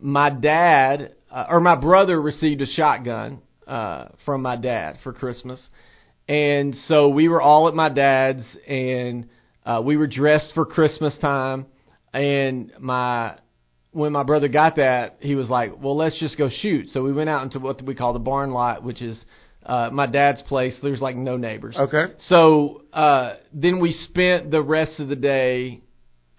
My 0.00 0.28
dad 0.28 1.14
uh, 1.34 1.46
or 1.50 1.60
my 1.60 1.74
brother 1.74 2.20
received 2.22 2.62
a 2.62 2.66
shotgun 2.66 3.42
uh, 3.66 4.06
from 4.24 4.40
my 4.40 4.56
dad 4.56 4.98
for 5.02 5.12
Christmas, 5.12 5.60
and 6.28 6.76
so 6.86 7.08
we 7.08 7.28
were 7.28 7.42
all 7.42 7.66
at 7.68 7.74
my 7.74 7.88
dad's, 7.88 8.44
and 8.68 9.28
uh, 9.66 9.82
we 9.84 9.96
were 9.96 10.06
dressed 10.06 10.52
for 10.54 10.64
Christmas 10.64 11.16
time. 11.20 11.66
And 12.12 12.72
my 12.78 13.36
when 13.90 14.12
my 14.12 14.22
brother 14.22 14.46
got 14.48 14.76
that, 14.76 15.16
he 15.20 15.34
was 15.34 15.48
like, 15.48 15.72
"Well, 15.82 15.96
let's 15.96 16.18
just 16.20 16.38
go 16.38 16.48
shoot." 16.48 16.88
So 16.90 17.02
we 17.02 17.12
went 17.12 17.28
out 17.28 17.42
into 17.42 17.58
what 17.58 17.82
we 17.82 17.96
call 17.96 18.12
the 18.12 18.20
barn 18.20 18.52
lot, 18.52 18.84
which 18.84 19.02
is 19.02 19.22
uh, 19.66 19.90
my 19.92 20.06
dad's 20.06 20.42
place. 20.42 20.76
There's 20.82 21.00
like 21.00 21.16
no 21.16 21.36
neighbors. 21.36 21.74
Okay. 21.76 22.12
So 22.28 22.82
uh, 22.92 23.34
then 23.52 23.80
we 23.80 23.90
spent 23.90 24.52
the 24.52 24.62
rest 24.62 25.00
of 25.00 25.08
the 25.08 25.16
day 25.16 25.82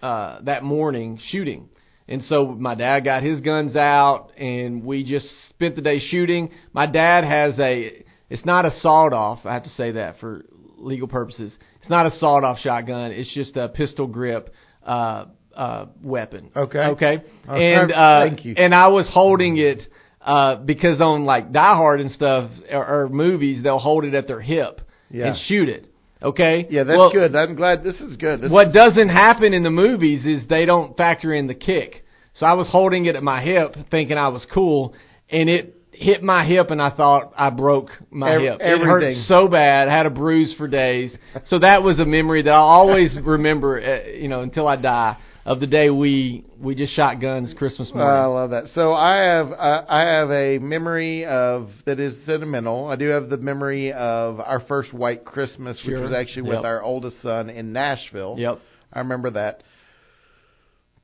uh, 0.00 0.40
that 0.42 0.64
morning 0.64 1.20
shooting. 1.30 1.68
And 2.08 2.22
so 2.24 2.46
my 2.46 2.74
dad 2.74 3.00
got 3.00 3.22
his 3.22 3.40
guns 3.40 3.74
out, 3.74 4.30
and 4.38 4.84
we 4.84 5.02
just 5.04 5.26
spent 5.50 5.74
the 5.74 5.82
day 5.82 5.98
shooting. 5.98 6.50
My 6.72 6.86
dad 6.86 7.24
has 7.24 7.58
a, 7.58 8.04
it's 8.30 8.44
not 8.44 8.64
a 8.64 8.70
sawed 8.80 9.12
off. 9.12 9.40
I 9.44 9.54
have 9.54 9.64
to 9.64 9.70
say 9.70 9.92
that 9.92 10.20
for 10.20 10.44
legal 10.78 11.08
purposes. 11.08 11.52
It's 11.80 11.90
not 11.90 12.06
a 12.06 12.16
sawed 12.18 12.44
off 12.44 12.58
shotgun. 12.58 13.10
It's 13.12 13.32
just 13.34 13.56
a 13.56 13.68
pistol 13.68 14.06
grip 14.06 14.52
uh, 14.84 15.24
uh, 15.56 15.86
weapon. 16.02 16.50
Okay. 16.54 16.78
Okay. 16.78 17.22
And 17.48 17.90
uh, 17.92 18.26
thank 18.28 18.44
you. 18.44 18.54
and 18.56 18.74
I 18.74 18.88
was 18.88 19.08
holding 19.12 19.56
it 19.56 19.80
uh, 20.20 20.56
because 20.56 21.00
on 21.00 21.24
like 21.24 21.50
Die 21.52 21.74
Hard 21.74 22.00
and 22.00 22.10
stuff 22.12 22.50
or, 22.70 23.04
or 23.04 23.08
movies, 23.08 23.62
they'll 23.62 23.78
hold 23.78 24.04
it 24.04 24.14
at 24.14 24.26
their 24.28 24.40
hip 24.40 24.80
Yeah. 25.10 25.28
and 25.28 25.36
shoot 25.46 25.68
it. 25.68 25.86
Okay. 26.26 26.66
Yeah, 26.68 26.82
that's 26.84 26.98
Well, 26.98 27.12
good. 27.12 27.34
I'm 27.36 27.54
glad 27.54 27.84
this 27.84 27.96
is 27.96 28.16
good. 28.16 28.40
This 28.40 28.50
What 28.50 28.68
is, 28.68 28.72
doesn't 28.74 29.08
happen 29.08 29.54
in 29.54 29.62
the 29.62 29.70
movies 29.70 30.26
is 30.26 30.46
they 30.48 30.64
don't 30.64 30.96
factor 30.96 31.32
in 31.32 31.46
the 31.46 31.54
kick. 31.54 32.04
So 32.34 32.44
I 32.46 32.54
was 32.54 32.68
holding 32.68 33.06
it 33.06 33.14
at 33.16 33.22
my 33.22 33.40
hip, 33.42 33.74
thinking 33.90 34.18
I 34.18 34.28
was 34.28 34.44
cool, 34.52 34.94
and 35.30 35.48
it 35.48 35.74
hit 35.92 36.22
my 36.22 36.44
hip, 36.44 36.70
and 36.70 36.82
I 36.82 36.90
thought 36.90 37.32
I 37.36 37.48
broke 37.50 37.90
my 38.10 38.34
Ev- 38.34 38.40
hip. 38.42 38.54
It 38.60 38.64
everything. 38.64 39.16
hurt 39.16 39.26
so 39.26 39.48
bad. 39.48 39.88
I 39.88 39.96
had 39.96 40.04
a 40.06 40.10
bruise 40.10 40.52
for 40.58 40.68
days. 40.68 41.16
So 41.46 41.58
that 41.60 41.82
was 41.82 41.98
a 42.00 42.04
memory 42.04 42.42
that 42.42 42.50
I'll 42.50 42.60
always 42.80 43.16
remember, 43.22 43.80
uh, 43.80 44.08
you 44.10 44.28
know, 44.28 44.40
until 44.40 44.68
I 44.68 44.76
die. 44.76 45.16
Of 45.46 45.60
the 45.60 45.68
day 45.68 45.90
we 45.90 46.44
we 46.60 46.74
just 46.74 46.92
shot 46.94 47.20
guns 47.20 47.54
Christmas 47.56 47.88
morning. 47.94 48.10
I 48.10 48.24
love 48.24 48.50
that. 48.50 48.64
So 48.74 48.92
I 48.92 49.16
have 49.18 49.52
I, 49.52 49.84
I 49.88 50.00
have 50.00 50.30
a 50.32 50.58
memory 50.58 51.24
of 51.24 51.70
that 51.84 52.00
is 52.00 52.16
sentimental. 52.26 52.88
I 52.88 52.96
do 52.96 53.06
have 53.10 53.28
the 53.28 53.36
memory 53.36 53.92
of 53.92 54.40
our 54.40 54.58
first 54.66 54.92
white 54.92 55.24
Christmas, 55.24 55.80
which 55.86 56.00
was 56.00 56.12
actually 56.12 56.48
Yep. 56.48 56.56
with 56.56 56.66
our 56.66 56.82
oldest 56.82 57.22
son 57.22 57.48
in 57.48 57.72
Nashville. 57.72 58.34
Yep. 58.36 58.58
I 58.92 58.98
remember 58.98 59.30
that. 59.30 59.62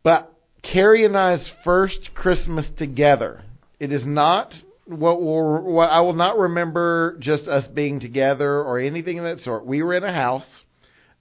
But 0.02 0.32
Carrie 0.62 1.04
and 1.04 1.16
I's 1.16 1.48
first 1.62 2.10
Christmas 2.12 2.66
together. 2.76 3.42
It 3.78 3.92
is 3.92 4.04
not 4.04 4.52
what 4.86 5.22
will 5.22 5.62
what 5.72 5.86
I 5.86 6.00
will 6.00 6.14
not 6.14 6.36
remember 6.36 7.16
just 7.20 7.46
us 7.46 7.68
being 7.68 8.00
together 8.00 8.60
or 8.60 8.80
anything 8.80 9.20
of 9.20 9.24
that 9.24 9.38
sort. 9.44 9.64
We 9.64 9.84
were 9.84 9.94
in 9.94 10.02
a 10.02 10.12
house 10.12 10.42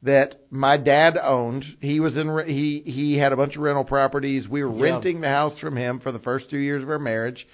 that 0.03 0.35
my 0.49 0.77
dad 0.77 1.17
owned. 1.21 1.63
He 1.79 1.99
was 1.99 2.17
in 2.17 2.29
re- 2.29 2.51
he 2.51 2.81
he 2.89 3.17
had 3.17 3.33
a 3.33 3.35
bunch 3.37 3.55
of 3.55 3.61
rental 3.61 3.83
properties. 3.83 4.47
We 4.47 4.63
were 4.63 4.75
Yeah. 4.75 4.93
renting 4.93 5.21
the 5.21 5.29
house 5.29 5.57
from 5.59 5.77
him 5.77 5.99
for 5.99 6.11
the 6.11 6.19
first 6.19 6.49
2 6.49 6.57
years 6.57 6.81
of 6.83 6.89
our 6.89 6.99
marriage. 6.99 7.47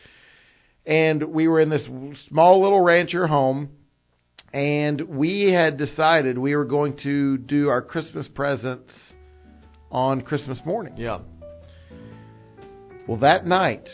And 0.85 1.21
we 1.33 1.47
were 1.49 1.59
in 1.59 1.69
this 1.69 1.85
small 2.29 2.61
little 2.61 2.81
rancher 2.81 3.27
home 3.27 3.69
and 4.53 5.01
we 5.01 5.51
had 5.51 5.77
decided 5.77 6.37
we 6.37 6.55
were 6.55 6.63
going 6.65 6.97
to 7.03 7.37
do 7.37 7.67
our 7.67 7.81
Christmas 7.81 8.27
presents 8.29 8.93
on 9.91 10.21
Christmas 10.21 10.59
morning. 10.65 10.93
Yeah. 10.95 11.19
Well, 13.07 13.17
that 13.17 13.45
night, 13.45 13.87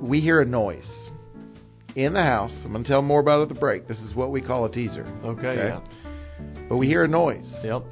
we 0.00 0.20
hear 0.20 0.40
a 0.40 0.44
noise 0.46 0.88
in 1.96 2.12
the 2.12 2.22
house. 2.22 2.52
I'm 2.64 2.72
going 2.72 2.84
to 2.84 2.88
tell 2.88 3.02
more 3.02 3.20
about 3.20 3.40
it 3.40 3.42
at 3.44 3.48
the 3.50 3.60
break. 3.60 3.88
This 3.88 3.98
is 4.00 4.14
what 4.14 4.30
we 4.30 4.40
call 4.40 4.64
a 4.66 4.70
teaser. 4.70 5.06
Okay. 5.24 5.54
Yeah. 5.56 5.80
But 6.70 6.76
we 6.76 6.86
hear 6.86 7.02
a 7.02 7.08
noise. 7.08 7.52
Yep. 7.64 7.82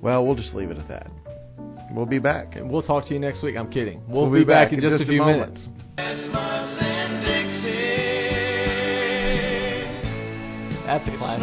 Well, 0.00 0.24
we'll 0.24 0.36
just 0.36 0.54
leave 0.54 0.70
it 0.70 0.78
at 0.78 0.86
that. 0.86 1.10
We'll 1.90 2.06
be 2.06 2.20
back. 2.20 2.54
And 2.54 2.70
we'll 2.70 2.82
talk 2.82 3.08
to 3.08 3.14
you 3.14 3.18
next 3.18 3.42
week. 3.42 3.56
I'm 3.56 3.68
kidding. 3.68 4.00
We'll, 4.06 4.30
be, 4.30 4.44
back, 4.44 4.72
in 4.72 4.80
just, 4.80 5.02
a 5.02 5.04
few 5.04 5.24
minutes. 5.24 5.60
That's 10.86 11.08
a 11.08 11.18
classic. 11.18 11.42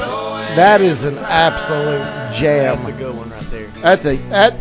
That 0.55 0.79
is 0.79 0.97
an 1.03 1.17
absolute 1.17 2.39
jam. 2.39 2.83
That's 2.83 2.95
a 2.95 2.97
good 2.97 3.15
one 3.17 3.31
right 3.31 3.51
there. 3.51 3.73
That's 3.83 4.05
a 4.05 4.15
that 4.29 4.53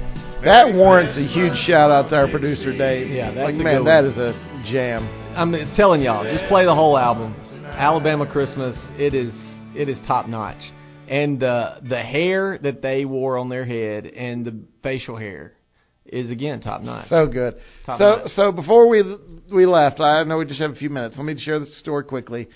that 0.43 0.74
warrants 0.74 1.16
a 1.16 1.24
huge 1.24 1.57
shout 1.68 1.93
out 1.93 2.09
to 2.11 2.16
our 2.16 2.28
producer 2.28 2.76
Dave. 2.76 3.11
Yeah, 3.11 3.30
that's 3.32 3.45
like 3.45 3.55
a 3.55 3.59
man, 3.59 3.84
that 3.84 4.05
a 4.05 4.34
jam. 4.72 5.07
I'm 5.36 5.55
telling 5.76 6.03
y'all, 6.03 6.24
just 6.24 6.49
play 6.49 6.64
the 6.64 6.74
whole 6.74 6.99
album. 6.99 7.36
Alabama 7.66 8.26
Christmas. 8.26 8.74
It 8.99 9.14
is 9.14 9.32
it 9.76 9.88
is 9.88 9.99
top 10.07 10.26
notch, 10.26 10.61
and 11.11 11.42
uh, 11.42 11.80
the 11.86 12.00
hair 12.00 12.56
that 12.62 12.82
they 12.82 13.04
wore 13.04 13.36
on 13.36 13.48
their 13.48 13.64
head 13.66 14.06
and 14.06 14.44
the 14.46 14.61
facial 14.82 15.16
hair 15.16 15.54
is 16.06 16.30
again 16.30 16.61
top 16.61 16.82
notch. 16.82 17.08
So 17.08 17.26
good. 17.26 17.56
Top 17.84 17.98
so 17.98 18.04
notch. 18.04 18.30
so 18.36 18.52
before 18.52 18.88
we 18.88 19.02
we 19.52 19.66
left, 19.66 20.00
I 20.00 20.22
know 20.22 20.38
we 20.38 20.46
just 20.46 20.61
have 20.61 20.70
a 20.70 20.76
few 20.76 20.88
minutes. 20.88 21.16
Let 21.16 21.24
me 21.24 21.38
share 21.38 21.58
this 21.58 21.78
story 21.80 22.04
quickly. 22.04 22.48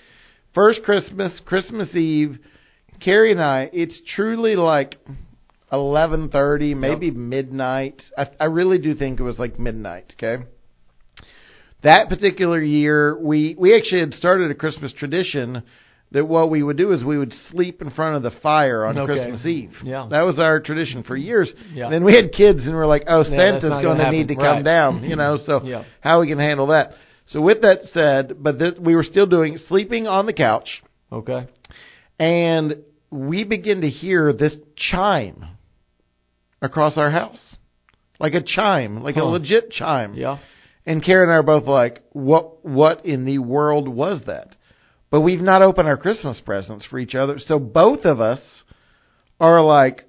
First 0.55 0.85
Christmas, 0.85 1.41
Christmas 1.45 1.95
Eve, 1.97 2.39
Carrie 3.05 3.33
and 3.33 3.43
I. 3.43 3.71
It's 3.73 4.01
truly 4.15 4.55
like 4.55 5.01
eleven 5.73 6.29
thirty, 6.29 6.75
maybe 6.75 7.11
midnight. 7.11 8.01
I, 8.17 8.29
I 8.39 8.45
really 8.45 8.79
do 8.79 8.95
think 8.95 9.19
it 9.19 9.25
was 9.25 9.39
like 9.39 9.59
midnight. 9.59 10.15
Okay. 10.17 10.45
That 11.83 12.09
particular 12.09 12.63
year, 12.63 13.19
we 13.19 13.57
we 13.59 13.77
actually 13.77 14.01
had 14.01 14.15
started 14.15 14.53
a 14.53 14.55
Christmas 14.55 14.93
tradition 14.93 15.65
that 16.15 16.25
what 16.25 16.49
we 16.49 16.63
would 16.63 16.77
do 16.79 16.93
is 16.93 17.05
we 17.05 17.19
would 17.19 17.33
sleep 17.51 17.83
in 17.83 17.91
front 17.91 18.17
of 18.17 18.23
the 18.23 18.31
fire 18.41 18.85
on 18.87 18.97
Okay. 18.97 19.13
Christmas 19.15 19.45
Eve. 19.45 19.73
Yeah. 19.83 20.07
That 20.11 20.23
was 20.23 20.39
our 20.39 20.61
tradition 20.61 21.03
for 21.03 21.17
years. 21.17 21.53
Yeah. 21.73 21.85
And 21.85 21.93
then 21.93 22.05
we 22.05 22.15
had 22.15 22.33
kids 22.33 22.61
and 22.61 22.73
we're 22.75 22.87
like, 22.87 23.03
oh, 23.09 23.25
Santa's 23.25 23.63
not 23.65 23.83
going 23.83 23.99
gonna 23.99 24.11
need 24.13 24.29
to 24.29 24.35
happen. 24.35 24.55
come 24.59 24.63
down, 24.65 25.03
you 25.05 25.17
know, 25.17 25.39
so 25.45 25.61
Yeah. 25.65 25.85
how 26.01 26.21
we 26.21 26.29
can 26.29 26.39
handle 26.39 26.69
that. 26.69 26.93
So 27.27 27.41
with 27.41 27.61
that 27.63 27.81
said, 27.93 28.37
but 28.43 28.57
we 28.81 28.95
were 28.95 29.03
still 29.05 29.27
doing 29.27 29.59
sleeping 29.69 30.07
on 30.07 30.27
the 30.27 30.33
couch 30.33 30.83
Okay. 31.13 31.47
and 32.19 32.77
we 33.11 33.45
begin 33.45 33.81
to 33.83 33.89
hear 33.91 34.33
this 34.33 34.55
chime 34.77 35.45
across 36.63 36.97
our 36.97 37.11
house. 37.11 37.57
Like 38.21 38.35
a 38.35 38.43
chime, 38.43 39.03
like 39.03 39.17
a 39.17 39.25
legit 39.25 39.71
chime. 39.73 40.15
Yeah. 40.15 40.39
And 40.87 41.05
Karen 41.05 41.29
and 41.29 41.33
I 41.33 41.37
are 41.39 41.43
both 41.43 41.65
like, 41.67 42.03
what 42.13 42.65
what 42.65 43.05
in 43.05 43.25
the 43.25 43.39
world 43.39 43.89
was 43.89 44.21
that? 44.27 44.55
But 45.15 45.21
we've 45.21 45.41
not 45.41 45.63
opened 45.63 45.87
our 45.87 45.97
Christmas 45.97 46.41
presents 46.45 46.85
for 46.87 46.99
each 46.99 47.15
other. 47.15 47.39
So 47.39 47.61
both 47.61 48.05
of 48.05 48.21
us 48.21 48.41
are 49.39 49.63
like, 49.63 50.07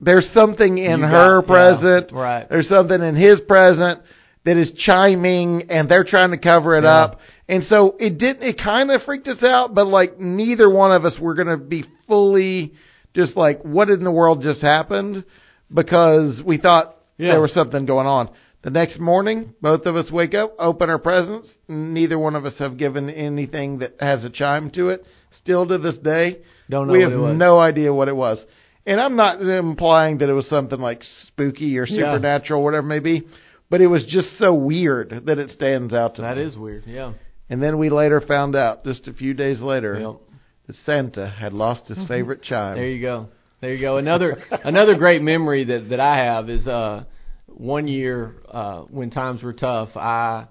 there's 0.00 0.28
something 0.34 0.76
in 0.76 0.98
You 0.98 1.06
her 1.06 1.40
got- 1.42 1.48
yeah, 1.54 1.76
present. 1.78 2.12
right. 2.12 2.48
There's 2.50 2.68
something 2.68 3.00
in 3.00 3.14
his 3.14 3.38
present 3.46 4.00
that 4.44 4.56
is 4.56 4.72
chiming 4.72 5.70
and 5.70 5.88
they're 5.88 6.02
trying 6.02 6.32
to 6.32 6.36
cover 6.36 6.74
it 6.76 6.82
Yeah. 6.82 6.96
up. 6.96 7.20
And 7.48 7.62
so 7.68 7.94
it 8.00 8.18
didn't, 8.18 8.42
it 8.42 8.58
kind 8.58 8.90
of 8.90 9.04
freaked 9.04 9.28
us 9.28 9.40
out, 9.44 9.72
but 9.72 9.86
like 9.86 10.18
neither 10.18 10.68
one 10.68 10.90
of 10.90 11.04
us 11.04 11.16
were 11.20 11.34
going 11.34 11.46
to 11.46 11.56
be 11.56 11.84
fully 12.08 12.72
just 13.14 13.36
like, 13.36 13.62
what 13.62 13.88
in 13.88 14.02
the 14.02 14.10
world 14.10 14.42
just 14.42 14.62
happened? 14.62 15.22
Because 15.72 16.42
we 16.42 16.56
thought 16.56 16.96
Yeah. 17.18 17.28
there 17.34 17.40
was 17.40 17.52
something 17.52 17.86
going 17.86 18.08
on. 18.08 18.30
The 18.62 18.70
next 18.70 18.98
morning, 19.00 19.54
both 19.62 19.86
of 19.86 19.96
us 19.96 20.10
wake 20.10 20.34
up, 20.34 20.54
open 20.58 20.90
our 20.90 20.98
presents. 20.98 21.48
Neither 21.66 22.18
one 22.18 22.36
of 22.36 22.44
us 22.44 22.54
have 22.58 22.76
given 22.76 23.08
anything 23.08 23.78
that 23.78 23.94
has 24.00 24.22
a 24.24 24.28
chime 24.30 24.70
to 24.72 24.90
it. 24.90 25.04
Still 25.42 25.66
to 25.66 25.78
this 25.78 25.96
day, 25.98 26.38
Don't 26.68 26.86
know 26.86 26.92
we 26.92 27.02
have 27.02 27.12
no 27.12 27.58
idea 27.58 27.92
what 27.94 28.08
it 28.08 28.16
was. 28.16 28.38
And 28.86 29.00
I'm 29.00 29.16
not 29.16 29.40
implying 29.40 30.18
that 30.18 30.28
it 30.28 30.32
was 30.34 30.46
something 30.48 30.78
like 30.78 31.02
spooky 31.26 31.78
or 31.78 31.86
Yeah. 31.86 32.12
supernatural, 32.12 32.62
whatever 32.62 32.86
it 32.86 32.88
may 32.88 32.98
be, 32.98 33.22
but 33.70 33.80
it 33.80 33.86
was 33.86 34.04
just 34.04 34.36
so 34.38 34.52
weird 34.52 35.22
that 35.26 35.38
it 35.38 35.50
stands 35.50 35.94
out 35.94 36.16
to 36.16 36.22
That 36.22 36.36
me. 36.36 36.42
is 36.42 36.56
weird. 36.58 36.84
Yeah. 36.86 37.12
And 37.48 37.62
then 37.62 37.78
we 37.78 37.88
later 37.88 38.20
found 38.20 38.54
out, 38.56 38.84
just 38.84 39.08
a 39.08 39.12
few 39.14 39.32
days 39.32 39.60
later, 39.60 39.98
Yep. 39.98 40.16
that 40.66 40.76
Santa 40.84 41.26
had 41.28 41.52
lost 41.54 41.88
his 41.88 41.98
favorite 42.06 42.42
chime. 42.42 42.76
There 42.76 42.86
you 42.86 43.00
go. 43.00 43.28
There 43.60 43.72
you 43.74 43.80
go. 43.80 43.96
Another 43.96 44.38
another 44.64 44.94
great 44.96 45.22
memory 45.22 45.64
that 45.64 45.88
that 45.90 46.00
I 46.00 46.16
have 46.16 46.48
is 46.50 46.66
uh 46.66 47.04
one 47.56 47.86
year 47.88 48.36
uh 48.50 48.80
when 48.82 49.10
times 49.10 49.42
were 49.42 49.52
tough, 49.52 49.96
I 49.96 50.46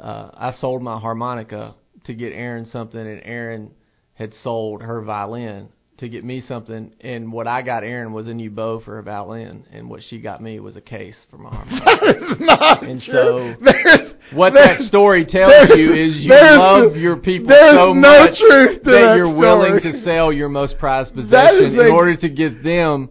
uh 0.00 0.30
I 0.34 0.52
sold 0.60 0.82
my 0.82 0.98
harmonica 0.98 1.74
to 2.04 2.14
get 2.14 2.32
Aaron 2.32 2.66
something 2.66 3.00
and 3.00 3.20
Aaron 3.24 3.70
had 4.14 4.32
sold 4.42 4.82
her 4.82 5.02
violin 5.02 5.68
to 5.98 6.08
get 6.08 6.24
me 6.24 6.42
something 6.48 6.92
and 7.00 7.32
what 7.32 7.46
I 7.46 7.62
got 7.62 7.84
Aaron 7.84 8.12
was 8.12 8.26
a 8.26 8.34
new 8.34 8.50
bow 8.50 8.80
for 8.80 8.96
her 8.96 9.02
violin 9.02 9.64
and 9.72 9.88
what 9.88 10.00
she 10.08 10.20
got 10.20 10.42
me 10.42 10.58
was 10.58 10.74
a 10.76 10.80
case 10.80 11.14
for 11.30 11.38
my 11.38 11.50
harmonica. 11.50 11.84
That 12.00 12.16
is 12.16 12.40
not 12.40 12.82
And 12.82 13.00
true. 13.00 13.14
so, 13.14 13.54
There's- 13.64 14.14
What 14.32 14.54
there's- 14.54 14.78
that 14.80 14.88
story 14.88 15.24
tells 15.24 15.52
you 15.76 15.92
is 15.94 16.16
you 16.16 16.30
love 16.30 16.96
your 16.96 17.16
people 17.16 17.52
so 17.54 17.92
no 17.92 17.94
much 17.94 18.30
that, 18.48 18.80
that 18.84 19.16
you're 19.16 19.32
willing 19.32 19.80
to 19.82 20.02
sell 20.04 20.32
your 20.32 20.48
most 20.48 20.78
prized 20.78 21.14
possession 21.14 21.78
in 21.78 21.86
a- 21.86 21.90
order 21.90 22.16
to 22.16 22.28
get 22.28 22.64
them 22.64 23.10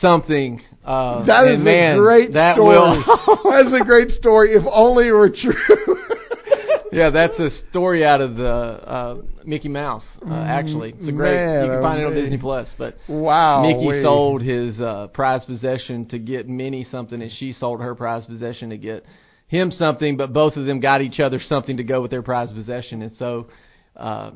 something. 0.00 0.60
Uh, 0.84 1.24
That 1.24 1.46
is 1.46 1.58
man, 1.60 1.94
a 1.94 1.98
great 1.98 2.32
that 2.34 2.56
story. 2.56 2.76
Will, 2.76 3.04
That's 3.50 3.82
a 3.82 3.84
great 3.84 4.10
story. 4.10 4.54
If 4.54 4.64
only 4.70 5.08
it 5.08 5.12
were 5.12 5.30
true. 5.30 5.96
yeah, 6.92 7.10
that's 7.10 7.38
a 7.38 7.50
story 7.70 8.04
out 8.04 8.20
of 8.20 8.36
the 8.36 8.46
uh, 8.46 9.16
Mickey 9.44 9.68
Mouse. 9.68 10.02
Uh, 10.28 10.34
actually, 10.34 10.90
it's 10.98 11.08
a 11.08 11.12
great. 11.12 11.34
Man, 11.34 11.64
you 11.64 11.70
can 11.72 11.82
find 11.82 12.00
it 12.00 12.04
on 12.04 12.14
Disney. 12.14 12.38
Plus. 12.38 12.68
But 12.76 12.96
wow. 13.08 13.62
Mickey 13.62 13.86
we- 13.86 14.02
sold 14.02 14.42
his 14.42 14.78
uh, 14.78 15.08
prized 15.14 15.46
possession 15.46 16.06
to 16.08 16.18
get 16.18 16.48
Minnie 16.48 16.86
something, 16.90 17.20
and 17.22 17.30
she 17.32 17.52
sold 17.52 17.80
her 17.80 17.94
prized 17.94 18.28
possession 18.28 18.70
to 18.70 18.76
get 18.76 19.04
him 19.48 19.70
something. 19.70 20.16
But 20.16 20.32
both 20.32 20.56
of 20.56 20.66
them 20.66 20.80
got 20.80 21.00
each 21.00 21.18
other 21.20 21.40
something 21.40 21.78
to 21.78 21.84
go 21.84 22.02
with 22.02 22.10
their 22.10 22.22
prized 22.22 22.54
possession, 22.54 23.02
and 23.02 23.12
so 23.16 23.48
uh, 23.96 24.32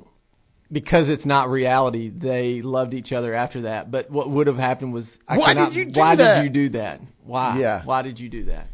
because 0.70 1.08
it's 1.08 1.24
not 1.24 1.48
reality, 1.48 2.10
they 2.10 2.60
loved 2.62 2.92
each 2.94 3.12
other 3.12 3.34
after 3.34 3.62
that. 3.62 3.90
But 3.90 4.10
what 4.10 4.28
would 4.30 4.46
have 4.48 4.56
happened 4.56 4.92
was, 4.92 5.04
I 5.28 5.38
Why 5.38 5.54
cannot, 5.54 5.70
did 5.70 5.76
you 5.78 5.84
do 5.92 6.00
why 6.00 6.16
that? 6.16 6.34
did 6.36 6.44
you 6.44 6.50
do 6.50 6.68
that? 6.78 7.00
Why? 7.24 7.58
Yeah. 7.58 7.84
Why 7.84 8.02
did 8.02 8.18
you 8.18 8.28
do 8.28 8.44
that? 8.46 8.66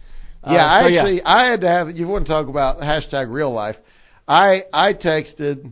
Yeah, 0.45 0.65
Uh, 0.65 0.69
I 0.69 0.81
so, 0.83 0.87
actually 0.97 1.23
I 1.23 1.45
had 1.51 1.61
to 1.61 1.69
have 1.69 1.97
you 1.97 2.09
want 2.09 2.27
to 2.27 2.33
talk 2.33 2.49
about 2.49 2.81
hashtag 2.81 3.31
real 3.33 3.53
life. 3.53 3.77
I 4.27 4.65
I 4.73 4.93
texted 4.95 5.71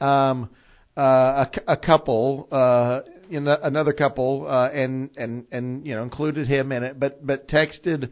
um 0.00 0.48
uh 0.96 1.00
a, 1.00 1.50
a 1.68 1.76
couple 1.76 2.48
uh 2.50 3.00
you 3.28 3.40
know 3.40 3.56
another 3.62 3.92
couple 3.92 4.46
uh 4.48 4.68
and 4.70 5.10
and 5.16 5.46
and 5.52 5.86
you 5.86 5.94
know 5.94 6.02
included 6.02 6.48
him 6.48 6.72
in 6.72 6.82
it 6.82 6.98
but 6.98 7.24
but 7.24 7.46
texted 7.48 8.10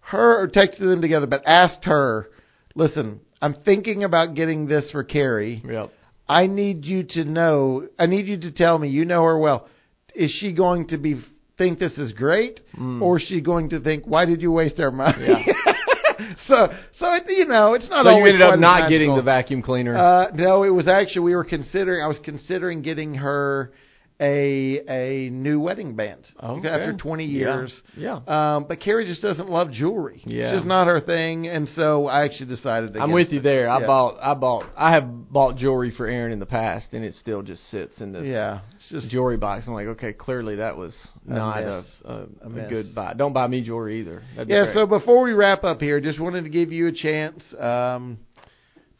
her 0.00 0.42
or 0.42 0.48
texted 0.48 0.80
them 0.80 1.00
together 1.00 1.26
but 1.26 1.42
asked 1.46 1.84
her 1.84 2.28
listen 2.74 3.20
I'm 3.40 3.54
thinking 3.64 4.04
about 4.04 4.34
getting 4.34 4.66
this 4.66 4.90
for 4.90 5.04
Carrie 5.04 5.62
Yep. 5.66 5.90
I 6.28 6.46
need 6.46 6.84
you 6.84 7.04
to 7.10 7.24
know. 7.24 7.86
I 7.98 8.06
need 8.06 8.26
you 8.26 8.38
to 8.40 8.50
tell 8.50 8.78
me. 8.78 8.88
You 8.88 9.04
know 9.04 9.22
her 9.24 9.38
well. 9.38 9.68
Is 10.14 10.30
she 10.40 10.52
going 10.52 10.88
to 10.88 10.96
be 10.98 11.22
think 11.58 11.78
this 11.78 11.92
is 11.92 12.12
great, 12.12 12.60
Mm. 12.78 13.00
or 13.00 13.18
is 13.18 13.24
she 13.26 13.40
going 13.40 13.70
to 13.70 13.80
think, 13.80 14.04
why 14.06 14.24
did 14.26 14.42
you 14.42 14.52
waste 14.52 14.78
our 14.78 14.90
money? 14.90 15.26
Yeah. 15.26 15.44
so, 16.48 16.68
so 16.98 17.14
it, 17.14 17.24
you 17.28 17.46
know, 17.46 17.74
it's 17.74 17.88
not. 17.88 18.04
So 18.04 18.10
you 18.18 18.24
ended 18.24 18.42
up 18.42 18.58
not 18.58 18.88
getting 18.88 19.14
the 19.14 19.22
vacuum 19.22 19.62
cleaner. 19.62 19.96
Uh, 19.96 20.30
no, 20.34 20.64
it 20.64 20.70
was 20.70 20.88
actually 20.88 21.22
we 21.22 21.34
were 21.34 21.44
considering. 21.44 22.02
I 22.02 22.08
was 22.08 22.18
considering 22.24 22.82
getting 22.82 23.14
her 23.14 23.72
a 24.18 24.80
a 24.88 25.30
new 25.30 25.60
wedding 25.60 25.94
band 25.94 26.26
Okay. 26.42 26.68
after 26.68 26.94
20 26.94 27.24
years. 27.26 27.70
Yeah. 27.96 28.20
Um, 28.26 28.64
but 28.66 28.80
Carrie 28.80 29.04
just 29.06 29.20
doesn't 29.20 29.50
love 29.50 29.70
jewelry. 29.70 30.22
Yeah. 30.24 30.46
It's 30.52 30.56
just 30.58 30.66
not 30.66 30.86
her 30.86 31.00
thing, 31.00 31.46
and 31.48 31.68
so 31.76 32.06
I 32.06 32.24
actually 32.24 32.46
decided. 32.46 32.96
I'm 32.96 33.12
with 33.12 33.30
you 33.30 33.40
it. 33.40 33.42
there. 33.42 33.68
I 33.68 33.80
Yeah. 33.80 33.86
bought, 33.86 34.18
I 34.22 34.32
bought, 34.34 34.64
I 34.76 34.92
have 34.92 35.30
bought 35.30 35.56
jewelry 35.58 35.90
for 35.90 36.06
Aaron 36.06 36.32
in 36.32 36.38
the 36.38 36.46
past, 36.46 36.94
and 36.94 37.04
it 37.04 37.14
still 37.16 37.42
just 37.42 37.68
sits 37.70 38.00
in 38.00 38.12
this 38.12 38.24
Yeah, 38.26 38.60
it's 38.76 38.88
just 38.88 39.10
jewelry 39.10 39.36
box. 39.36 39.64
I'm 39.66 39.74
like, 39.74 39.88
okay, 39.88 40.14
clearly 40.14 40.56
that 40.56 40.76
was 40.78 40.94
not 41.26 41.62
a, 41.62 41.66
mess. 41.66 41.84
a, 42.06 42.12
a, 42.12 42.26
A 42.46 42.48
mess. 42.48 42.70
good 42.70 42.94
buy. 42.94 43.12
Don't 43.12 43.34
buy 43.34 43.46
me 43.48 43.60
jewelry 43.60 44.00
either. 44.00 44.22
That'd 44.34 44.48
Yeah, 44.48 44.64
great. 44.64 44.74
so 44.74 44.86
before 44.86 45.22
we 45.24 45.32
wrap 45.34 45.62
up 45.62 45.80
here, 45.80 46.00
just 46.00 46.18
wanted 46.20 46.44
to 46.44 46.50
give 46.50 46.72
you 46.72 46.86
a 46.86 46.92
chance 46.92 47.42
um, 47.60 48.16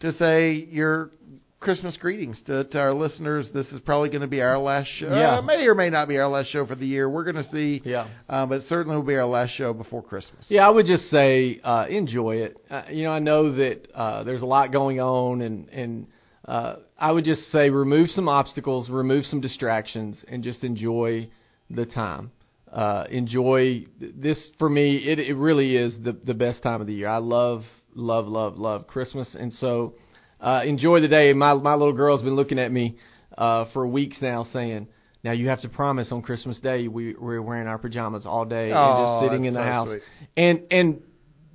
to 0.01 0.13
say 0.13 0.53
your 0.53 1.11
Christmas 1.59 1.97
greetings 1.97 2.39
to, 2.47 2.65
to 2.65 2.79
our 2.79 2.93
listeners. 2.93 3.47
This 3.55 3.67
is 3.69 3.81
probably 3.81 4.11
going 4.11 4.21
to 4.21 4.27
be 4.27 4.41
our 4.43 4.59
last 4.59 4.89
show. 4.99 5.09
Yeah. 5.09 5.39
Uh, 5.39 5.43
may 5.43 5.67
or 5.67 5.75
may 5.75 5.89
not 5.89 6.07
be 6.07 6.19
our 6.19 6.29
last 6.29 6.51
show 6.51 6.67
for 6.67 6.75
the 6.75 6.87
year. 6.87 7.09
We're 7.09 7.25
going 7.25 7.43
to 7.43 7.51
see. 7.51 7.81
yeah. 7.85 8.09
Uh, 8.29 8.47
but 8.47 8.61
it 8.61 8.65
certainly 8.69 8.97
will 8.97 9.05
be 9.05 9.15
our 9.15 9.25
last 9.27 9.53
show 9.57 9.73
before 9.73 10.03
Christmas. 10.03 10.45
Yeah, 10.49 10.67
I 10.67 10.71
would 10.71 10.87
just 10.87 11.11
say 11.11 11.61
uh, 11.65 11.87
enjoy 11.89 12.37
it. 12.37 12.59
Uh, 12.71 12.83
you 12.91 13.05
know, 13.05 13.13
I 13.13 13.21
know 13.21 13.57
that 13.57 13.89
uh, 13.95 14.23
there's 14.25 14.43
a 14.43 14.47
lot 14.47 14.71
going 14.71 15.01
on, 15.01 15.41
and 15.41 15.69
and 15.71 16.07
uh, 16.47 16.77
I 16.99 17.11
would 17.11 17.25
just 17.25 17.51
say 17.51 17.71
remove 17.71 18.11
some 18.11 18.29
obstacles, 18.29 18.89
remove 18.91 19.25
some 19.25 19.41
distractions, 19.41 20.23
and 20.29 20.45
just 20.45 20.63
enjoy 20.63 21.29
the 21.71 21.87
time. 21.87 22.31
Uh, 22.71 23.05
enjoy 23.11 23.87
this 23.99 24.39
for 24.59 24.69
me. 24.69 24.97
It 24.97 25.19
it 25.19 25.35
really 25.35 25.75
is 25.77 25.95
the 26.05 26.13
the 26.13 26.35
best 26.35 26.63
time 26.63 26.81
of 26.81 26.87
the 26.87 26.95
year. 26.95 27.09
I 27.09 27.19
love 27.19 27.65
love 27.95 28.29
love 28.29 28.59
love 28.59 28.87
Christmas, 28.87 29.35
and 29.35 29.53
so 29.55 29.95
uh, 30.41 30.63
enjoy 30.65 31.01
the 31.01 31.09
day. 31.09 31.33
My 31.33 31.55
my 31.55 31.75
little 31.75 31.93
girl's 31.95 32.23
been 32.23 32.37
looking 32.37 32.59
at 32.59 32.71
me 32.73 32.97
uh, 33.37 33.67
for 33.73 33.87
weeks 33.87 34.17
now, 34.21 34.47
saying. 34.53 34.89
Now 35.25 35.33
you 35.33 35.49
have 35.49 35.61
to 35.63 35.69
promise 35.69 36.13
on 36.13 36.23
Christmas 36.23 36.57
Day 36.61 36.87
we 36.87 37.15
we're 37.15 37.43
wearing 37.43 37.67
our 37.67 37.79
pajamas 37.79 38.27
all 38.27 38.45
day 38.45 38.71
and 38.71 38.79
Oh, 38.79 39.19
just 39.21 39.33
sitting 39.33 39.45
in 39.47 39.55
the 39.55 39.61
so 39.61 39.65
house. 39.65 39.89
sweet. 39.89 40.03
And 40.37 40.63
and 40.71 41.03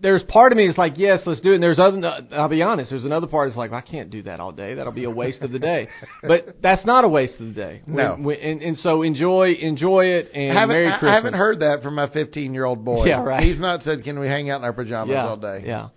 there's 0.01 0.23
part 0.23 0.51
of 0.51 0.57
me 0.57 0.65
that's 0.65 0.77
like, 0.79 0.97
yes, 0.97 1.19
let's 1.25 1.39
do 1.41 1.51
it. 1.51 1.55
And 1.55 1.63
there's 1.63 1.77
other, 1.79 2.01
I'll 2.33 2.49
be 2.49 2.63
honest, 2.63 2.89
there's 2.89 3.05
another 3.05 3.27
part 3.27 3.47
that's 3.49 3.57
like, 3.57 3.71
I 3.71 3.81
can't 3.81 4.09
do 4.09 4.23
that 4.23 4.39
all 4.39 4.51
day. 4.51 4.73
That'll 4.73 4.91
be 4.91 5.03
a 5.03 5.11
waste 5.11 5.41
of 5.43 5.51
the 5.51 5.59
day. 5.59 5.89
But 6.23 6.57
that's 6.61 6.83
not 6.87 7.03
a 7.03 7.07
waste 7.07 7.39
of 7.39 7.45
the 7.47 7.53
day. 7.53 7.81
No. 7.85 8.13
When- 8.15 8.23
when- 8.23 8.39
and, 8.39 8.61
and 8.63 8.77
so 8.79 9.03
enjoy, 9.03 9.51
enjoy 9.53 10.05
it 10.05 10.31
and 10.33 10.57
I 10.57 10.61
haven't, 10.61 10.75
Merry 10.75 10.89
Christmas. 10.89 11.09
I 11.09 11.13
haven't 11.13 11.33
heard 11.35 11.59
that 11.59 11.83
from 11.83 11.95
my 11.95 12.09
15 12.09 12.53
year 12.53 12.65
old 12.65 12.83
boy. 12.83 13.05
Yeah, 13.05 13.21
right. 13.23 13.43
He's 13.43 13.59
not 13.59 13.83
said, 13.83 14.03
"Can 14.03 14.19
we 14.19 14.27
hang 14.27 14.49
out 14.49 14.57
in 14.57 14.63
our 14.65 14.73
pajamas 14.73 15.13
yeah, 15.13 15.27
all 15.27 15.37
day?" 15.37 15.63
Yeah. 15.65 15.89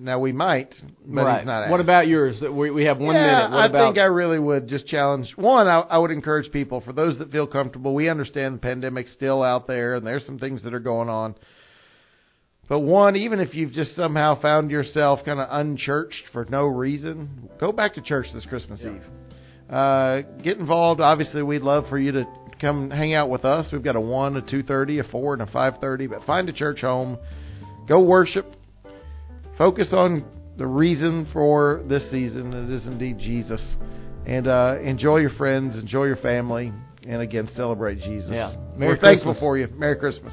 Now 0.00 0.20
we 0.20 0.30
might, 0.30 0.72
but 1.04 1.22
right. 1.22 1.40
he's 1.40 1.46
not. 1.46 1.70
what 1.70 1.80
about 1.80 2.06
yours? 2.06 2.40
We, 2.40 2.70
we 2.70 2.84
have 2.84 2.98
one 2.98 3.16
yeah, 3.16 3.26
minute. 3.26 3.50
What 3.50 3.60
I 3.60 3.66
about? 3.66 3.86
think 3.88 3.98
I 3.98 4.04
really 4.04 4.38
would 4.38 4.68
just 4.68 4.86
challenge. 4.86 5.32
One, 5.34 5.66
I, 5.66 5.80
I 5.80 5.98
would 5.98 6.12
encourage 6.12 6.52
people 6.52 6.80
for 6.80 6.92
those 6.92 7.18
that 7.18 7.32
feel 7.32 7.48
comfortable. 7.48 7.96
We 7.96 8.08
understand 8.08 8.54
the 8.54 8.60
pandemic's 8.60 9.12
still 9.12 9.42
out 9.42 9.66
there, 9.66 9.96
and 9.96 10.06
there's 10.06 10.24
some 10.24 10.38
things 10.38 10.62
that 10.62 10.72
are 10.72 10.78
going 10.78 11.08
on. 11.08 11.34
But 12.68 12.80
one, 12.80 13.16
even 13.16 13.40
if 13.40 13.54
you've 13.54 13.72
just 13.72 13.96
somehow 13.96 14.40
found 14.40 14.70
yourself 14.70 15.20
kind 15.24 15.40
of 15.40 15.48
unchurched 15.50 16.22
for 16.32 16.46
no 16.48 16.66
reason, 16.66 17.48
go 17.58 17.72
back 17.72 17.94
to 17.94 18.00
church 18.00 18.26
this 18.32 18.46
Christmas 18.46 18.80
Eve. 18.80 19.02
Uh, 19.68 20.20
get 20.44 20.58
involved. 20.58 21.00
Obviously, 21.00 21.42
we'd 21.42 21.62
love 21.62 21.86
for 21.88 21.98
you 21.98 22.12
to 22.12 22.24
come 22.60 22.90
hang 22.90 23.14
out 23.14 23.30
with 23.30 23.44
us. 23.44 23.66
We've 23.72 23.82
got 23.82 23.96
a 23.96 24.00
one, 24.00 24.36
a 24.36 24.42
two 24.42 24.62
thirty, 24.62 25.00
a 25.00 25.04
four, 25.04 25.32
and 25.32 25.42
a 25.42 25.46
five 25.46 25.74
thirty. 25.80 26.06
But 26.06 26.24
find 26.24 26.48
a 26.48 26.52
church 26.52 26.82
home. 26.82 27.18
Go 27.88 28.00
worship. 28.00 28.54
Focus 29.58 29.88
on 29.92 30.24
the 30.56 30.66
reason 30.66 31.28
for 31.32 31.82
this 31.88 32.08
season. 32.12 32.52
It 32.52 32.70
is 32.70 32.86
indeed 32.86 33.18
Jesus. 33.18 33.60
And 34.24 34.46
uh, 34.46 34.76
enjoy 34.80 35.16
your 35.16 35.30
friends, 35.30 35.74
enjoy 35.74 36.04
your 36.04 36.16
family, 36.16 36.72
and 37.06 37.20
again 37.20 37.48
celebrate 37.56 37.98
Jesus. 37.98 38.30
Yeah. 38.30 38.54
Merry 38.76 38.94
We're 38.94 39.00
thankful 39.00 39.36
for 39.40 39.58
you. 39.58 39.66
Merry 39.68 39.96
Christmas. 39.98 40.32